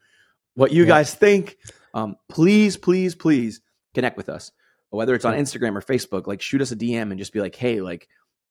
what 0.55 0.73
you 0.73 0.83
Yeah. 0.83 0.89
guys 0.89 1.15
think. 1.15 1.57
Um, 1.95 2.17
please, 2.29 2.77
please, 2.77 3.15
please 3.15 3.61
connect 3.95 4.17
with 4.17 4.29
us, 4.29 4.51
whether 4.91 5.15
it's 5.15 5.25
on 5.25 5.35
Instagram 5.35 5.77
or 5.77 5.81
Facebook. 5.83 6.27
Like 6.27 6.41
shoot 6.43 6.61
us 6.61 6.73
a 6.73 6.77
DM 6.77 7.11
and 7.11 7.19
just 7.19 7.33
be 7.33 7.41
like, 7.41 7.55
hey, 7.55 7.81
like 7.81 8.09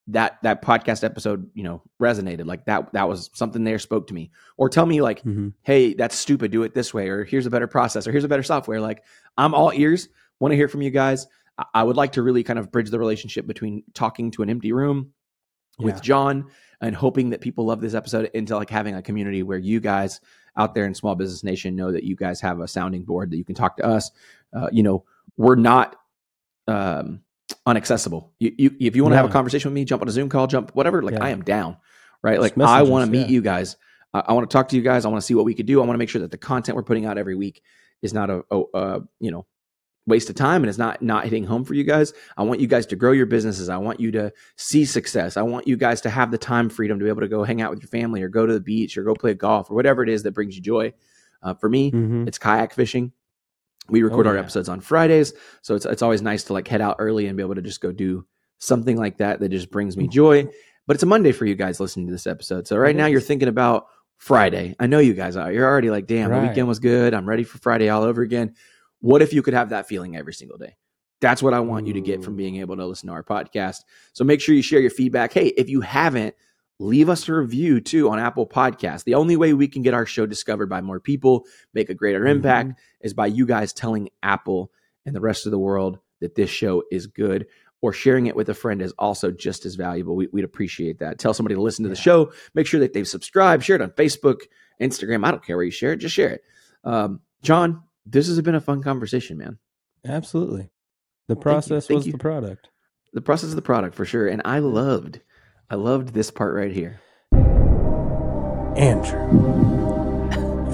that 0.07 0.37
that 0.43 0.61
podcast 0.63 1.03
episode, 1.03 1.49
you 1.53 1.63
know, 1.63 1.81
resonated. 2.01 2.45
Like 2.45 2.65
that 2.65 2.91
that 2.93 3.07
was 3.07 3.29
something 3.33 3.63
there 3.63 3.79
spoke 3.79 4.07
to 4.07 4.13
me. 4.13 4.31
Or 4.57 4.67
tell 4.69 4.85
me 4.85 5.01
like, 5.01 5.23
Mhm. 5.23 5.53
hey, 5.61 5.93
that's 5.93 6.15
stupid. 6.15 6.51
Do 6.51 6.63
it 6.63 6.73
this 6.73 6.93
way. 6.93 7.07
Or 7.09 7.23
here's 7.23 7.45
a 7.45 7.49
better 7.51 7.67
process. 7.67 8.07
Or 8.07 8.11
here's 8.11 8.23
a 8.23 8.27
better 8.29 8.43
software. 8.43 8.81
Like 8.81 9.03
I'm 9.37 9.53
all 9.53 9.71
ears. 9.73 10.09
Want 10.39 10.51
to 10.51 10.55
hear 10.55 10.67
from 10.67 10.81
you 10.81 10.89
guys. 10.89 11.27
I- 11.57 11.65
I 11.75 11.83
would 11.83 11.97
like 11.97 12.13
to 12.13 12.23
really 12.23 12.43
kind 12.43 12.57
of 12.59 12.71
bridge 12.71 12.89
the 12.89 12.99
relationship 12.99 13.45
between 13.47 13.83
talking 13.93 14.31
to 14.31 14.41
an 14.43 14.49
empty 14.49 14.71
room 14.73 15.13
with 15.79 16.01
John 16.01 16.47
and 16.81 16.95
hoping 16.95 17.29
that 17.31 17.41
people 17.41 17.65
love 17.65 17.79
this 17.81 17.93
episode 17.93 18.29
into 18.33 18.55
like 18.55 18.69
having 18.69 18.95
a 18.95 19.01
community 19.01 19.43
where 19.43 19.57
you 19.59 19.79
guys 19.79 20.19
out 20.57 20.73
there 20.75 20.85
in 20.85 20.93
small 20.93 21.15
business 21.15 21.43
nation 21.43 21.75
know 21.75 21.91
that 21.91 22.03
you 22.03 22.15
guys 22.15 22.41
have 22.41 22.59
a 22.59 22.67
sounding 22.67 23.03
board 23.03 23.31
that 23.31 23.37
you 23.37 23.45
can 23.45 23.55
talk 23.55 23.77
to 23.77 23.85
us. 23.85 24.11
Uh, 24.53 24.67
you 24.71 24.83
know, 24.83 25.03
we're 25.37 25.55
not 25.55 25.95
um, 26.67 27.21
unaccessible. 27.67 28.29
You, 28.39 28.53
you, 28.57 28.71
if 28.79 28.95
you 28.95 29.03
want 29.03 29.13
to 29.13 29.17
have 29.17 29.25
a 29.25 29.31
conversation 29.33 29.69
with 29.71 29.75
me, 29.75 29.85
jump 29.85 30.01
on 30.01 30.07
a 30.07 30.11
Zoom 30.11 30.29
call, 30.29 30.47
jump 30.47 30.71
whatever. 30.75 31.01
Like 31.01 31.15
Yeah. 31.15 31.23
I 31.23 31.29
am 31.29 31.41
down, 31.43 31.77
right? 32.21 32.39
Like 32.39 32.57
I 32.57 32.83
want 32.83 33.05
to 33.05 33.11
meet 33.11 33.27
yeah. 33.27 33.33
you 33.33 33.41
guys. 33.41 33.77
I, 34.13 34.19
I 34.27 34.33
want 34.33 34.49
to 34.49 34.53
talk 34.53 34.69
to 34.69 34.75
you 34.75 34.81
guys. 34.81 35.05
I 35.05 35.09
want 35.09 35.21
to 35.21 35.25
see 35.25 35.35
what 35.35 35.45
we 35.45 35.53
could 35.53 35.65
do. 35.65 35.81
I 35.81 35.85
want 35.85 35.95
to 35.95 35.99
make 35.99 36.09
sure 36.09 36.21
that 36.21 36.31
the 36.31 36.37
content 36.37 36.75
we're 36.75 36.83
putting 36.83 37.05
out 37.05 37.17
every 37.17 37.35
week 37.35 37.61
is 38.01 38.13
not 38.13 38.29
a, 38.29 38.43
a, 38.51 38.61
a 38.73 38.99
you 39.19 39.31
know 39.31 39.45
waste 40.07 40.29
of 40.31 40.35
time 40.35 40.63
and 40.63 40.69
it's 40.69 40.79
not 40.79 41.01
not 41.01 41.25
hitting 41.25 41.43
home 41.45 41.63
for 41.63 41.75
you 41.75 41.83
guys. 41.83 42.11
I 42.35 42.43
want 42.43 42.59
you 42.59 42.67
guys 42.67 42.87
to 42.87 42.95
grow 42.95 43.11
your 43.11 43.27
businesses. 43.27 43.69
I 43.69 43.77
want 43.77 43.99
you 43.99 44.11
to 44.13 44.33
see 44.57 44.83
success. 44.85 45.37
I 45.37 45.43
want 45.43 45.67
you 45.67 45.77
guys 45.77 46.01
to 46.01 46.09
have 46.09 46.31
the 46.31 46.37
time 46.39 46.69
freedom 46.69 46.97
to 46.99 47.03
be 47.05 47.09
able 47.09 47.21
to 47.21 47.27
go 47.27 47.43
hang 47.43 47.61
out 47.61 47.69
with 47.69 47.81
your 47.81 47.87
family 47.89 48.21
or 48.23 48.27
go 48.27 48.45
to 48.45 48.53
the 48.53 48.59
beach 48.59 48.97
or 48.97 49.03
go 49.03 49.13
play 49.13 49.33
golf 49.35 49.69
or 49.69 49.75
whatever 49.75 50.01
it 50.03 50.09
is 50.09 50.23
that 50.23 50.31
brings 50.31 50.55
you 50.55 50.61
joy. 50.61 50.91
Uh, 51.43 51.53
for 51.53 51.69
me, 51.69 51.91
Mhm. 51.91 52.27
it's 52.27 52.37
kayak 52.37 52.73
fishing. 52.73 53.11
We 53.91 54.01
record 54.03 54.25
Oh, 54.25 54.31
our 54.31 54.37
episodes 54.37 54.69
on 54.69 54.79
Fridays, 54.79 55.33
so 55.61 55.75
it's 55.75 55.85
it's 55.85 56.01
always 56.01 56.21
nice 56.21 56.43
to 56.45 56.53
like 56.53 56.67
head 56.67 56.81
out 56.81 56.95
early 56.97 57.27
and 57.27 57.37
be 57.37 57.43
able 57.43 57.55
to 57.55 57.61
just 57.61 57.81
go 57.81 57.91
do 57.91 58.25
something 58.57 58.97
like 58.97 59.17
that 59.17 59.39
that 59.41 59.49
just 59.49 59.69
brings 59.69 59.97
me 59.97 60.05
mm-hmm. 60.05 60.11
joy. 60.11 60.47
But 60.87 60.95
it's 60.95 61.03
a 61.03 61.07
Monday 61.07 61.31
for 61.31 61.45
you 61.45 61.55
guys 61.55 61.79
listening 61.79 62.07
to 62.07 62.11
this 62.11 62.25
episode. 62.25 62.67
So 62.67 62.77
right 62.77 62.95
It 62.95 62.97
now 62.97 63.05
is. 63.05 63.11
you're 63.11 63.21
thinking 63.21 63.47
about 63.47 63.87
Friday. 64.17 64.75
I 64.79 64.87
know 64.87 64.99
you 64.99 65.13
guys 65.13 65.35
are. 65.35 65.51
You're 65.51 65.67
already 65.67 65.89
like, 65.89 66.07
damn, 66.07 66.31
the 66.31 66.39
weekend 66.39 66.67
was 66.67 66.79
good. 66.79 67.13
I'm 67.13 67.27
ready 67.27 67.43
for 67.43 67.57
Friday 67.59 67.89
all 67.89 68.03
over 68.03 68.21
again. 68.21 68.55
What 68.99 69.21
if 69.21 69.33
you 69.33 69.41
could 69.41 69.53
have 69.53 69.69
that 69.69 69.87
feeling 69.87 70.15
every 70.15 70.33
single 70.33 70.57
day? 70.57 70.77
That's 71.21 71.43
what 71.43 71.53
I 71.53 71.59
want 71.59 71.87
you 71.87 71.93
to 71.93 72.01
get 72.01 72.23
from 72.23 72.35
being 72.35 72.57
able 72.57 72.77
to 72.77 72.85
listen 72.85 73.07
to 73.07 73.13
our 73.13 73.23
podcast. 73.23 73.77
So 74.13 74.23
make 74.23 74.41
sure 74.41 74.55
you 74.55 74.61
share 74.61 74.79
your 74.79 74.89
feedback. 74.91 75.33
Hey, 75.33 75.47
if 75.47 75.69
you 75.69 75.81
haven't, 75.81 76.35
leave 76.81 77.09
us 77.09 77.29
a 77.29 77.33
review 77.33 77.79
too 77.79 78.09
on 78.09 78.19
Apple 78.19 78.47
Podcasts. 78.47 79.03
The 79.03 79.15
only 79.15 79.37
way 79.37 79.53
we 79.53 79.67
can 79.67 79.81
get 79.81 79.93
our 79.93 80.05
show 80.05 80.25
discovered 80.25 80.67
by 80.67 80.81
more 80.81 80.99
people, 80.99 81.45
make 81.73 81.89
a 81.89 81.93
greater 81.93 82.25
impact, 82.25 82.79
is 83.01 83.13
by 83.13 83.27
you 83.27 83.45
guys 83.45 83.71
telling 83.71 84.09
Apple 84.23 84.71
and 85.05 85.15
the 85.15 85.21
rest 85.21 85.45
of 85.45 85.51
the 85.51 85.59
world 85.59 85.99
that 86.19 86.35
this 86.35 86.49
show 86.49 86.83
is 86.91 87.07
good. 87.07 87.47
Or 87.83 87.93
sharing 87.93 88.27
it 88.27 88.35
with 88.35 88.47
a 88.47 88.53
friend 88.53 88.79
is 88.79 88.93
also 88.99 89.31
just 89.31 89.65
as 89.65 89.73
valuable. 89.73 90.15
We, 90.15 90.27
would 90.27 90.43
appreciate 90.43 90.99
that. 90.99 91.17
Tell 91.17 91.33
somebody 91.33 91.55
to 91.55 91.61
listen 91.61 91.81
to 91.81 91.89
the 91.89 91.95
show. 91.95 92.31
Make 92.53 92.67
sure 92.67 92.79
that 92.81 92.93
they've 92.93 93.07
subscribed. 93.07 93.63
Share 93.63 93.75
it 93.75 93.81
on 93.81 93.89
Facebook, 93.89 94.41
Instagram. 94.79 95.25
I 95.25 95.31
don't 95.31 95.43
care 95.43 95.57
where 95.57 95.65
you 95.65 95.71
share 95.71 95.93
it. 95.93 95.97
Just 95.97 96.13
share 96.13 96.29
it. 96.29 96.43
Um, 96.83 97.21
John, 97.41 97.81
this 98.05 98.27
has 98.27 98.39
been 98.41 98.53
a 98.53 98.61
fun 98.61 98.83
conversation, 98.83 99.39
man. 99.39 99.57
Absolutely. 100.05 100.69
The 101.27 101.35
process 101.35 101.87
Thank 101.87 101.97
was 101.97 102.05
you. 102.05 102.11
the 102.11 102.19
product. 102.19 102.69
The 103.13 103.21
process 103.21 103.49
of 103.49 103.55
the 103.55 103.63
product 103.63 103.95
for 103.95 104.05
sure. 104.05 104.27
And 104.27 104.43
I 104.45 104.59
loved, 104.59 105.21
I 105.71 105.75
loved 105.75 106.09
this 106.09 106.29
part 106.29 106.53
right 106.53 106.73
here. 106.73 106.99
Andrew, 108.75 109.25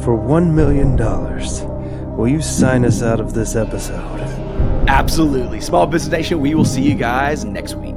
for 0.01 0.17
$1 0.17 0.51
million, 0.51 0.97
will 2.17 2.27
you 2.27 2.41
sign 2.41 2.83
us 2.83 3.03
out 3.03 3.19
of 3.19 3.35
this 3.35 3.55
episode? 3.55 4.19
Absolutely. 4.87 5.61
Small 5.61 5.85
Business 5.85 6.11
Nation, 6.11 6.39
we 6.41 6.55
will 6.55 6.65
see 6.65 6.81
you 6.81 6.95
guys 6.95 7.45
next 7.45 7.75
week. 7.75 7.96